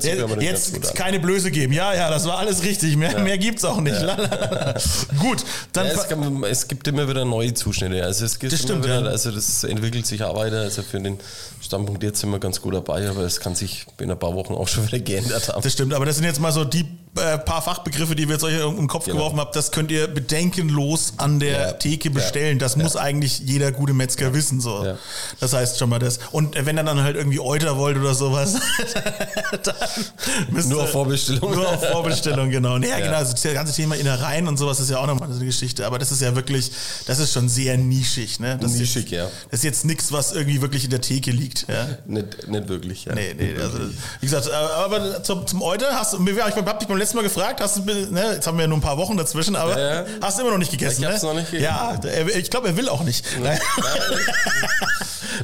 sich 0.00 0.22
aber 0.22 0.42
Jetzt, 0.42 0.74
jetzt 0.74 0.94
keine 0.94 1.18
Blöße 1.20 1.50
geben. 1.50 1.72
Ja, 1.72 1.94
ja, 1.94 2.10
das 2.10 2.26
war 2.26 2.38
alles 2.38 2.62
richtig. 2.62 2.96
Mehr, 2.96 3.18
mehr 3.20 3.38
gibt's 3.38 3.64
auch 3.64 3.80
nicht. 3.80 3.96
Gut, 5.18 5.44
dann 5.72 5.86
Ja, 5.86 5.92
es, 5.92 6.08
kann, 6.08 6.44
es 6.44 6.68
gibt 6.68 6.86
immer 6.88 7.08
wieder 7.08 7.24
neue 7.24 7.54
Zuschnitte. 7.54 8.04
Also 8.04 8.24
es 8.26 8.38
gibt 8.38 8.52
Das 8.52 8.60
stimmt, 8.60 8.84
wieder, 8.84 9.00
ja. 9.02 9.06
also 9.08 9.30
das 9.30 9.64
entwickelt 9.64 10.06
sich 10.06 10.22
auch 10.22 10.36
weiter. 10.36 10.60
Also 10.60 10.82
für 10.82 11.00
den 11.00 11.18
Standpunkt 11.62 12.02
jetzt 12.02 12.20
sind 12.20 12.30
wir 12.30 12.38
ganz 12.38 12.60
gut 12.60 12.74
dabei, 12.74 13.08
aber 13.08 13.22
es 13.22 13.40
kann 13.40 13.54
sich 13.54 13.86
in 13.98 14.10
ein 14.10 14.18
paar 14.18 14.34
Wochen 14.34 14.54
auch 14.54 14.68
schon 14.68 14.86
wieder 14.86 14.98
geändert 14.98 15.48
haben. 15.48 15.62
Das 15.62 15.72
stimmt, 15.72 15.94
aber 15.94 16.04
das 16.06 16.16
sind 16.16 16.24
jetzt 16.24 16.40
mal 16.40 16.52
so 16.52 16.64
die 16.64 16.86
äh, 17.16 17.38
paar 17.38 17.62
Fachbegriffe, 17.62 18.14
die 18.14 18.28
wir 18.28 18.34
jetzt 18.34 18.44
euch 18.44 18.60
im 18.60 18.86
Kopf 18.86 19.04
Genau. 19.06 19.16
geworfen 19.16 19.40
haben. 19.40 19.50
Das 19.52 19.72
könnt 19.72 19.90
ihr 19.90 20.06
bedenkenlos 20.06 21.14
an 21.16 21.40
der 21.40 21.60
Ja. 21.60 21.72
Theke 21.72 22.10
bestellen. 22.10 22.58
Das 22.58 22.76
muss 22.76 22.89
eigentlich 22.96 23.40
jeder 23.40 23.72
gute 23.72 23.92
Metzger 23.92 24.32
wissen. 24.34 24.60
So. 24.60 24.96
Das 25.40 25.52
heißt 25.52 25.78
schon 25.78 25.90
mal 25.90 25.98
das. 25.98 26.18
Und 26.32 26.54
wenn 26.66 26.76
ihr 26.78 26.82
dann 26.84 27.02
halt 27.02 27.16
irgendwie 27.16 27.40
Euter 27.40 27.76
wollt 27.76 27.96
oder 27.96 28.14
sowas, 28.14 28.54
dann 29.62 30.68
Nur 30.68 30.82
auf 30.84 30.90
Vorbestellung. 30.90 31.54
Nur 31.54 31.68
auf 31.68 31.84
Vorbestellung, 31.86 32.50
genau. 32.50 32.78
Naja, 32.78 32.98
Ja. 32.98 33.04
genau. 33.06 33.16
Also 33.18 33.32
das 33.32 33.42
ganze 33.54 33.74
Thema 33.74 33.94
Innereien 33.96 34.48
und 34.48 34.56
sowas 34.56 34.80
ist 34.80 34.90
ja 34.90 34.98
auch 34.98 35.06
nochmal 35.06 35.30
eine 35.30 35.44
Geschichte. 35.44 35.86
Aber 35.86 35.98
das 35.98 36.10
ist 36.12 36.22
ja 36.22 36.34
wirklich, 36.34 36.70
das 37.06 37.18
ist 37.18 37.32
schon 37.32 37.48
sehr 37.48 37.76
nischig. 37.76 38.40
Ne? 38.40 38.58
Das 38.60 38.72
ist 38.72 38.78
Nischig, 38.78 39.10
jetzt, 39.10 39.12
ja. 39.12 39.28
Das 39.50 39.60
ist 39.60 39.64
jetzt 39.64 39.84
nichts, 39.84 40.12
was 40.12 40.32
irgendwie 40.32 40.60
wirklich 40.60 40.84
in 40.84 40.90
der 40.90 41.00
Theke 41.00 41.30
liegt. 41.30 41.66
Ja? 41.68 41.86
Nicht, 42.06 42.48
nicht 42.48 42.68
wirklich, 42.68 43.04
ja. 43.04 43.14
Nee, 43.14 43.34
nee, 43.36 43.54
also, 43.60 43.78
wie 44.20 44.26
gesagt, 44.26 44.46
äh, 44.48 44.50
aber 44.52 45.22
zum, 45.22 45.46
zum 45.46 45.62
Euter 45.62 45.88
hast 45.92 46.14
du, 46.14 46.26
ich 46.26 46.38
hab 46.40 46.78
dich 46.78 46.88
beim 46.88 46.98
letzten 46.98 47.16
Mal 47.16 47.22
gefragt, 47.22 47.60
hast 47.60 47.76
du, 47.78 47.82
ne, 47.82 48.32
jetzt 48.34 48.46
haben 48.46 48.56
wir 48.58 48.62
ja 48.62 48.68
nur 48.68 48.78
ein 48.78 48.82
paar 48.82 48.96
Wochen 48.96 49.16
dazwischen, 49.16 49.56
aber 49.56 49.78
Ja, 49.78 49.94
ja. 50.02 50.06
hast 50.20 50.38
du 50.38 50.42
immer 50.42 50.52
noch 50.52 50.58
nicht 50.58 50.70
gegessen, 50.70 51.02
Ich 51.02 51.08
hab's 51.08 51.22
ne? 51.22 51.28
noch 51.28 51.34
nicht 51.34 51.50
gegessen. 51.50 51.64
Ja, 51.64 51.98
er, 52.02 52.26
ich 52.36 52.50
glaube, 52.50 52.68
er 52.68 52.76
will 52.80 52.88
auch 52.88 53.02
nicht. 53.02 53.24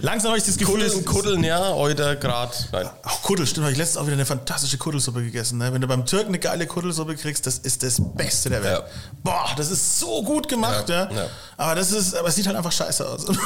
Langsam 0.03 0.29
habe 0.31 0.39
ich 0.39 0.45
das 0.45 0.57
Gefühl, 0.59 0.81
Kuddeln, 0.83 1.05
Kuddeln, 1.05 1.45
ja, 1.45 1.73
heute 1.75 2.19
grad. 2.19 2.69
Nein. 2.73 2.89
Auch 3.03 3.23
Kuddel, 3.23 3.47
stimmt, 3.47 3.65
habe 3.65 3.73
ich 3.73 3.79
letztens 3.79 3.99
auch 3.99 4.07
wieder 4.07 4.15
eine 4.15 4.27
fantastische 4.27 4.77
Kuddelsuppe 4.79 5.23
gegessen. 5.23 5.59
Ne? 5.59 5.73
Wenn 5.73 5.81
du 5.81 5.87
beim 5.87 6.05
Türken 6.05 6.29
eine 6.29 6.39
geile 6.39 6.67
Kuddelsuppe 6.67 7.17
kriegst, 7.17 7.47
das 7.47 7.59
ist 7.59 7.83
das 7.83 7.97
Beste 7.99 8.51
der 8.51 8.63
Welt. 8.63 8.79
Ja. 8.81 8.85
Boah, 9.23 9.51
das 9.57 9.71
ist 9.71 9.99
so 9.99 10.23
gut 10.23 10.49
gemacht, 10.49 10.89
ja. 10.89 11.11
Ja. 11.11 11.27
Aber 11.57 11.75
das 11.75 11.93
ist, 11.93 12.15
aber 12.15 12.29
es 12.29 12.35
sieht 12.35 12.47
halt 12.47 12.57
einfach 12.57 12.73
scheiße 12.73 13.07
aus. 13.09 13.25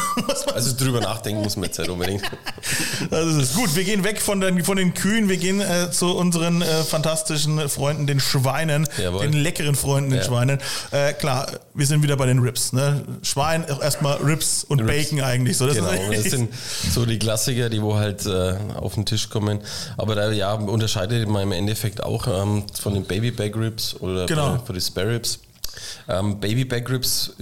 Also 0.54 0.76
drüber 0.76 1.00
nachdenken 1.00 1.42
muss 1.42 1.56
man 1.56 1.64
jetzt 1.66 1.78
nicht 1.78 1.90
unbedingt. 1.90 2.22
Das 3.10 3.26
ist. 3.34 3.54
Gut, 3.54 3.74
wir 3.76 3.84
gehen 3.84 4.04
weg 4.04 4.20
von 4.20 4.40
den, 4.40 4.64
von 4.64 4.76
den 4.76 4.94
Kühen, 4.94 5.28
wir 5.28 5.36
gehen 5.36 5.60
äh, 5.60 5.90
zu 5.90 6.16
unseren 6.16 6.62
äh, 6.62 6.82
fantastischen 6.84 7.68
Freunden, 7.68 8.06
den 8.06 8.20
Schweinen, 8.20 8.88
Jawohl. 8.98 9.22
den 9.22 9.32
leckeren 9.32 9.74
Freunden, 9.74 10.10
den 10.10 10.18
Ja. 10.20 10.24
Schweinen. 10.24 10.58
Äh, 10.90 11.12
klar, 11.14 11.46
wir 11.74 11.86
sind 11.86 12.02
wieder 12.02 12.16
bei 12.16 12.26
den 12.26 12.40
Ribs. 12.40 12.72
Ne? 12.72 13.04
Schwein, 13.22 13.64
auch 13.80 13.84
erstmal 13.84 14.16
Ribs 14.18 14.64
und 14.64 14.80
Ribs. 14.80 15.10
Bacon 15.10 15.20
eigentlich. 15.22 15.56
So, 15.56 15.66
das 15.66 15.76
Genau, 15.76 15.90
das 16.12 16.24
sind 16.24 16.50
so 16.92 17.06
die 17.06 17.18
Klassiker, 17.18 17.68
die 17.68 17.82
wo 17.82 17.96
halt 17.96 18.26
äh, 18.26 18.54
auf 18.74 18.94
den 18.94 19.06
Tisch 19.06 19.28
kommen. 19.28 19.60
Aber 19.96 20.14
da 20.14 20.30
ja, 20.30 20.54
unterscheidet 20.54 21.28
man 21.28 21.42
im 21.42 21.52
Endeffekt 21.52 22.02
auch 22.02 22.26
ähm, 22.26 22.64
von 22.80 22.94
den 22.94 23.04
Baby 23.04 23.30
Back 23.30 23.56
Ribs 23.56 23.94
oder 24.00 24.26
Genau. 24.26 24.58
von 24.64 24.74
den 24.74 24.82
Spare 24.82 25.14
Ribs. 25.14 25.40
Ähm, 26.08 26.40
Baby 26.40 26.64
Back 26.64 26.90
Ribs 26.90 27.32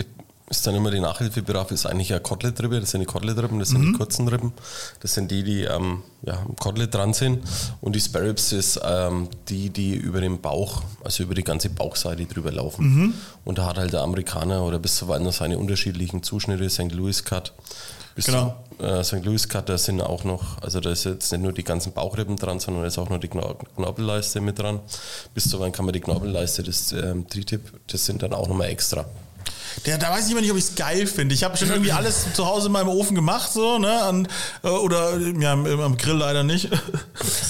ist 0.50 0.66
dann 0.66 0.74
immer 0.74 0.90
die 0.90 1.00
Nachhilfebedarf, 1.00 1.70
ist 1.72 1.84
eigentlich 1.86 2.08
ja 2.08 2.18
Kotelettrippe, 2.20 2.80
das 2.80 2.90
sind 2.92 3.00
die 3.00 3.06
Koteletrippen, 3.06 3.58
das 3.58 3.68
sind 3.68 3.82
Mhm. 3.82 3.92
die 3.92 3.98
kurzen 3.98 4.28
Rippen, 4.28 4.52
das 5.00 5.12
sind 5.14 5.30
die, 5.30 5.42
die 5.42 5.64
ähm, 5.64 6.02
ja, 6.22 6.38
am 6.38 6.56
Kotelett 6.56 6.94
dran 6.94 7.12
sind 7.12 7.42
und 7.82 7.94
die 7.94 8.00
Spare 8.00 8.28
Ribs 8.28 8.52
ist 8.52 8.80
ähm, 8.82 9.28
die, 9.48 9.70
die 9.70 9.94
über 9.94 10.20
den 10.20 10.40
Bauch, 10.40 10.82
also 11.04 11.22
über 11.22 11.34
die 11.34 11.44
ganze 11.44 11.68
Bauchseite 11.70 12.24
drüber 12.26 12.50
laufen. 12.50 12.86
Mhm. 12.94 13.14
Und 13.44 13.58
da 13.58 13.66
hat 13.66 13.76
halt 13.78 13.92
der 13.92 14.00
Amerikaner 14.02 14.62
oder 14.64 14.78
bis 14.78 14.96
zuweilen 14.96 15.24
noch 15.24 15.32
seine 15.32 15.58
unterschiedlichen 15.58 16.22
Zuschnitte, 16.22 16.68
St. 16.70 16.92
Louis 16.92 17.24
Cut, 17.24 17.52
bis 18.14 18.24
Genau. 18.26 18.56
zu 18.78 18.84
äh, 18.84 19.04
St. 19.04 19.24
Louis 19.24 19.48
Cut, 19.48 19.68
da 19.68 19.76
sind 19.76 20.00
auch 20.00 20.24
noch, 20.24 20.62
also 20.62 20.80
da 20.80 20.90
ist 20.90 21.04
jetzt 21.04 21.30
nicht 21.30 21.42
nur 21.42 21.52
die 21.52 21.62
ganzen 21.64 21.92
Bauchrippen 21.92 22.36
dran, 22.36 22.58
sondern 22.58 22.82
da 22.84 22.88
ist 22.88 22.96
auch 22.98 23.10
noch 23.10 23.18
die 23.20 23.28
Kno 23.28 23.54
Knorpelleiste 23.76 24.40
mit 24.40 24.58
dran. 24.58 24.80
Bis 25.34 25.48
zuweilen 25.50 25.72
kann 25.72 25.84
man 25.84 25.92
die 25.92 26.00
Knorpelleiste, 26.00 26.62
das 26.62 26.92
ähm, 26.92 27.28
Tritip, 27.28 27.60
das 27.88 28.06
sind 28.06 28.22
dann 28.22 28.32
auch 28.32 28.48
nochmal 28.48 28.68
extra. 28.70 29.04
Der, 29.86 29.98
da 29.98 30.10
weiß 30.10 30.26
ich 30.26 30.32
immer 30.32 30.40
nicht, 30.40 30.50
ob 30.50 30.56
ich 30.56 30.64
es 30.64 30.74
geil 30.74 31.06
finde. 31.06 31.34
Ich 31.34 31.44
habe 31.44 31.56
schon 31.56 31.68
irgendwie 31.68 31.92
alles 31.92 32.26
zu 32.34 32.46
Hause 32.46 32.66
in 32.66 32.72
meinem 32.72 32.88
Ofen 32.88 33.14
gemacht, 33.14 33.50
so, 33.52 33.78
ne? 33.78 34.02
An, 34.02 34.28
äh, 34.62 34.68
oder 34.68 35.16
ja, 35.18 35.52
am, 35.52 35.96
Grill 35.96 36.16
leider 36.16 36.42
nicht. 36.42 36.68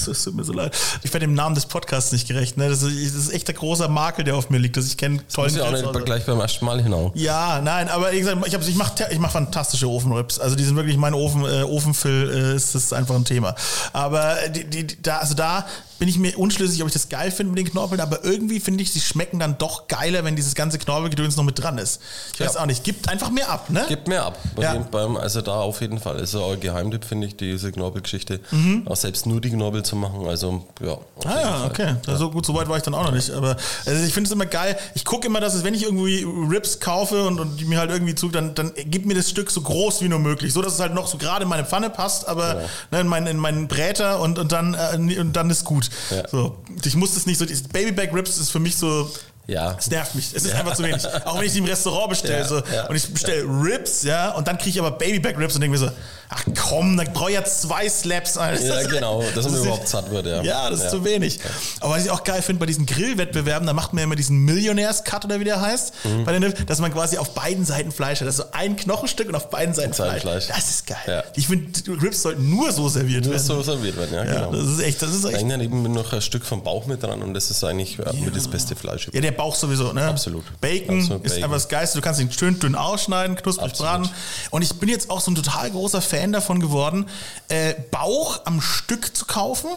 Es 0.09 0.23
tut 0.23 0.33
mir 0.33 0.43
so 0.43 0.53
leid. 0.53 0.75
Ich 1.03 1.13
werde 1.13 1.27
dem 1.27 1.35
Namen 1.35 1.53
des 1.53 1.67
Podcasts 1.67 2.11
nicht 2.11 2.27
gerecht. 2.27 2.57
Ne? 2.57 2.67
Das, 2.67 2.81
ist, 2.81 3.15
das 3.15 3.25
ist 3.25 3.33
echt 3.33 3.47
der 3.47 3.53
große 3.55 3.87
Makel, 3.87 4.23
der 4.23 4.35
auf 4.35 4.49
mir 4.49 4.57
liegt. 4.57 4.75
Dass 4.75 4.87
ich 4.87 4.97
kenne 4.97 5.19
tollen 5.27 5.51
Muss 5.51 5.57
ja 5.59 5.65
auch 5.67 5.93
nicht 5.93 6.05
gleich 6.05 6.25
beim 6.25 6.39
ersten 6.39 6.65
Mal 6.65 6.81
hinaus. 6.81 7.11
Ja, 7.13 7.61
nein, 7.61 7.89
aber 7.89 8.11
wie 8.11 8.19
gesagt, 8.19 8.45
ich, 8.47 8.55
hab- 8.55 8.67
ich 8.67 8.75
mache 8.75 8.93
ich 9.11 9.19
mach 9.19 9.31
fantastische 9.31 9.87
Ofenrips. 9.87 10.39
Also 10.39 10.55
die 10.55 10.63
sind 10.63 10.75
wirklich 10.75 10.97
mein 10.97 11.13
Ofen, 11.13 11.45
äh, 11.45 11.61
Ofenfill 11.63 12.53
äh, 12.53 12.55
ist 12.55 12.73
das 12.73 12.91
einfach 12.93 13.15
ein 13.15 13.25
Thema. 13.25 13.53
Aber 13.93 14.35
die, 14.49 14.63
die, 14.63 14.87
die, 14.87 15.01
da, 15.01 15.17
also 15.17 15.35
da 15.35 15.65
bin 15.99 16.07
ich 16.09 16.17
mir 16.17 16.37
unschlüssig, 16.37 16.81
ob 16.81 16.87
ich 16.87 16.93
das 16.93 17.09
geil 17.09 17.29
finde 17.31 17.53
mit 17.53 17.59
den 17.59 17.71
Knorpeln, 17.71 18.01
aber 18.01 18.23
irgendwie 18.23 18.59
finde 18.59 18.81
ich, 18.83 18.91
sie 18.91 19.01
schmecken 19.01 19.39
dann 19.39 19.57
doch 19.57 19.87
geiler, 19.87 20.23
wenn 20.23 20.35
dieses 20.35 20.55
ganze 20.55 20.79
Knorpelgedöns 20.79 21.35
noch 21.35 21.43
mit 21.43 21.61
dran 21.61 21.77
ist. 21.77 21.99
Ich 22.33 22.39
weiß 22.39 22.55
Ja. 22.55 22.61
auch 22.61 22.65
nicht, 22.65 22.83
gibt 22.83 23.09
einfach 23.09 23.29
mehr 23.29 23.49
ab, 23.49 23.69
ne? 23.69 23.85
Gibt 23.87 24.07
mehr 24.07 24.25
ab. 24.25 24.37
Ja. 24.59 24.73
beim, 24.75 25.17
also 25.17 25.41
da 25.41 25.53
auf 25.59 25.81
jeden 25.81 25.99
Fall. 25.99 26.17
Also 26.17 26.41
auch 26.43 26.53
ein 26.53 26.59
Geheimtipp 26.59 27.05
finde 27.05 27.27
ich, 27.27 27.35
diese 27.37 27.71
Knorpelgeschichte. 27.71 28.39
Auch 28.85 28.95
selbst 28.95 29.25
nur 29.25 29.41
die 29.41 29.49
Knorpel 29.49 29.83
zu 29.83 29.95
machen. 29.95 30.25
Also 30.27 30.65
ja. 30.81 30.95
Mhm. 30.95 30.99
Ah 31.25 31.41
ja, 31.41 31.57
Fall. 31.59 31.69
okay. 31.69 31.95
Da 32.05 32.15
So 32.15 32.31
gut, 32.31 32.45
so 32.45 32.53
weit 32.55 32.69
war 32.69 32.77
ich 32.77 32.83
dann 32.83 32.93
auch 32.93 33.03
noch 33.03 33.11
nicht. 33.13 33.29
Aber 33.31 33.57
also 33.85 34.03
ich 34.03 34.13
finde 34.13 34.27
es 34.27 34.31
immer 34.31 34.45
geil. 34.45 34.77
Ich 34.95 35.05
gucke 35.05 35.27
immer, 35.27 35.39
dass 35.41 35.53
es, 35.53 35.63
wenn 35.63 35.73
ich 35.73 35.83
irgendwie 35.83 36.25
Rips 36.49 36.79
kaufe 36.79 37.23
und, 37.25 37.39
und 37.39 37.57
die 37.57 37.65
mir 37.65 37.77
halt 37.79 37.91
irgendwie 37.91 38.15
zu, 38.15 38.29
dann, 38.29 38.55
dann 38.55 38.71
gib 38.85 39.05
mir 39.05 39.15
das 39.15 39.29
Stück 39.29 39.51
so 39.51 39.61
groß 39.61 40.01
wie 40.01 40.07
nur 40.09 40.19
möglich, 40.19 40.53
so 40.53 40.61
dass 40.61 40.73
es 40.73 40.79
halt 40.79 40.93
noch 40.93 41.07
so 41.07 41.17
gerade 41.17 41.43
in 41.43 41.49
meine 41.49 41.65
Pfanne 41.65 41.89
passt, 41.89 42.27
aber 42.27 42.61
ne, 42.91 43.01
in, 43.01 43.07
meinen, 43.07 43.27
in 43.27 43.37
meinen 43.37 43.67
Bräter 43.67 44.19
und, 44.21 44.39
und 44.39 44.51
dann 44.51 44.73
äh, 44.75 45.19
und 45.19 45.33
dann 45.33 45.49
ist 45.49 45.65
gut. 45.65 45.88
Ja. 46.11 46.27
So, 46.29 46.57
ich 46.83 46.95
muss 46.95 47.13
das 47.13 47.25
nicht 47.25 47.37
so. 47.37 47.45
Babyback 47.71 48.13
Rips 48.13 48.37
ist 48.37 48.49
für 48.49 48.59
mich 48.59 48.75
so. 48.75 49.11
Ja. 49.49 49.75
Es 49.77 49.89
nervt 49.89 50.15
mich. 50.15 50.33
Es 50.33 50.45
ist 50.45 50.53
einfach 50.53 50.75
zu 50.75 50.83
wenig. 50.83 51.03
Auch 51.25 51.37
wenn 51.39 51.45
ich 51.45 51.53
die 51.53 51.59
im 51.59 51.65
Restaurant 51.65 52.09
bestelle. 52.09 52.39
Ja, 52.39 52.45
so, 52.47 52.61
ja, 52.73 52.87
und 52.87 52.95
ich 52.95 53.11
bestelle 53.11 53.43
Ribs, 53.43 54.03
ja, 54.03 54.31
und 54.31 54.47
dann 54.47 54.57
kriege 54.57 54.69
ich 54.71 54.79
aber 54.79 54.91
Babyback 54.91 55.37
Ribs 55.37 55.55
und 55.55 55.61
denke 55.61 55.77
mir 55.77 55.85
so, 55.85 55.91
ach 56.29 56.43
komm, 56.55 56.95
dann 56.97 57.11
brauche 57.13 57.29
ich 57.31 57.35
ja 57.35 57.43
zwei 57.43 57.89
Slaps. 57.89 58.37
Alter. 58.37 58.81
Ja, 58.83 58.87
genau, 58.87 59.23
dass 59.33 59.45
man 59.45 59.55
ist- 59.55 59.61
überhaupt 59.65 59.87
satt 59.87 60.11
wird, 60.11 60.27
ja. 60.27 60.41
Ja, 60.43 60.69
das 60.69 60.79
ist 60.79 60.85
Ja. 60.85 60.91
zu 60.91 61.03
wenig. 61.03 61.39
Aber 61.79 61.95
was 61.95 62.05
ich 62.05 62.11
auch 62.11 62.23
geil 62.23 62.41
finde 62.43 62.59
bei 62.59 62.65
diesen 62.67 62.85
Grillwettbewerben, 62.85 63.65
da 63.65 63.73
macht 63.73 63.93
man 63.93 63.99
ja 63.99 64.03
immer 64.03 64.15
diesen 64.15 64.37
Millionärs-Cut 64.45 65.25
oder 65.25 65.39
wie 65.39 65.43
der 65.45 65.59
heißt, 65.59 65.93
Mhm. 66.03 66.25
bei 66.25 66.37
den, 66.37 66.53
dass 66.67 66.79
man 66.79 66.93
quasi 66.93 67.17
auf 67.17 67.33
beiden 67.33 67.65
Seiten 67.65 67.91
Fleisch 67.91 68.19
hat. 68.21 68.27
Das 68.27 68.35
ist 68.37 68.41
so 68.45 68.51
ein 68.51 68.75
Knochenstück 68.75 69.27
und 69.29 69.35
auf 69.35 69.49
beiden 69.49 69.73
Seiten 69.73 69.93
Fleisch. 69.93 70.21
Fleisch. 70.21 70.47
Das 70.47 70.69
ist 70.69 70.85
geil. 70.87 70.97
Ja. 71.07 71.23
Ich 71.35 71.47
finde, 71.47 71.71
Ribs 72.01 72.21
sollten 72.21 72.49
nur 72.49 72.71
so 72.71 72.87
serviert 72.89 73.23
Nur 73.25 73.33
werden. 73.33 73.43
so 73.43 73.63
serviert 73.63 73.97
werden, 73.97 74.13
ja, 74.13 74.25
ja, 74.25 74.33
genau. 74.45 74.51
das 74.51 74.67
ist 74.67 74.81
echt, 74.81 75.01
das 75.01 75.09
ist 75.15 75.23
Da 75.25 75.29
echt. 75.29 75.49
dann 75.49 75.61
eben 75.61 75.81
noch 75.91 76.13
ein 76.13 76.21
Stück 76.21 76.45
vom 76.45 76.61
Bauch 76.63 76.85
mit 76.85 77.01
dran 77.01 77.23
und 77.23 77.33
das 77.33 77.49
ist 77.49 77.63
eigentlich 77.63 77.97
ja, 77.97 78.11
mit 78.13 78.35
das 78.35 78.47
beste 78.47 78.75
Fleisch. 78.75 79.09
Ja, 79.11 79.21
der 79.21 79.31
Bauch 79.39 79.55
sowieso, 79.55 79.93
ne? 79.93 80.05
Absolut. 80.05 80.43
Bacon 80.59 80.99
Absolut 80.99 81.23
ist 81.23 81.31
Bacon. 81.31 81.43
einfach 81.45 81.55
das 81.55 81.69
Geiste. 81.69 81.97
Du 81.97 82.01
kannst 82.03 82.19
ihn 82.19 82.29
schön 82.29 82.59
dünn 82.59 82.75
ausschneiden, 82.75 83.37
knusprig 83.37 83.71
Absolut. 83.71 83.91
braten. 83.91 84.09
Und 84.51 84.63
ich 84.63 84.73
bin 84.73 84.89
jetzt 84.89 85.09
auch 85.09 85.21
so 85.21 85.31
ein 85.31 85.35
total 85.35 85.71
großer 85.71 86.01
Fan 86.01 86.33
davon 86.33 86.59
geworden, 86.59 87.05
äh, 87.47 87.73
Bauch 87.89 88.41
am 88.43 88.59
Stück 88.59 89.15
zu 89.15 89.23
kaufen 89.23 89.69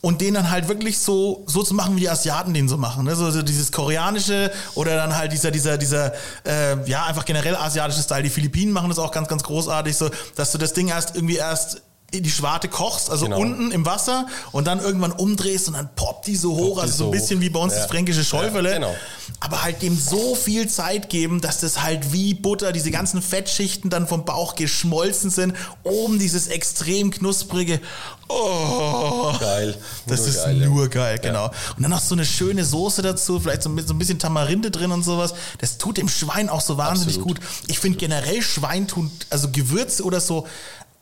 und 0.00 0.20
den 0.20 0.34
dann 0.34 0.50
halt 0.50 0.66
wirklich 0.66 0.98
so, 0.98 1.44
so 1.46 1.62
zu 1.62 1.72
machen, 1.74 1.94
wie 1.94 2.00
die 2.00 2.10
Asiaten 2.10 2.52
den 2.52 2.68
so 2.68 2.76
machen. 2.78 3.04
Ne? 3.04 3.14
So, 3.14 3.30
so 3.30 3.42
dieses 3.42 3.70
koreanische 3.70 4.50
oder 4.74 4.96
dann 4.96 5.16
halt 5.16 5.30
dieser, 5.30 5.52
dieser, 5.52 5.78
dieser, 5.78 6.12
äh, 6.44 6.76
ja, 6.90 7.04
einfach 7.06 7.24
generell 7.24 7.54
asiatische 7.54 8.02
Style. 8.02 8.24
Die 8.24 8.30
Philippinen 8.30 8.72
machen 8.72 8.88
das 8.88 8.98
auch 8.98 9.12
ganz, 9.12 9.28
ganz 9.28 9.44
großartig, 9.44 9.96
so, 9.96 10.10
dass 10.34 10.50
du 10.50 10.58
das 10.58 10.72
Ding 10.72 10.88
erst 10.88 11.14
irgendwie 11.14 11.36
erst 11.36 11.80
die 12.14 12.30
Schwarte 12.30 12.68
kochst, 12.68 13.10
also 13.10 13.24
Genau. 13.26 13.38
unten 13.40 13.70
im 13.72 13.84
Wasser 13.84 14.26
und 14.52 14.66
dann 14.66 14.80
irgendwann 14.80 15.12
umdrehst 15.12 15.68
und 15.68 15.74
dann 15.74 15.88
poppt 15.96 16.28
die 16.28 16.36
so 16.36 16.56
hoch, 16.56 16.76
die 16.76 16.82
also 16.82 16.96
so 16.96 17.04
ein 17.06 17.10
bisschen 17.10 17.38
hoch. 17.38 17.42
wie 17.42 17.50
bei 17.50 17.60
uns 17.60 17.72
Ja. 17.74 17.80
das 17.80 17.88
fränkische 17.88 18.24
Schäufele. 18.24 18.70
Ja, 18.70 18.74
genau. 18.76 18.94
Aber 19.40 19.62
halt 19.64 19.82
dem 19.82 19.98
so 19.98 20.34
viel 20.34 20.68
Zeit 20.68 21.10
geben, 21.10 21.40
dass 21.40 21.60
das 21.60 21.82
halt 21.82 22.12
wie 22.12 22.32
Butter, 22.32 22.72
diese 22.72 22.90
ganzen 22.90 23.20
Fettschichten 23.20 23.90
dann 23.90 24.06
vom 24.06 24.24
Bauch 24.24 24.54
geschmolzen 24.54 25.30
sind, 25.30 25.54
oben 25.82 26.18
dieses 26.18 26.46
extrem 26.46 27.10
knusprige, 27.10 27.80
oh, 28.28 29.32
Geil. 29.38 29.76
das 30.06 30.20
Nur 30.20 30.28
ist 30.28 30.36
geil, 30.44 30.60
ja. 30.60 30.66
nur 30.68 30.88
geil, 30.88 31.18
genau. 31.20 31.46
Und 31.76 31.82
dann 31.82 31.90
noch 31.90 32.00
so 32.00 32.14
eine 32.14 32.24
schöne 32.24 32.64
Soße 32.64 33.02
dazu, 33.02 33.40
vielleicht 33.40 33.62
so 33.62 33.68
mit 33.68 33.86
so 33.86 33.94
ein 33.94 33.98
bisschen 33.98 34.18
Tamarinde 34.18 34.70
drin 34.70 34.92
und 34.92 35.02
sowas. 35.04 35.34
Das 35.58 35.78
tut 35.78 35.96
dem 35.98 36.08
Schwein 36.08 36.48
auch 36.48 36.60
so 36.60 36.76
wahnsinnig 36.78 37.16
Absolut. 37.18 37.40
gut. 37.40 37.48
Ich 37.68 37.78
finde 37.78 37.98
generell 37.98 38.42
Schwein 38.42 38.86
tun, 38.88 39.10
also 39.30 39.50
Gewürze 39.50 40.02
oder 40.04 40.20
so 40.20 40.46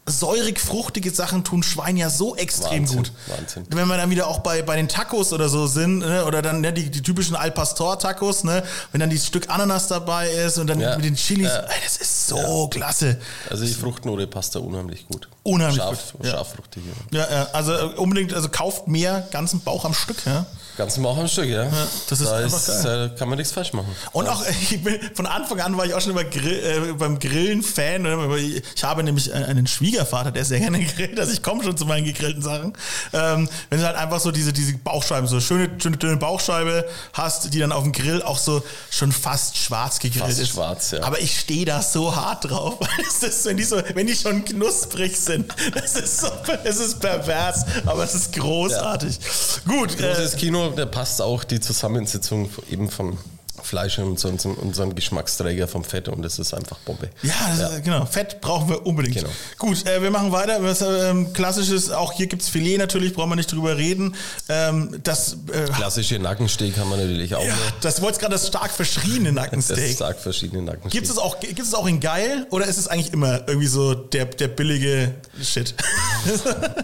säurig 0.06 0.60
fruchtige 0.60 1.10
Sachen 1.10 1.44
tun 1.44 1.62
Schwein 1.62 1.96
ja 1.96 2.10
so 2.10 2.36
extrem 2.36 2.82
Wahnsinn, 2.82 2.96
gut. 2.98 3.12
Wahnsinn. 3.26 3.66
Wenn 3.70 3.88
wir 3.88 3.96
dann 3.96 4.10
wieder 4.10 4.26
auch 4.28 4.40
bei, 4.40 4.60
bei 4.62 4.76
den 4.76 4.88
Tacos 4.88 5.32
oder 5.32 5.48
so 5.48 5.66
sind, 5.66 6.00
ne, 6.00 6.24
oder 6.26 6.42
dann 6.42 6.60
ne, 6.60 6.72
die, 6.74 6.90
die 6.90 7.00
typischen 7.02 7.36
Al 7.36 7.50
Pastor 7.52 7.98
Tacos, 7.98 8.44
ne, 8.44 8.62
wenn 8.92 9.00
dann 9.00 9.08
dieses 9.08 9.26
Stück 9.26 9.48
Ananas 9.48 9.88
dabei 9.88 10.28
ist 10.30 10.58
und 10.58 10.66
dann 10.66 10.78
Ja. 10.80 10.96
mit 10.96 11.06
den 11.06 11.14
Chilis, 11.14 11.48
Ja. 11.48 11.60
ey, 11.60 11.80
das 11.82 11.96
ist 11.96 12.28
so 12.28 12.68
klasse. 12.68 13.18
Also 13.48 13.64
die 13.64 13.72
Fruchtnote 13.72 14.26
passt 14.26 14.54
da 14.54 14.58
unheimlich 14.58 15.06
gut. 15.08 15.28
Unheimlich 15.42 15.76
Scharf, 15.78 16.12
gut, 16.12 16.26
ja. 16.26 16.32
Scharffruchtig. 16.32 16.82
Ja. 17.10 17.20
Ja, 17.26 17.32
ja, 17.32 17.48
also 17.52 17.72
äh, 17.72 17.82
unbedingt, 17.96 18.34
also 18.34 18.48
kauft 18.50 18.88
mehr 18.88 19.26
ganzen 19.30 19.60
Bauch 19.60 19.84
am 19.86 19.94
Stück, 19.94 20.18
ja. 20.26 20.44
Ganz 20.76 20.98
Bauch 20.98 21.16
am 21.16 21.28
Stück, 21.28 21.46
ja. 21.48 21.68
das 22.10 22.20
ist 22.20 22.28
da 22.28 22.36
einfach 22.36 22.58
ist, 22.58 22.82
geil. 22.82 23.12
äh, 23.14 23.18
kann 23.18 23.28
man 23.28 23.38
nichts 23.38 23.52
falsch 23.52 23.72
machen. 23.74 23.94
Und 24.12 24.28
auch, 24.28 24.44
äh, 24.44 24.50
ich 24.70 24.82
bin, 24.82 24.98
von 25.14 25.24
Anfang 25.26 25.60
an 25.60 25.76
war 25.76 25.86
ich 25.86 25.94
auch 25.94 26.00
schon 26.00 26.10
immer 26.10 26.24
Grill, 26.24 26.88
äh, 26.90 26.92
beim 26.94 27.18
Grillen 27.20 27.62
Fan. 27.62 28.04
Ich 28.74 28.82
habe 28.84 29.02
nämlich 29.04 29.32
einen 29.32 29.68
Schwiegervater, 29.94 30.32
der 30.32 30.44
sehr 30.44 30.60
gerne 30.60 30.82
grillt. 30.84 31.18
Also 31.18 31.32
ich 31.32 31.42
komme 31.42 31.62
schon 31.62 31.76
zu 31.76 31.86
meinen 31.86 32.04
gegrillten 32.04 32.42
Sachen. 32.42 32.72
Ähm, 33.12 33.48
wenn 33.70 33.80
du 33.80 33.86
halt 33.86 33.96
einfach 33.96 34.20
so 34.20 34.30
diese, 34.30 34.52
diese 34.52 34.76
Bauchscheiben, 34.78 35.28
so 35.28 35.40
schöne, 35.40 35.70
schöne 35.80 35.96
dünne 35.96 36.16
Bauchscheibe 36.16 36.86
hast, 37.12 37.52
die 37.54 37.58
dann 37.58 37.72
auf 37.72 37.84
dem 37.84 37.92
Grill 37.92 38.22
auch 38.22 38.38
so 38.38 38.62
schon 38.90 39.12
fast 39.12 39.56
schwarz 39.56 39.98
gegrillt 39.98 40.26
Fast 40.26 40.40
ist. 40.40 40.50
schwarz, 40.50 40.90
ja. 40.90 41.02
Aber 41.02 41.20
ich 41.20 41.38
stehe 41.38 41.64
da 41.64 41.82
so 41.82 42.14
hart 42.14 42.50
drauf. 42.50 42.78
Das 43.04 43.22
ist, 43.22 43.44
wenn, 43.44 43.56
die 43.56 43.64
so, 43.64 43.80
wenn 43.94 44.06
die 44.06 44.14
schon 44.14 44.44
knusprig 44.44 45.16
sind, 45.18 45.52
das 45.74 45.94
ist 45.96 46.20
so, 46.20 46.28
das 46.64 46.76
ist 46.78 47.00
pervers, 47.00 47.64
aber 47.84 48.04
es 48.04 48.14
ist 48.14 48.32
großartig. 48.32 49.18
Gut, 49.66 49.98
äh, 50.00 50.14
Großes 50.14 50.36
Kino, 50.36 50.70
da 50.70 50.86
passt 50.86 51.20
auch 51.20 51.44
die 51.44 51.60
Zusammensetzung 51.60 52.50
eben 52.70 52.90
vom 52.90 53.18
Fleisch 53.64 53.98
und 53.98 54.18
so- 54.18 54.28
unserem, 54.28 54.54
unserem 54.56 54.94
Geschmacksträger 54.94 55.66
vom 55.68 55.84
Fett 55.84 56.08
und 56.08 56.22
das 56.22 56.38
ist 56.38 56.52
einfach 56.54 56.78
Bombe. 56.80 57.10
Ja, 57.22 57.32
das 57.58 57.72
Ist, 57.72 57.84
genau. 57.84 58.04
Fett 58.06 58.40
brauchen 58.40 58.68
wir 58.68 58.86
unbedingt. 58.86 59.16
Genau. 59.16 59.28
Gut, 59.58 59.86
äh, 59.86 60.02
wir 60.02 60.10
machen 60.10 60.32
weiter. 60.32 60.62
Was, 60.62 60.82
ähm, 60.82 61.32
klassisches, 61.32 61.90
auch 61.90 62.12
hier 62.12 62.26
gibt's 62.26 62.48
Filet 62.48 62.78
natürlich, 62.78 63.14
brauchen 63.14 63.30
wir 63.30 63.36
nicht 63.36 63.50
drüber 63.52 63.76
reden. 63.76 64.14
Ähm, 64.48 65.00
das, 65.02 65.36
äh, 65.52 65.64
Klassische 65.72 66.18
Nackensteak 66.18 66.76
haben 66.78 66.90
wir 66.90 66.96
natürlich 66.98 67.34
auch 67.34 67.42
ja, 67.42 67.48
noch. 67.54 67.80
das 67.80 68.00
wollte 68.02 68.20
gerade 68.20 68.32
das 68.34 68.46
stark 68.46 68.70
verschriene 68.70 69.24
Das 69.32 69.34
Nackensteak. 69.34 69.96
sagt 69.96 70.20
verschiedene 70.20 70.62
Nackensteak. 70.62 70.92
Gibt 70.92 71.08
es 71.10 71.18
auch, 71.18 71.40
gibt's 71.40 71.68
es 71.68 71.74
auch 71.74 71.86
in 71.86 72.00
geil 72.00 72.46
oder 72.50 72.66
ist 72.66 72.76
es 72.78 72.88
eigentlich 72.88 73.12
immer 73.12 73.46
irgendwie 73.48 73.66
so 73.68 73.94
der, 73.94 74.26
der 74.26 74.48
billige 74.48 75.14
Shit? 75.42 75.74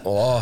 Oh, 0.03 0.41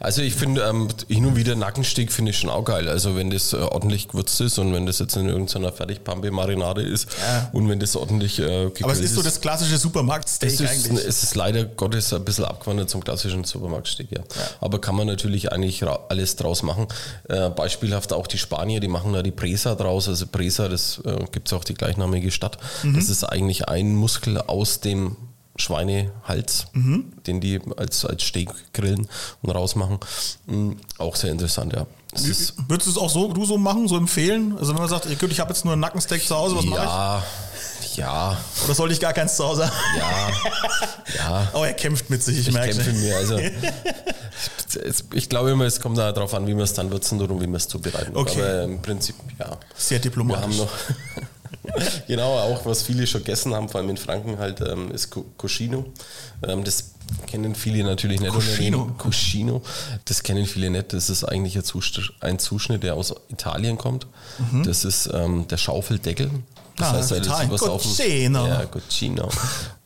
also 0.00 0.22
ich 0.22 0.34
finde, 0.34 0.62
ähm, 0.62 0.88
hin 1.08 1.26
und 1.26 1.36
wieder 1.36 1.54
Nackensteak 1.54 2.12
finde 2.12 2.30
ich 2.30 2.38
schon 2.38 2.50
auch 2.50 2.64
geil. 2.64 2.88
Also 2.88 3.16
wenn 3.16 3.30
das 3.30 3.52
äh, 3.52 3.56
ordentlich 3.56 4.08
gewürzt 4.08 4.40
ist 4.40 4.58
und 4.58 4.72
wenn 4.74 4.86
das 4.86 4.98
jetzt 4.98 5.16
in 5.16 5.28
irgendeiner 5.28 5.72
Fertigpampe-Marinade 5.72 6.82
ist 6.82 7.08
Ja. 7.26 7.50
und 7.52 7.68
wenn 7.68 7.80
das 7.80 7.96
ordentlich 7.96 8.38
äh, 8.38 8.70
Aber 8.82 8.92
es 8.92 9.00
ist 9.00 9.14
so 9.14 9.22
das 9.22 9.40
klassische 9.40 9.78
Supermarktsteak 9.78 10.50
ist, 10.52 10.60
eigentlich. 10.60 11.04
es 11.06 11.22
ist 11.22 11.34
leider 11.34 11.64
Gottes 11.64 12.12
ein 12.12 12.24
bisschen 12.24 12.44
abgewandert 12.44 12.90
zum 12.90 13.02
klassischen 13.02 13.44
Supermarktsteak, 13.44 14.12
ja. 14.12 14.20
Aber 14.60 14.80
kann 14.80 14.94
man 14.94 15.06
natürlich 15.06 15.52
eigentlich 15.52 15.82
alles 16.08 16.36
draus 16.36 16.62
machen. 16.62 16.86
Äh, 17.28 17.50
beispielhaft 17.50 18.12
auch 18.12 18.26
die 18.26 18.38
Spanier, 18.38 18.80
die 18.80 18.88
machen 18.88 19.12
da 19.12 19.22
die 19.22 19.30
Presa 19.30 19.74
draus. 19.74 20.08
Also 20.08 20.26
Presa, 20.26 20.68
das 20.68 21.00
äh, 21.04 21.24
gibt 21.30 21.48
es 21.48 21.52
auch 21.52 21.64
die 21.64 21.74
gleichnamige 21.74 22.30
Stadt. 22.30 22.58
Mhm. 22.82 22.94
Das 22.94 23.08
ist 23.08 23.24
eigentlich 23.24 23.68
ein 23.68 23.94
Muskel 23.94 24.38
aus 24.38 24.80
dem 24.80 25.16
Schweinehals, 25.56 26.66
Mhm. 26.72 27.12
den 27.26 27.40
die 27.40 27.60
als, 27.76 28.04
als 28.04 28.22
Steak 28.22 28.50
grillen 28.72 29.06
und 29.42 29.50
rausmachen. 29.50 29.98
Mm, 30.46 30.72
Auch 30.98 31.14
sehr 31.16 31.30
interessant, 31.30 31.72
ja. 31.74 31.86
Würdest 32.14 32.86
du 32.86 32.90
es 32.90 32.96
auch 32.98 33.08
so, 33.10 33.32
du 33.32 33.44
so 33.46 33.56
machen, 33.56 33.88
so 33.88 33.96
empfehlen? 33.96 34.54
Also 34.58 34.72
wenn 34.74 34.80
man 34.80 34.88
sagt, 34.88 35.06
ich 35.06 35.40
habe 35.40 35.50
jetzt 35.50 35.64
nur 35.64 35.72
einen 35.72 35.80
Nackensteak 35.80 36.22
zu 36.26 36.36
Hause, 36.36 36.56
was 36.56 36.64
mache 36.66 36.82
ja, 36.84 37.22
ja, 37.96 38.36
ich? 38.58 38.64
Oder 38.64 38.74
sollte 38.74 38.92
ich 38.94 39.00
gar 39.00 39.12
keins 39.14 39.36
zu 39.36 39.44
Hause 39.44 39.64
haben? 39.66 39.74
ja, 39.98 40.30
ja. 41.16 41.48
Oh, 41.54 41.64
er 41.64 41.72
kämpft 41.74 42.10
mit 42.10 42.22
sich, 42.22 42.38
ich, 42.38 42.48
Ich 42.48 42.54
merke 42.54 42.74
kämpfe 42.74 42.84
schon. 42.90 42.94
in 42.96 43.00
mir. 43.02 43.16
Also, 43.16 43.38
es, 44.84 45.04
ich 45.14 45.28
glaube 45.28 45.50
immer, 45.50 45.64
es 45.64 45.80
kommt 45.80 45.96
darauf 45.98 46.34
an, 46.34 46.46
wie 46.46 46.54
man 46.54 46.64
es 46.64 46.74
dann 46.74 46.90
würzen 46.90 47.18
tut 47.18 47.30
und 47.30 47.40
wie 47.40 47.46
man 47.46 47.56
es 47.56 47.68
zubereiten. 47.68 48.14
Okay. 48.16 48.40
Aber 48.40 48.62
im 48.64 48.82
Prinzip, 48.82 49.14
ja. 49.38 49.56
Sehr 49.76 49.96
Wir 49.98 50.02
diplomatisch. 50.02 50.42
haben 50.44 50.56
noch. 50.56 50.70
genau, 52.06 52.38
auch 52.38 52.66
was 52.66 52.82
viele 52.82 53.06
schon 53.06 53.20
gegessen 53.22 53.54
haben, 53.54 53.68
vor 53.68 53.80
allem 53.80 53.90
in 53.90 53.96
Franken 53.96 54.38
halt, 54.38 54.60
ähm, 54.60 54.90
ist 54.90 55.10
Cu- 55.10 55.24
Cuscino. 55.38 55.84
Ähm, 56.46 56.64
das 56.64 56.92
kennen 57.26 57.54
viele 57.54 57.84
natürlich 57.84 58.20
nicht. 58.20 58.32
Cuscino. 58.34 58.94
Cuscino. 58.98 59.62
Das 60.06 60.22
kennen 60.22 60.46
viele 60.46 60.70
nicht. 60.70 60.92
Das 60.92 61.10
ist 61.10 61.24
eigentlich 61.24 61.56
ein 61.56 61.64
Zuschnitt, 61.64 62.10
ein 62.20 62.38
Zuschnitt 62.38 62.82
der 62.82 62.94
aus 62.94 63.14
Italien 63.28 63.78
kommt. 63.78 64.06
Das 64.64 64.84
ist 64.84 65.08
ähm, 65.12 65.46
der 65.48 65.56
Schaufeldeckel. 65.58 66.30
Das 66.76 66.88
Mhm. 66.88 66.94
Ah, 66.94 66.98
heißt, 66.98 67.10
das 67.10 67.18
ist 67.18 67.26
Italien. 67.26 67.50
was 67.50 67.62
auf 67.62 67.82
dem- 67.82 67.90
Cucino. 67.90 68.46
Ja, 68.46 68.66
Cucino. 68.66 69.28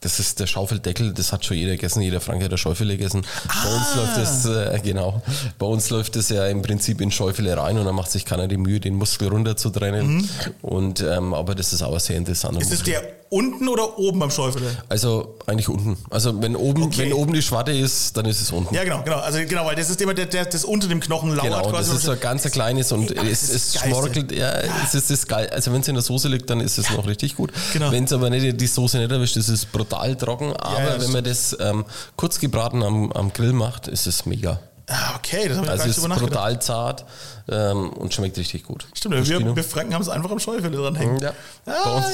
Das 0.01 0.21
ist 0.21 0.39
der 0.39 0.47
Schaufeldeckel, 0.47 1.13
das 1.15 1.33
hat 1.33 1.45
schon 1.45 1.57
jeder 1.57 1.73
gegessen, 1.73 2.01
jeder 2.01 2.21
Franke 2.21 2.45
hat 2.45 2.53
der 2.53 2.59
Schäufele 2.59 2.97
gegessen. 2.97 3.23
Bei 3.49 3.75
uns 3.75 3.87
Ah. 3.93 3.97
läuft 3.97 4.17
das, 4.19 4.45
äh, 4.47 4.81
genau, 4.85 5.21
bei 5.59 5.67
uns 5.67 5.91
läuft 5.91 6.15
das 6.17 6.29
ja 6.29 6.47
im 6.47 6.63
Prinzip 6.63 7.01
in 7.01 7.11
Schäufele 7.11 7.57
rein 7.57 7.77
und 7.79 7.87
dann 7.87 7.95
macht 7.95 8.11
sich 8.13 8.25
keiner 8.25 8.47
die 8.47 8.57
Mühe, 8.57 8.79
den 8.79 8.95
Muskel 8.95 9.29
runterzutrennen. 9.29 10.29
Und, 10.63 11.01
ähm, 11.01 11.35
aber 11.35 11.55
das 11.57 11.73
ist 11.73 11.83
auch 11.83 11.99
sehr 11.99 12.17
interessant. 12.17 12.55
Mhm. 12.57 12.61
Ist 12.63 12.73
es 12.73 12.83
der 12.85 13.03
unten 13.31 13.69
oder 13.69 13.99
oben 13.99 14.19
beim 14.19 14.31
Schäufele? 14.31 14.71
also 14.89 15.37
eigentlich 15.47 15.69
unten. 15.69 15.97
Also 16.11 16.41
wenn 16.43 16.55
oben, 16.57 16.85
Okay. 16.85 16.99
wenn 16.99 17.13
oben 17.13 17.33
die 17.33 17.43
Schwarte 17.43 17.73
ist, 17.73 18.17
dann 18.17 18.25
ist 18.27 18.41
es 18.41 18.53
unten. 18.53 18.75
Ja, 18.75 18.85
genau, 18.85 19.03
genau. 19.03 19.17
Also 19.19 19.39
genau, 19.47 19.67
weil 19.67 19.77
das 19.77 19.91
ist 19.91 20.01
immer 20.01 20.15
der, 20.15 20.27
der 20.27 20.45
das 20.47 20.65
unter 20.65 20.89
dem 20.89 21.01
Knochen 21.01 21.31
lauert 21.31 21.43
Genau, 21.45 21.63
das 21.63 21.71
quasi. 21.73 21.97
ist 21.97 22.03
so 22.03 22.13
ein 22.13 22.21
ganz 22.21 22.43
kleines 22.51 22.93
und 22.93 23.13
Ach, 23.19 23.23
das 23.23 23.33
es, 23.33 23.43
ist 23.43 23.51
es 23.55 23.73
das 23.73 23.83
schmorkelt, 23.83 24.33
ja, 24.33 24.51
es 24.85 24.95
ist 24.95 25.11
das 25.11 25.27
geil. 25.27 25.49
Also 25.53 25.73
wenn 25.73 25.81
es 25.81 25.89
in 25.89 25.95
der 25.95 26.03
Soße 26.03 26.29
liegt, 26.29 26.49
dann 26.51 26.61
ist 26.61 26.79
es 26.79 26.91
noch 26.91 27.07
richtig 27.07 27.37
gut. 27.37 27.53
Genau. 27.73 27.91
Wenn 27.93 28.05
es 28.05 28.13
aber 28.13 28.31
nicht 28.31 28.61
die 28.61 28.67
Soße 28.67 28.99
nicht 28.99 29.11
erwischt, 29.11 29.37
ist 29.37 29.49
es 29.49 29.65
brutal 29.67 30.17
trocken. 30.17 30.53
Aber 30.57 30.81
ja, 30.95 31.01
wenn 31.01 31.13
man 31.13 31.25
das 31.25 31.57
ähm, 31.61 31.85
kurz 32.17 32.39
gebraten 32.39 32.83
am, 32.83 33.11
am 33.13 33.33
Grill 33.33 33.53
macht, 33.53 33.89
ist 33.89 34.07
es 34.07 34.27
mega. 34.27 34.61
Ah, 34.89 35.17
okay, 35.17 35.49
das 35.49 35.57
habe 35.59 35.67
ich 35.67 35.71
Also 35.73 35.79
gar 35.83 35.87
nicht 35.87 35.99
ist 35.99 36.05
drüber 36.05 36.17
brutal 36.17 36.63
zart 36.63 37.05
ähm, 37.49 37.91
und 37.91 38.13
schmeckt 38.15 38.37
richtig 38.39 38.65
gut. 38.65 38.87
Stimmt, 38.95 39.29
wir, 39.29 39.57
wir 39.57 39.65
Franken 39.65 39.95
haben 39.95 40.03
es 40.03 40.09
einfach 40.09 40.31
am 40.31 40.39
Schäufele 40.39 40.77
dranhängen. 40.77 41.21
Ja, 41.21 41.33
bei 41.65 41.73
Ah, 41.73 41.97
uns. 41.97 42.07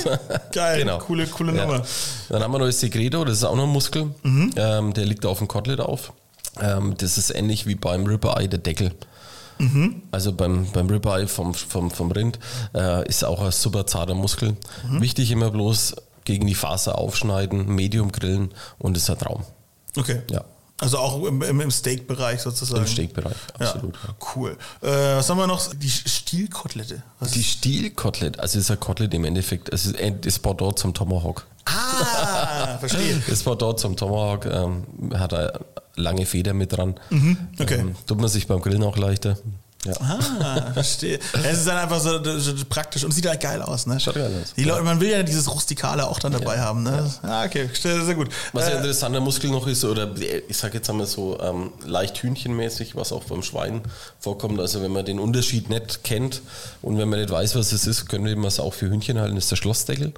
geil, 0.53 0.79
Genau. 0.85 0.99
coole, 0.99 1.27
coole 1.27 1.55
Ja. 1.55 1.67
Nummer. 1.67 1.83
Dann 2.29 2.43
haben 2.43 2.53
wir 2.53 2.59
noch 2.59 2.67
das 2.67 2.81
Segredo, 2.81 3.25
das 3.25 3.39
ist 3.39 3.45
auch 3.45 3.57
noch 3.57 3.65
ein 3.65 3.69
Muskel. 3.71 4.15
Mhm. 4.23 4.51
Ähm, 4.57 4.93
der 4.95 5.05
liegt 5.07 5.25
auf 5.27 5.39
dem 5.39 5.49
Kotelett 5.49 5.81
auf. 5.81 6.13
Ähm, 6.61 6.95
das 6.99 7.17
ist 7.19 7.31
ähnlich 7.31 7.67
wie 7.67 7.75
beim 7.75 8.05
Ribeye, 8.07 8.49
der 8.49 8.59
Deckel. 8.59 8.93
Mhm. 9.59 10.03
Also 10.11 10.33
beim, 10.33 10.67
beim 10.73 10.89
Ribeye 10.89 11.27
vom, 11.29 11.55
vom, 11.55 11.91
vom 11.91 12.11
Rind 12.11 12.39
äh, 12.75 13.07
ist 13.09 13.25
auch 13.25 13.41
ein 13.41 13.53
super 13.53 13.87
zarter 13.87 14.15
Muskel. 14.15 14.57
Mhm. 14.89 15.01
Wichtig 15.01 15.31
immer 15.31 15.51
bloß 15.51 15.95
gegen 16.25 16.47
die 16.47 16.55
Faser 16.55 16.99
aufschneiden, 16.99 17.67
Medium 17.75 18.13
grillen 18.13 18.53
und 18.79 18.97
ist 18.97 19.09
ein 19.11 19.19
Traum. 19.19 19.45
Okay. 19.97 20.23
Ja. 20.31 20.43
Also 20.83 20.99
auch 20.99 21.25
im, 21.25 21.43
im, 21.43 21.61
im 21.61 21.71
Steak-Bereich 21.71 22.41
sozusagen. 22.41 22.81
Im 22.81 22.89
Steakbereich, 22.89 23.37
absolut. 23.57 23.95
Ja, 23.95 24.17
cool. 24.35 24.57
Äh, 24.81 24.89
was 24.89 25.31
haben 25.31 25.39
wir 25.39 25.47
noch? 25.47 25.73
Die 25.73 25.89
Stielkotelette. 25.89 27.05
Was 27.21 27.31
Die 27.31 27.45
Stielkotelett, 27.45 28.41
also 28.41 28.59
ist 28.59 28.69
ein 28.69 28.81
Kotelett 28.81 29.15
im 29.15 29.25
Endeffekt, 29.25 29.73
es 29.73 29.87
ist 29.87 29.97
das 30.23 30.41
Pendant 30.41 30.77
zum 30.81 30.93
Tomahawk. 30.93 31.47
Ah, 31.67 32.79
verstehe. 32.81 33.23
Das 33.29 33.45
Pendant 33.45 33.79
zum 33.79 33.97
Tomahawk 33.97 34.45
ähm, 34.47 34.85
hat 35.15 35.33
eine 35.35 35.53
lange 35.95 36.27
Feder 36.27 36.53
mit 36.53 36.77
dran. 36.77 36.99
okay. 37.61 37.79
Ähm, 37.79 37.95
tut 38.09 38.21
man 38.21 38.29
sich 38.29 38.49
beim 38.49 38.61
Grillen 38.61 38.83
auch 38.83 38.97
leichter. 38.97 39.39
Ja. 39.85 39.95
Ah, 40.01 40.73
verstehe. 40.75 41.19
Es 41.45 41.59
ist 41.59 41.67
dann 41.67 41.77
einfach 41.79 41.99
so, 41.99 42.21
praktisch 42.69 43.03
und 43.03 43.11
sieht 43.13 43.27
halt 43.27 43.41
geil 43.41 43.61
aus, 43.63 43.87
ne? 43.87 43.99
Schaut 43.99 44.15
geil 44.15 44.31
aus. 44.41 44.55
Die 44.55 44.63
Leute, 44.63 44.85
man 44.85 45.01
will 45.01 45.11
ja 45.11 45.25
dieses 45.25 45.53
Rustikale 45.53 46.07
auch 46.07 46.21
dann 46.21 46.31
dabei 46.33 46.61
haben, 46.61 46.85
ne? 46.85 47.13
Ja, 47.25 47.45
okay, 47.45 47.69
sehr, 47.75 48.15
gut. 48.15 48.29
Was 48.53 48.67
ein 48.67 48.75
Äh, 48.75 48.77
interessanter 48.77 49.21
Muskel 49.21 49.51
noch 49.51 49.67
ist, 49.67 49.85
oder 49.85 50.09
ich 50.49 50.57
sage 50.57 50.75
jetzt 50.79 50.89
einmal 50.89 51.07
so 51.07 51.41
ähm, 51.41 51.73
leicht 51.85 52.23
hühnchenmäßig, 52.23 52.95
was 52.95 53.11
auch 53.11 53.25
beim 53.25 53.43
Schwein 53.43 53.81
vorkommt. 54.21 54.61
Also 54.61 54.83
wenn 54.83 54.93
man 54.93 55.05
den 55.05 55.19
Unterschied 55.19 55.69
nicht 55.69 56.05
kennt 56.05 56.43
und 56.81 56.97
wenn 56.99 57.09
man 57.09 57.19
nicht 57.19 57.31
weiß, 57.31 57.57
was 57.57 57.73
es 57.73 57.87
ist, 57.89 58.09
könnte 58.09 58.35
man 58.37 58.47
es 58.47 58.61
auch 58.61 58.75
für 58.75 58.89
Hühnchen 58.89 59.19
halten, 59.19 59.37
ist 59.37 59.51
der 59.51 59.57
Schlossdeckel. 59.57 60.13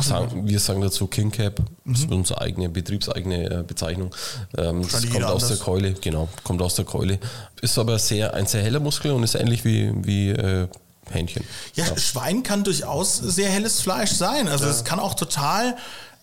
Sagen, 0.00 0.48
wir 0.48 0.58
sagen 0.58 0.80
dazu 0.80 1.06
King 1.06 1.30
Cap, 1.30 1.60
das 1.84 2.00
ist 2.00 2.10
unsere 2.10 2.40
eigene, 2.40 2.70
betriebseigene 2.70 3.60
äh, 3.60 3.62
Bezeichnung. 3.62 4.14
Ähm, 4.56 4.82
das 4.82 5.02
kommt 5.10 5.24
aus 5.24 5.42
der 5.42 5.50
anders. 5.50 5.60
Keule, 5.60 5.92
genau, 5.92 6.28
kommt 6.44 6.62
aus 6.62 6.76
der 6.76 6.86
Keule. 6.86 7.18
Ist 7.60 7.78
aber 7.78 7.98
sehr, 7.98 8.32
ein 8.32 8.46
sehr 8.46 8.62
heller 8.62 8.80
Muskel 8.80 9.12
und 9.12 9.22
ist 9.22 9.34
ähnlich 9.34 9.64
wie, 9.64 9.92
wie 9.94 10.30
äh, 10.30 10.66
Hähnchen. 11.10 11.44
Ja, 11.74 11.84
Schwein 11.98 12.42
kann 12.42 12.64
durchaus 12.64 13.18
sehr 13.18 13.50
helles 13.50 13.82
Fleisch 13.82 14.12
sein. 14.12 14.48
Also 14.48 14.64
es 14.64 14.84
kann 14.84 14.98
auch 14.98 15.14
total, 15.14 15.76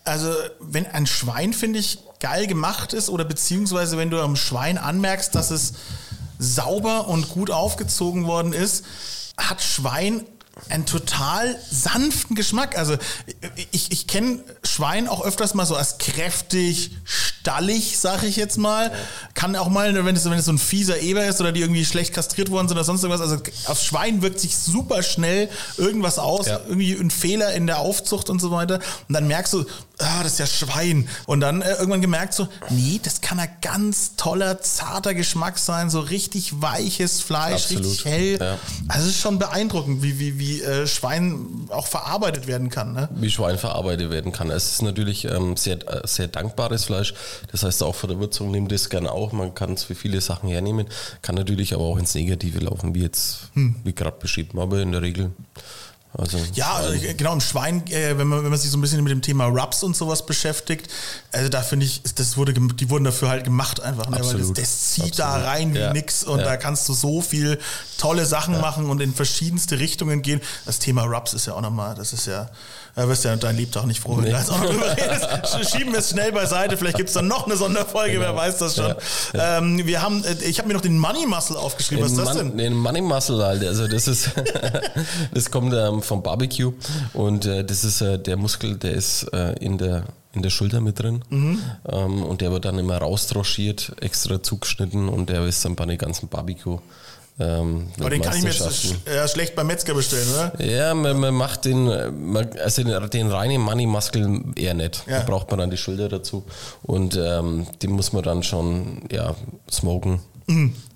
also 0.04 0.32
wenn 0.58 0.86
ein 0.86 1.06
Schwein, 1.06 1.52
finde 1.52 1.78
ich, 1.78 1.98
geil 2.18 2.46
gemacht 2.46 2.92
ist 2.92 3.08
oder 3.08 3.24
beziehungsweise 3.24 3.96
wenn 3.96 4.10
du 4.10 4.20
am 4.20 4.36
Schwein 4.36 4.78
anmerkst, 4.78 5.34
dass 5.34 5.50
es 5.50 5.74
sauber 6.38 7.08
und 7.08 7.28
gut 7.28 7.50
aufgezogen 7.50 8.26
worden 8.26 8.52
ist, 8.52 8.84
hat 9.36 9.62
Schwein 9.62 10.24
einen 10.68 10.86
total 10.86 11.58
sanften 11.70 12.36
Geschmack. 12.36 12.76
Also 12.76 12.96
ich, 13.70 13.92
ich 13.92 14.06
kenne 14.06 14.44
Schwein 14.64 15.08
auch 15.08 15.24
öfters 15.24 15.54
mal 15.54 15.66
so 15.66 15.76
als 15.76 15.98
kräftig, 15.98 16.92
stallig, 17.40 17.98
sag 17.98 18.22
ich 18.22 18.36
jetzt 18.36 18.58
mal. 18.58 18.92
Kann 19.34 19.56
auch 19.56 19.68
mal, 19.68 20.04
wenn 20.04 20.14
es, 20.16 20.24
wenn 20.24 20.38
es 20.38 20.44
so 20.44 20.52
ein 20.52 20.58
fieser 20.58 21.00
Eber 21.00 21.24
ist 21.26 21.40
oder 21.40 21.52
die 21.52 21.60
irgendwie 21.60 21.84
schlecht 21.84 22.12
kastriert 22.12 22.50
worden 22.50 22.68
sind 22.68 22.76
oder 22.76 22.84
sonst 22.84 23.02
irgendwas. 23.02 23.20
Also 23.22 23.42
aufs 23.66 23.84
Schwein 23.84 24.22
wirkt 24.22 24.40
sich 24.40 24.56
super 24.56 25.02
schnell 25.02 25.48
irgendwas 25.78 26.18
aus, 26.18 26.46
Ja. 26.46 26.60
irgendwie 26.68 26.92
ein 26.94 27.10
Fehler 27.10 27.52
in 27.54 27.66
der 27.66 27.78
Aufzucht 27.78 28.28
und 28.30 28.40
so 28.40 28.50
weiter. 28.50 28.76
Und 29.08 29.14
dann 29.14 29.26
merkst 29.26 29.52
du, 29.54 29.64
ah, 29.98 30.22
das 30.22 30.32
ist 30.34 30.38
ja 30.38 30.46
Schwein. 30.46 31.08
Und 31.26 31.40
dann 31.40 31.62
äh, 31.62 31.72
irgendwann 31.74 32.02
gemerkt 32.02 32.34
so, 32.34 32.48
nee, 32.68 33.00
das 33.02 33.20
kann 33.20 33.38
ein 33.40 33.48
ganz 33.62 34.16
toller, 34.16 34.60
zarter 34.60 35.14
Geschmack 35.14 35.58
sein, 35.58 35.88
so 35.90 36.00
richtig 36.00 36.60
weiches 36.60 37.20
Fleisch, 37.20 37.64
Absolut. 37.64 37.84
richtig 37.86 38.04
hell. 38.04 38.38
Ja. 38.40 38.58
Also 38.88 39.08
es 39.08 39.14
ist 39.14 39.20
schon 39.20 39.38
beeindruckend, 39.38 40.02
wie, 40.02 40.18
wie, 40.18 40.38
wie 40.38 40.62
äh, 40.62 40.86
Schwein 40.86 41.68
auch 41.70 41.86
verarbeitet 41.86 42.46
werden 42.46 42.68
kann. 42.68 42.92
Ne? 42.92 43.08
wie 43.14 43.30
Schwein 43.30 43.58
verarbeitet 43.58 44.10
werden 44.10 44.32
kann. 44.32 44.50
Es 44.50 44.72
ist 44.72 44.82
natürlich 44.82 45.24
ähm, 45.24 45.56
sehr, 45.56 45.76
äh, 45.88 46.06
sehr 46.06 46.28
dankbares 46.28 46.84
Fleisch. 46.84 47.14
Das 47.52 47.62
heißt, 47.62 47.82
auch 47.82 47.94
von 47.94 48.10
der 48.10 48.18
Würzung 48.20 48.50
nimmt 48.50 48.72
es 48.72 48.88
gerne 48.90 49.10
auch. 49.12 49.32
Man 49.32 49.54
kann 49.54 49.72
es 49.74 49.84
für 49.84 49.94
viele 49.94 50.20
Sachen 50.20 50.48
hernehmen, 50.48 50.86
kann 51.22 51.34
natürlich 51.34 51.74
aber 51.74 51.84
auch 51.84 51.98
ins 51.98 52.14
Negative 52.14 52.58
laufen, 52.60 52.94
wie 52.94 53.02
jetzt, 53.02 53.50
wie 53.54 53.92
gerade 53.94 54.16
beschrieben. 54.18 54.58
Aber 54.60 54.78
in 54.80 54.92
der 54.92 55.02
Regel, 55.02 55.30
also 56.12 56.38
Ja, 56.54 56.72
also, 56.74 56.98
genau, 57.16 57.32
im 57.34 57.40
Schwein, 57.40 57.86
äh, 57.86 58.18
wenn, 58.18 58.26
man, 58.26 58.42
wenn 58.42 58.50
man 58.50 58.58
sich 58.58 58.68
so 58.70 58.76
ein 58.76 58.80
bisschen 58.80 59.00
mit 59.04 59.12
dem 59.12 59.22
Thema 59.22 59.44
Rubs 59.44 59.84
und 59.84 59.94
sowas 59.94 60.26
beschäftigt, 60.26 60.88
also 61.30 61.48
da 61.48 61.62
finde 61.62 61.86
ich, 61.86 62.02
das 62.16 62.36
wurde, 62.36 62.52
die 62.52 62.90
wurden 62.90 63.04
dafür 63.04 63.28
halt 63.28 63.44
gemacht 63.44 63.80
einfach. 63.80 64.06
Ne? 64.06 64.16
Weil 64.16 64.22
das, 64.22 64.30
Absolut. 64.32 64.58
das 64.58 64.90
zieht 64.90 65.04
Absolut. 65.04 65.18
da 65.20 65.36
rein 65.48 65.72
wie 65.72 65.78
Ja. 65.78 65.92
nix 65.92 66.24
und 66.24 66.40
Ja. 66.40 66.44
da 66.46 66.56
kannst 66.56 66.88
du 66.88 66.94
so 66.94 67.20
viel 67.22 67.60
tolle 67.96 68.26
Sachen 68.26 68.60
machen 68.60 68.90
und 68.90 69.00
in 69.00 69.14
verschiedenste 69.14 69.78
Richtungen 69.78 70.22
gehen. 70.22 70.40
Das 70.66 70.80
Thema 70.80 71.04
Rubs 71.04 71.32
ist 71.32 71.46
ja 71.46 71.54
auch 71.54 71.60
nochmal, 71.60 71.94
das 71.94 72.12
ist 72.12 72.26
ja, 72.26 72.50
da 72.94 73.08
wirst 73.08 73.24
du 73.24 73.28
ja 73.28 73.36
dein 73.36 73.56
Liebtag 73.56 73.86
nicht 73.86 74.00
froh, 74.00 74.16
wenn 74.16 74.24
du 74.24 74.30
jetzt 74.30 74.50
auch 74.50 74.58
noch 74.62 74.68
drüber 74.70 74.90
redest. 74.96 75.24
Sch- 75.44 75.70
Schieben 75.76 75.92
wir 75.92 76.00
es 76.00 76.10
schnell 76.10 76.32
beiseite, 76.32 76.76
vielleicht 76.76 76.96
gibt 76.96 77.08
es 77.08 77.14
dann 77.14 77.28
noch 77.28 77.46
eine 77.46 77.56
Sonderfolge, 77.56 78.20
wer 78.20 78.34
weiß 78.36 78.58
das 78.58 78.76
schon. 78.76 78.94
Ähm, 79.34 79.86
wir 79.86 80.02
haben, 80.02 80.22
äh, 80.24 80.34
ich 80.44 80.58
habe 80.58 80.68
mir 80.68 80.74
noch 80.74 80.80
den 80.80 80.98
Money 80.98 81.26
Muscle 81.26 81.56
aufgeschrieben, 81.56 82.04
was 82.04 82.12
ist 82.12 82.18
Den 82.18 82.24
das 82.26 82.36
denn? 82.36 82.56
Den 82.58 82.74
Money 82.74 83.00
Muscle, 83.02 83.42
Alter. 83.44 83.68
Also 83.68 83.86
das 83.88 84.08
ist, 84.08 84.30
das 85.34 85.50
kommt 85.50 85.72
ähm, 85.74 86.02
vom 86.02 86.22
Barbecue 86.22 86.72
und 87.14 87.46
äh, 87.46 87.64
das 87.64 87.84
ist 87.84 88.00
äh, 88.00 88.18
der 88.18 88.36
Muskel, 88.36 88.76
der 88.76 88.92
ist 88.92 89.24
äh, 89.32 89.52
in 89.60 89.78
der 89.78 90.04
in 90.32 90.42
der 90.42 90.50
Schulter 90.50 90.80
mit 90.80 91.00
drin 91.00 91.24
Mhm. 91.28 91.58
ähm, 91.90 92.22
und 92.22 92.40
der 92.40 92.52
wird 92.52 92.64
dann 92.64 92.78
immer 92.78 92.98
rausdroschiert, 92.98 93.92
extra 94.00 94.40
zugeschnitten 94.40 95.08
und 95.08 95.28
der 95.28 95.42
ist 95.44 95.64
dann 95.64 95.74
bei 95.74 95.86
den 95.86 95.98
ganzen 95.98 96.28
Barbecue. 96.28 96.78
Ähm, 97.40 97.88
Aber 97.98 98.10
den 98.10 98.20
kann 98.20 98.36
ich 98.36 98.42
mir 98.42 98.50
jetzt 98.50 99.06
äh, 99.08 99.26
schlecht 99.26 99.54
beim 99.54 99.66
Metzger 99.66 99.94
bestellen, 99.94 100.26
oder? 100.34 100.62
Ja, 100.62 100.92
man, 100.94 101.18
man 101.18 101.32
macht 101.34 101.64
den, 101.64 101.88
äh, 101.88 102.10
man, 102.10 102.50
also 102.62 102.82
den, 102.84 103.10
den 103.10 103.30
reinen 103.30 103.62
Money 103.62 103.86
Muscle 103.86 104.42
eher 104.56 104.74
nicht. 104.74 105.04
Ja. 105.06 105.20
Da 105.20 105.24
braucht 105.24 105.50
man 105.50 105.58
dann 105.60 105.70
die 105.70 105.78
Schulter 105.78 106.08
dazu. 106.10 106.44
Und 106.82 107.16
ähm, 107.16 107.66
den 107.82 107.92
muss 107.92 108.12
man 108.12 108.22
dann 108.22 108.42
schon, 108.42 109.02
ja, 109.10 109.34
smoken. 109.70 110.20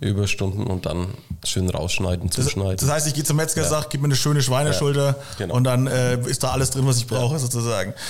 Über 0.00 0.26
Stunden 0.26 0.66
und 0.66 0.84
dann 0.84 1.14
schön 1.44 1.70
rausschneiden, 1.70 2.28
zuschneiden. 2.28 2.76
Das 2.78 2.90
heißt, 2.90 3.06
ich 3.06 3.14
gehe 3.14 3.22
zum 3.22 3.36
Metzger, 3.36 3.62
sag, 3.62 3.88
gib 3.88 4.00
mir 4.00 4.06
eine 4.08 4.16
schöne 4.16 4.42
Schweineschulter 4.42 5.06
Ja, 5.10 5.14
genau. 5.38 5.54
und 5.54 5.62
dann 5.62 5.86
äh, 5.86 6.18
ist 6.26 6.42
da 6.42 6.50
alles 6.50 6.70
drin, 6.70 6.84
was 6.88 6.96
ich 6.96 7.06
brauche, 7.06 7.38
sozusagen. 7.38 7.92
das 7.92 8.02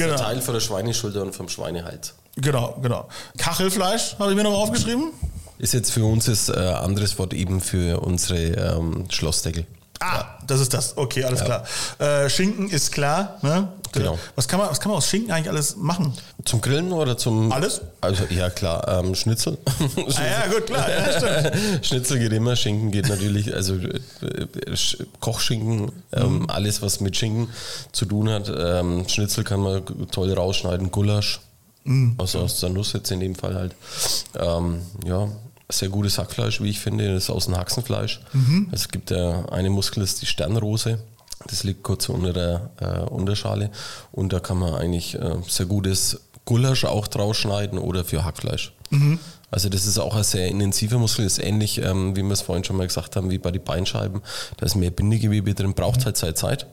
ist 0.00 0.06
ein 0.06 0.10
Genau, 0.10 0.16
Teil 0.22 0.42
von 0.42 0.52
der 0.52 0.60
Schweineschulter 0.60 1.22
und 1.22 1.34
vom 1.34 1.48
Schweinehals. 1.48 2.12
genau, 2.36 2.76
genau. 2.82 3.08
Kachelfleisch 3.38 4.16
habe 4.18 4.30
ich 4.32 4.36
mir 4.36 4.42
noch 4.42 4.52
aufgeschrieben. 4.52 5.12
Ist 5.60 5.74
jetzt 5.74 5.92
für 5.92 6.04
uns 6.04 6.24
das 6.24 6.48
äh, 6.48 6.52
anderes 6.58 7.18
Wort 7.18 7.34
eben 7.34 7.60
für 7.60 8.00
unsere 8.00 8.38
ähm, 8.38 9.04
Schlossdeckel. 9.10 9.66
Ah, 10.02 10.24
das 10.46 10.60
ist 10.60 10.72
das. 10.72 10.96
Okay, 10.96 11.24
alles 11.24 11.44
klar. 11.44 11.62
Äh, 11.98 12.30
Schinken 12.30 12.70
ist 12.70 12.90
klar. 12.90 13.36
Ne? 13.42 13.68
Genau. 13.92 14.18
Was 14.34 14.48
kann, 14.48 14.58
man, 14.58 14.70
was 14.70 14.80
kann 14.80 14.88
man 14.88 14.96
aus 14.96 15.06
Schinken 15.10 15.30
eigentlich 15.30 15.50
alles 15.50 15.76
machen? 15.76 16.14
Zum 16.46 16.62
Grillen 16.62 16.90
oder 16.92 17.18
zum. 17.18 17.52
Alles? 17.52 17.82
Also, 18.00 18.24
ja, 18.30 18.48
klar. 18.48 18.88
Ähm, 18.88 19.14
Schnitzel. 19.14 19.58
Ah, 19.66 20.22
ja, 20.46 20.46
gut, 20.50 20.66
klar. 20.66 20.86
Ja. 20.90 21.52
Schnitzel 21.82 22.18
geht 22.18 22.32
immer, 22.32 22.56
Schinken 22.56 22.90
geht 22.92 23.10
natürlich, 23.10 23.52
also 23.54 23.74
äh, 23.74 23.98
Sch- 24.70 25.04
Kochschinken, 25.20 25.92
ähm, 26.14 26.38
Mhm. 26.38 26.50
alles 26.50 26.80
was 26.80 27.00
mit 27.00 27.14
Schinken 27.18 27.48
zu 27.92 28.06
tun 28.06 28.30
hat. 28.30 28.50
Ähm, 28.56 29.06
Schnitzel 29.06 29.44
kann 29.44 29.60
man 29.60 29.82
toll 30.10 30.32
rausschneiden, 30.32 30.90
Gulasch, 30.90 31.40
Mhm. 31.84 32.14
also 32.16 32.38
aus 32.38 32.60
der 32.60 32.70
Nuss 32.70 32.94
jetzt 32.94 33.10
in 33.10 33.20
dem 33.20 33.34
Fall 33.34 33.54
halt. 33.54 33.74
Ähm, 34.38 34.80
ja, 35.04 35.28
sehr 35.70 35.88
gutes 35.88 36.18
Hackfleisch, 36.18 36.60
wie 36.60 36.70
ich 36.70 36.80
finde, 36.80 37.12
das 37.14 37.24
ist 37.24 37.30
aus 37.30 37.46
dem 37.46 37.56
Haxenfleisch. 37.56 38.20
Mhm. 38.32 38.68
Es 38.72 38.88
gibt 38.88 39.10
ja 39.10 39.46
eine 39.46 39.70
Muskel, 39.70 40.00
das 40.00 40.14
ist 40.14 40.22
die 40.22 40.26
Sternrose. 40.26 41.00
Das 41.46 41.64
liegt 41.64 41.82
kurz 41.82 42.08
unter 42.10 42.32
der 42.34 42.70
äh, 42.80 43.00
Unterschale 43.08 43.70
und 44.12 44.32
da 44.32 44.40
kann 44.40 44.58
man 44.58 44.74
eigentlich 44.74 45.14
äh, 45.14 45.36
sehr 45.48 45.64
gutes 45.64 46.20
Gulasch 46.44 46.84
auch 46.84 47.08
draus 47.08 47.38
schneiden 47.38 47.78
oder 47.78 48.04
für 48.04 48.24
Hackfleisch. 48.24 48.72
Also 49.50 49.68
das 49.68 49.86
ist 49.86 49.98
auch 49.98 50.14
ein 50.14 50.22
sehr 50.22 50.46
intensiver 50.48 50.98
Muskel, 50.98 51.24
ist 51.24 51.38
ähnlich, 51.42 51.78
ähm, 51.78 52.14
wie 52.16 52.22
wir 52.22 52.30
es 52.32 52.40
vorhin 52.40 52.62
schon 52.64 52.76
mal 52.76 52.86
gesagt 52.86 53.16
haben, 53.16 53.30
wie 53.30 53.38
bei 53.38 53.50
den 53.50 53.62
Beinscheiben. 53.64 54.22
Da 54.56 54.66
ist 54.66 54.76
mehr 54.76 54.90
Bindegewebe 54.90 55.54
drin, 55.54 55.74
braucht 55.74 56.04
halt 56.04 56.16
seine 56.16 56.34
Zeit, 56.34 56.66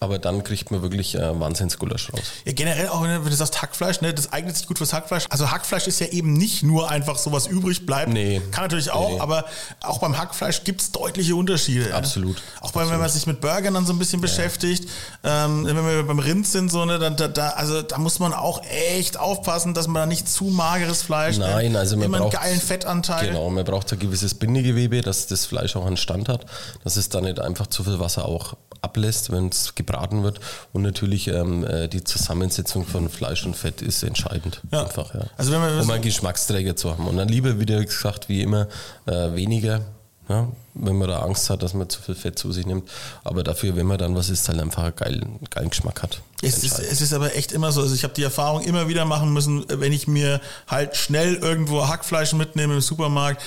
aber 0.00 0.18
dann 0.18 0.44
kriegt 0.44 0.70
man 0.70 0.82
wirklich 0.82 1.14
äh, 1.14 1.40
Wahnsinnsgulasch 1.40 2.12
raus. 2.12 2.20
Ja, 2.44 2.52
generell 2.52 2.88
auch, 2.88 3.02
wenn 3.02 3.10
du 3.10 3.24
wenn 3.24 3.30
du 3.30 3.36
sagst 3.36 3.62
Hackfleisch, 3.62 4.00
ne, 4.00 4.12
das 4.12 4.32
eignet 4.32 4.56
sich 4.56 4.66
gut 4.66 4.78
fürs 4.78 4.92
Hackfleisch. 4.92 5.24
Also 5.30 5.50
Hackfleisch 5.50 5.86
ist 5.86 6.00
ja 6.00 6.08
eben 6.08 6.32
nicht 6.32 6.62
nur 6.62 6.90
einfach 6.90 7.16
so, 7.18 7.32
was 7.32 7.46
übrig 7.46 7.86
bleibt. 7.86 8.12
Nee. 8.12 8.42
Kann 8.50 8.64
natürlich 8.64 8.90
auch, 8.90 9.12
Nee, 9.12 9.20
aber 9.20 9.44
auch 9.80 9.98
beim 9.98 10.18
Hackfleisch 10.18 10.64
gibt 10.64 10.80
es 10.80 10.92
deutliche 10.92 11.34
Unterschiede. 11.36 11.90
ja. 11.90 11.96
Absolut. 11.96 12.42
Auch 12.60 12.72
beim, 12.72 12.90
wenn 12.90 12.98
man 12.98 13.08
sich 13.08 13.26
mit 13.26 13.40
Burgern 13.40 13.74
dann 13.74 13.86
so 13.86 13.92
ein 13.92 13.98
bisschen 13.98 14.20
beschäftigt, 14.20 14.88
ähm, 15.24 15.64
wenn 15.64 15.76
wir 15.76 16.02
beim 16.02 16.18
Rind 16.18 16.46
sind, 16.46 16.70
so, 16.70 16.84
ne, 16.84 16.98
da, 16.98 17.10
da, 17.10 17.48
also 17.50 17.82
da 17.82 17.98
muss 17.98 18.18
man 18.18 18.32
auch 18.34 18.62
echt 18.64 19.18
aufpassen, 19.18 19.72
dass 19.72 19.86
man 19.86 19.94
da 20.02 20.06
nicht 20.06 20.28
zu 20.28 20.44
mageres 20.44 21.02
Fleisch 21.02 21.38
Nein, 21.38 21.76
also 21.76 21.96
man 22.02 22.06
immer 22.08 22.16
einen 22.18 22.30
braucht- 22.30 22.42
geilen 22.42 22.60
Fettanteil. 22.60 23.28
Genau, 23.28 23.50
man 23.50 23.64
braucht 23.64 23.92
ein 23.92 23.98
gewisses 23.98 24.34
Bindegewebe, 24.34 25.00
dass 25.02 25.26
das 25.26 25.46
Fleisch 25.46 25.76
auch 25.76 25.86
einen 25.86 25.96
Stand 25.96 26.28
hat, 26.28 26.46
dass 26.84 26.96
es 26.96 27.08
dann 27.08 27.24
nicht 27.24 27.40
einfach 27.40 27.66
zu 27.66 27.84
viel 27.84 27.98
Wasser 27.98 28.24
auch 28.26 28.54
ablässt, 28.82 29.30
wenn 29.30 29.48
es 29.48 29.74
gebraten 29.74 30.22
wird. 30.24 30.40
Und 30.72 30.82
natürlich 30.82 31.28
ähm, 31.28 31.64
äh, 31.64 31.88
die 31.88 32.02
Zusammensetzung 32.02 32.84
von 32.84 33.08
Fleisch 33.08 33.46
und 33.46 33.54
Fett 33.56 33.80
ist 33.80 34.02
entscheidend. 34.02 34.60
Ja. 34.72 34.82
Einfach, 34.84 35.14
ja. 35.14 35.20
Also 35.36 35.52
wenn 35.52 35.60
man- 35.60 35.80
um 35.80 35.90
einen 35.90 36.02
Geschmacksträger 36.02 36.74
zu 36.76 36.90
haben. 36.90 37.06
Und 37.06 37.16
dann 37.16 37.28
lieber, 37.28 37.58
wie 37.60 37.66
gesagt, 37.66 38.28
wie 38.28 38.42
immer, 38.42 38.66
äh, 39.06 39.34
weniger. 39.34 39.82
Ja, 40.28 40.48
wenn 40.74 40.96
man 40.96 41.08
da 41.08 41.20
Angst 41.20 41.50
hat, 41.50 41.62
dass 41.62 41.74
man 41.74 41.88
zu 41.88 42.00
viel 42.00 42.14
Fett 42.14 42.38
zu 42.38 42.52
sich 42.52 42.66
nimmt. 42.66 42.88
Aber 43.24 43.42
dafür, 43.42 43.76
wenn 43.76 43.86
man 43.86 43.98
dann 43.98 44.14
was 44.16 44.30
isst, 44.30 44.48
halt 44.48 44.60
einfach 44.60 44.84
einen 44.84 44.96
geilen, 44.96 45.38
geilen 45.50 45.70
Geschmack 45.70 46.02
hat. 46.02 46.20
Es 46.40 46.64
ist, 46.64 46.78
es 46.78 47.00
ist 47.00 47.12
aber 47.12 47.36
echt 47.36 47.52
immer 47.52 47.72
so. 47.72 47.82
Also 47.82 47.94
ich 47.94 48.04
habe 48.04 48.14
die 48.14 48.22
Erfahrung 48.22 48.62
immer 48.62 48.88
wieder 48.88 49.04
machen 49.04 49.32
müssen, 49.32 49.64
wenn 49.68 49.92
ich 49.92 50.08
mir 50.08 50.40
halt 50.66 50.96
schnell 50.96 51.34
irgendwo 51.36 51.86
Hackfleisch 51.86 52.32
mitnehme 52.32 52.74
im 52.74 52.80
Supermarkt. 52.80 53.42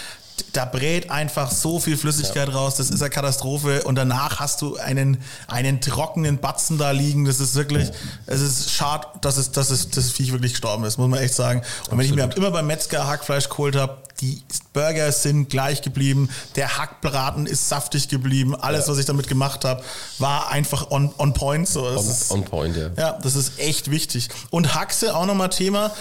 Da 0.52 0.66
brät 0.66 1.12
einfach 1.12 1.50
so 1.52 1.80
viel 1.80 1.96
Flüssigkeit 1.98 2.54
raus, 2.54 2.76
das 2.76 2.90
ist 2.90 3.02
eine 3.02 3.10
Katastrophe. 3.10 3.84
Und 3.84 3.96
danach 3.96 4.40
hast 4.40 4.62
du 4.62 4.76
einen, 4.78 5.22
einen 5.48 5.80
trockenen 5.82 6.40
Batzen 6.40 6.78
da 6.78 6.92
liegen. 6.92 7.26
Das 7.26 7.40
ist 7.40 7.56
wirklich, 7.56 7.90
es 8.26 8.42
ist 8.42 8.72
schade, 8.72 9.08
dass, 9.22 9.38
es, 9.38 9.52
dass 9.52 9.70
es, 9.70 9.90
das 9.92 10.12
Viech 10.12 10.32
wirklich 10.34 10.52
gestorben 10.54 10.84
ist, 10.86 10.98
muss 10.98 11.10
man 11.10 11.20
echt 11.20 11.36
sagen. 11.36 11.62
Und 11.90 11.98
wenn 11.98 12.06
ich 12.06 12.14
mir 12.14 12.30
immer 12.36 12.52
beim 12.52 12.68
Metzger 12.68 13.08
Hackfleisch 13.08 13.48
geholt 13.50 13.76
habe, 13.76 13.98
die 14.22 14.42
Burger 14.74 15.12
sind 15.12 15.50
gleich 15.50 15.82
geblieben, 15.82 16.30
der 16.56 16.78
Hackbraten 16.78 17.46
ist 17.46 17.68
saftig 17.70 18.08
geblieben, 18.08 18.56
alles, 18.56 18.88
was 18.88 18.98
ich 18.98 19.06
damit 19.06 19.28
gemacht 19.28 19.66
habe, 19.66 19.84
war 20.20 20.50
einfach 20.50 20.90
on, 20.92 21.14
on 21.18 21.34
point. 21.34 21.68
So. 21.68 21.88
Es 21.90 22.08
ist- 22.08 22.32
on, 22.32 22.40
on 22.40 22.46
point, 22.46 22.76
ja. 22.78 22.90
ja, 22.98 23.20
das 23.22 23.36
ist 23.36 23.60
echt 23.60 23.92
wichtig. 23.92 24.30
Und 24.52 24.74
Haxe 24.76 25.16
auch 25.16 25.26
nochmal 25.26 25.50
Thema. 25.50 25.92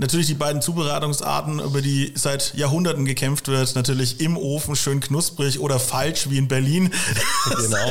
Natürlich 0.00 0.28
die 0.28 0.34
beiden 0.34 0.62
Zubereitungsarten, 0.62 1.60
über 1.60 1.82
die 1.82 2.14
seit 2.16 2.54
Jahrhunderten 2.54 3.04
gekämpft 3.04 3.48
wird. 3.48 3.74
Natürlich 3.74 4.18
im 4.20 4.38
Ofen 4.38 4.74
schön 4.74 5.00
knusprig 5.00 5.60
oder 5.60 5.78
falsch 5.78 6.30
wie 6.30 6.38
in 6.38 6.48
Berlin. 6.48 6.90
Genau. 7.44 7.90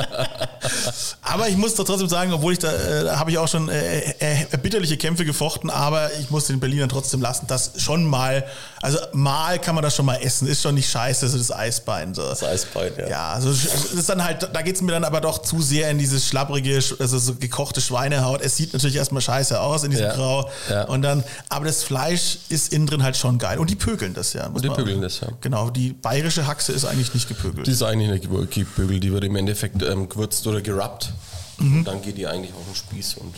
aber 1.22 1.48
ich 1.48 1.56
muss 1.58 1.74
doch 1.74 1.84
trotzdem 1.84 2.08
sagen, 2.08 2.32
obwohl 2.32 2.54
ich 2.54 2.60
da 2.60 2.72
äh, 2.72 3.10
habe 3.10 3.30
ich 3.30 3.36
auch 3.36 3.48
schon 3.48 3.68
äh, 3.68 4.14
äh, 4.20 4.56
bitterliche 4.62 4.96
Kämpfe 4.96 5.26
gefochten, 5.26 5.68
aber 5.68 6.14
ich 6.18 6.30
muss 6.30 6.46
den 6.46 6.60
Berlinern 6.60 6.88
trotzdem 6.88 7.20
lassen, 7.20 7.46
dass 7.46 7.72
schon 7.76 8.06
mal, 8.06 8.44
also 8.80 8.98
mal 9.12 9.58
kann 9.58 9.74
man 9.74 9.84
das 9.84 9.94
schon 9.94 10.06
mal 10.06 10.16
essen, 10.16 10.48
ist 10.48 10.62
schon 10.62 10.74
nicht 10.74 10.90
scheiße, 10.90 11.28
so 11.28 11.36
das 11.36 11.52
Eisbein. 11.52 12.14
So. 12.14 12.22
Das 12.22 12.42
Eisbein, 12.42 12.92
ja. 12.96 13.08
Ja, 13.08 13.32
also 13.32 13.50
das 13.50 13.64
ist 13.92 14.08
dann 14.08 14.24
halt, 14.24 14.48
da 14.50 14.62
geht's 14.62 14.80
mir 14.80 14.92
dann 14.92 15.04
aber 15.04 15.20
doch 15.20 15.42
zu 15.42 15.60
sehr 15.60 15.90
in 15.90 15.98
dieses 15.98 16.26
schlapprige, 16.26 16.80
also 16.98 17.18
so 17.18 17.34
gekochte 17.34 17.82
Schweinehaut. 17.82 18.40
Es 18.40 18.56
sieht 18.56 18.72
natürlich 18.72 18.96
erstmal 18.96 19.20
scheiße 19.20 19.60
aus 19.60 19.84
in 19.84 19.90
diesem 19.90 20.06
Ja, 20.06 20.14
Grau. 20.14 20.50
ja. 20.70 20.84
Und 20.84 21.02
dann, 21.02 21.22
aber 21.48 21.64
das 21.64 21.82
Fleisch 21.82 22.38
ist 22.48 22.72
innen 22.72 22.86
drin 22.86 23.02
halt 23.02 23.16
schon 23.16 23.38
geil. 23.38 23.58
Und 23.58 23.70
die 23.70 23.76
pökeln 23.76 24.14
das 24.14 24.32
ja. 24.32 24.48
die 24.48 24.68
pökeln 24.68 25.00
das, 25.00 25.20
ja. 25.20 25.28
Genau, 25.40 25.70
die 25.70 25.92
bayerische 25.92 26.46
Haxe 26.46 26.72
ist 26.72 26.84
eigentlich 26.84 27.14
nicht 27.14 27.28
gepökelt. 27.28 27.66
Die 27.66 27.70
ist 27.70 27.82
eigentlich 27.82 28.10
nicht 28.10 28.54
gebügelt, 28.54 29.02
die 29.02 29.12
wird 29.12 29.24
im 29.24 29.36
Endeffekt 29.36 29.82
ähm, 29.82 30.08
gewürzt 30.08 30.46
oder 30.46 30.60
gerubbt. 30.60 31.12
Mhm. 31.58 31.78
Und 31.78 31.84
dann 31.84 32.02
geht 32.02 32.16
die 32.16 32.26
eigentlich 32.26 32.52
auf 32.52 32.64
den 32.66 32.74
Spieß 32.74 33.14
und. 33.14 33.34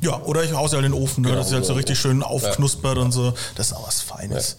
Ja, 0.00 0.20
oder 0.22 0.44
ich 0.44 0.52
hause 0.52 0.76
halt 0.76 0.86
in 0.86 0.92
den 0.92 1.00
Ofen, 1.00 1.22
ne? 1.22 1.28
Genau, 1.28 1.40
dass 1.40 1.48
sie 1.48 1.54
halt 1.54 1.64
so 1.64 1.72
oder 1.72 1.80
richtig 1.80 1.98
schön 1.98 2.22
aufknuspert 2.22 2.98
und 2.98 3.12
so. 3.12 3.32
Das 3.54 3.68
ist 3.68 3.72
auch 3.72 3.86
was 3.86 4.02
Feines. 4.02 4.56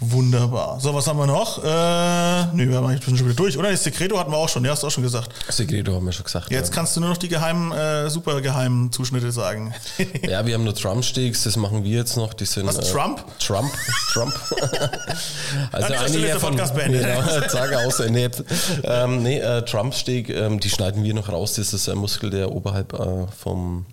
Wunderbar. 0.00 0.80
So, 0.80 0.94
was 0.94 1.06
haben 1.06 1.18
wir 1.18 1.26
noch? 1.26 1.62
Äh, 1.62 2.56
nee, 2.56 2.68
wir 2.68 2.76
haben 2.76 2.86
eigentlich 2.86 3.04
schon 3.04 3.26
wieder 3.26 3.34
durch. 3.34 3.58
Oder? 3.58 3.70
Das 3.70 3.84
Secreto 3.84 4.18
hatten 4.18 4.30
wir 4.30 4.38
auch 4.38 4.48
schon, 4.48 4.64
ja, 4.64 4.72
hast 4.72 4.82
du 4.82 4.86
auch 4.86 4.90
schon 4.90 5.02
gesagt. 5.02 5.30
Secreto 5.48 5.94
haben 5.94 6.06
wir 6.06 6.12
schon 6.12 6.24
gesagt. 6.24 6.50
Jetzt 6.50 6.72
kannst 6.72 6.96
du 6.96 7.00
nur 7.00 7.10
noch 7.10 7.16
die 7.16 7.28
geheimen, 7.28 7.72
äh, 7.72 8.08
super 8.10 8.40
geheimen 8.40 8.92
Zuschnitte 8.92 9.32
sagen. 9.32 9.74
ja. 9.98 10.30
ja, 10.36 10.46
wir 10.46 10.54
haben 10.54 10.64
nur 10.64 10.74
Trumpsteaks, 10.74 11.44
das 11.44 11.56
machen 11.56 11.84
wir 11.84 11.98
jetzt 11.98 12.16
noch. 12.16 12.34
Die 12.34 12.44
sind, 12.44 12.66
Was, 12.66 12.90
Trump? 12.90 13.24
Trump, 13.38 13.72
Trump. 14.12 14.34
also 15.72 15.94
einige 15.94 16.18
ist 16.18 16.26
der 16.26 16.40
von. 16.40 16.56
Genau, 16.56 17.22
sag 17.48 17.74
aus, 17.74 17.98
nicht. 17.98 18.44
Ähm, 18.84 19.22
nee, 19.22 19.38
äh, 19.38 19.62
Trumpsteak, 19.62 20.30
ähm, 20.30 20.60
die 20.60 20.70
schneiden 20.70 21.04
wir 21.04 21.14
noch 21.14 21.28
raus. 21.28 21.54
Das 21.54 21.72
ist 21.72 21.88
ein 21.88 21.98
Muskel, 21.98 22.30
der 22.30 22.52
oberhalb 22.52 22.92
äh, 22.92 23.26
vom 23.36 23.86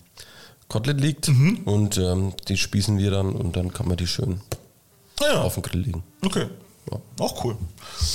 Kotelett 0.73 1.01
liegt. 1.01 1.27
Mhm. 1.27 1.59
Und 1.65 1.97
ähm, 1.99 2.33
die 2.47 2.57
spießen 2.57 2.97
wir 2.97 3.11
dann 3.11 3.33
und 3.33 3.55
dann 3.55 3.71
kann 3.71 3.87
man 3.87 3.95
die 3.95 4.07
schön 4.07 4.41
ja, 5.21 5.41
auf 5.43 5.53
den 5.53 5.63
Grill 5.63 5.81
legen. 5.81 6.03
okay. 6.25 6.47
Auch 7.17 7.43
cool. 7.45 7.55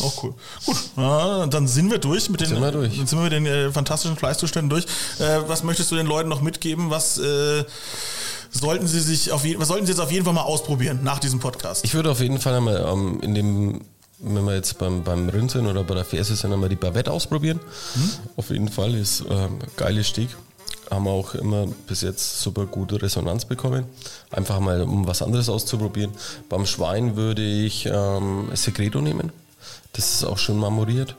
Auch 0.02 0.22
cool. 0.22 0.34
Gut, 0.66 0.76
ja, 0.96 1.46
dann 1.46 1.66
sind 1.66 1.90
wir 1.90 1.98
durch 1.98 2.28
mit 2.28 2.40
den, 2.40 2.48
Sind 2.48 2.60
wir 2.60 2.70
durch. 2.70 2.94
Sind 2.94 3.12
wir 3.12 3.22
mit 3.22 3.32
den 3.32 3.46
äh, 3.46 3.72
fantastischen 3.72 4.16
Fleißzuständen 4.16 4.68
durch. 4.68 4.84
Äh, 5.18 5.48
was 5.48 5.64
möchtest 5.64 5.90
du 5.90 5.96
den 5.96 6.06
Leuten 6.06 6.28
noch 6.28 6.42
mitgeben? 6.42 6.90
Was 6.90 7.18
äh, 7.18 7.64
sollten 8.50 8.86
sie 8.86 9.00
sich 9.00 9.32
auf 9.32 9.44
jeden, 9.44 9.60
was 9.60 9.68
sollten 9.68 9.86
sie 9.86 9.92
jetzt 9.92 10.00
auf 10.00 10.12
jeden 10.12 10.24
Fall 10.24 10.34
mal 10.34 10.42
ausprobieren 10.42 11.00
nach 11.02 11.18
diesem 11.18 11.40
Podcast? 11.40 11.84
Ich 11.84 11.94
würde 11.94 12.10
auf 12.10 12.20
jeden 12.20 12.38
Fall 12.38 12.54
einmal 12.54 12.86
ähm, 12.92 13.20
in 13.22 13.34
dem, 13.34 13.80
wenn 14.18 14.44
wir 14.44 14.54
jetzt 14.54 14.78
beim, 14.78 15.02
beim 15.02 15.28
Rind 15.28 15.50
sind 15.50 15.66
oder 15.66 15.82
bei 15.82 15.94
der 15.94 16.04
Ferse 16.04 16.36
sind, 16.36 16.52
einmal 16.52 16.68
die 16.68 16.76
Bavette 16.76 17.10
ausprobieren. 17.10 17.60
Auf 18.36 18.50
jeden 18.50 18.68
Fall 18.68 18.94
ist 18.94 19.24
ähm, 19.30 19.58
geiles 19.76 20.08
Steg. 20.08 20.28
Haben 20.90 21.04
wir 21.04 21.10
auch 21.10 21.34
immer 21.34 21.66
bis 21.86 22.00
jetzt 22.00 22.40
super 22.40 22.66
gute 22.66 23.00
Resonanz 23.02 23.44
bekommen. 23.44 23.84
Einfach 24.30 24.58
mal, 24.60 24.82
um 24.82 25.06
was 25.06 25.22
anderes 25.22 25.48
auszuprobieren. 25.48 26.12
Beim 26.48 26.64
Schwein 26.66 27.16
würde 27.16 27.42
ich 27.42 27.86
ähm, 27.86 28.50
Secreto 28.54 29.00
nehmen. 29.00 29.32
Das 29.92 30.14
ist 30.14 30.24
auch 30.24 30.38
schön 30.38 30.56
marmoriert. 30.56 31.14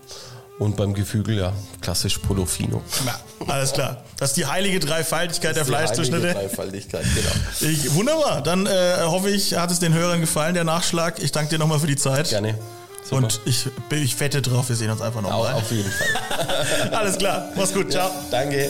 Und 0.59 0.75
beim 0.75 0.93
Geflügel, 0.93 1.37
ja, 1.37 1.53
klassisch 1.79 2.17
Polofino. 2.17 2.81
Ja, 3.05 3.17
alles 3.47 3.71
klar. 3.71 4.03
Das 4.17 4.31
ist 4.31 4.35
die 4.37 4.45
heilige 4.45 4.81
Dreifaltigkeit 4.81 5.55
der 5.55 5.63
Fleischzuschnitte. 5.63 6.33
Dreifaltigkeit, 6.33 7.05
genau. 7.15 7.71
Ich, 7.71 7.93
wunderbar. 7.93 8.41
Dann 8.41 8.65
äh, 8.65 8.97
hoffe 9.03 9.29
ich, 9.29 9.55
hat 9.55 9.71
es 9.71 9.79
den 9.79 9.93
Hörern 9.93 10.19
gefallen, 10.19 10.55
der 10.55 10.65
Nachschlag. 10.65 11.19
Ich 11.23 11.31
danke 11.31 11.51
dir 11.51 11.59
nochmal 11.59 11.79
für 11.79 11.87
die 11.87 11.95
Zeit. 11.95 12.29
Gerne. 12.29 12.55
Super. 13.03 13.23
Und 13.23 13.39
ich, 13.45 13.67
ich 13.89 14.19
wette 14.19 14.41
drauf, 14.41 14.67
wir 14.67 14.75
sehen 14.75 14.91
uns 14.91 15.01
einfach 15.01 15.21
nochmal. 15.21 15.53
auf 15.53 15.71
jeden 15.71 15.89
Fall. 15.89 16.91
Alles 16.91 17.17
klar. 17.17 17.49
Mach's 17.55 17.73
gut. 17.73 17.91
Ciao. 17.91 18.11
Danke. 18.29 18.69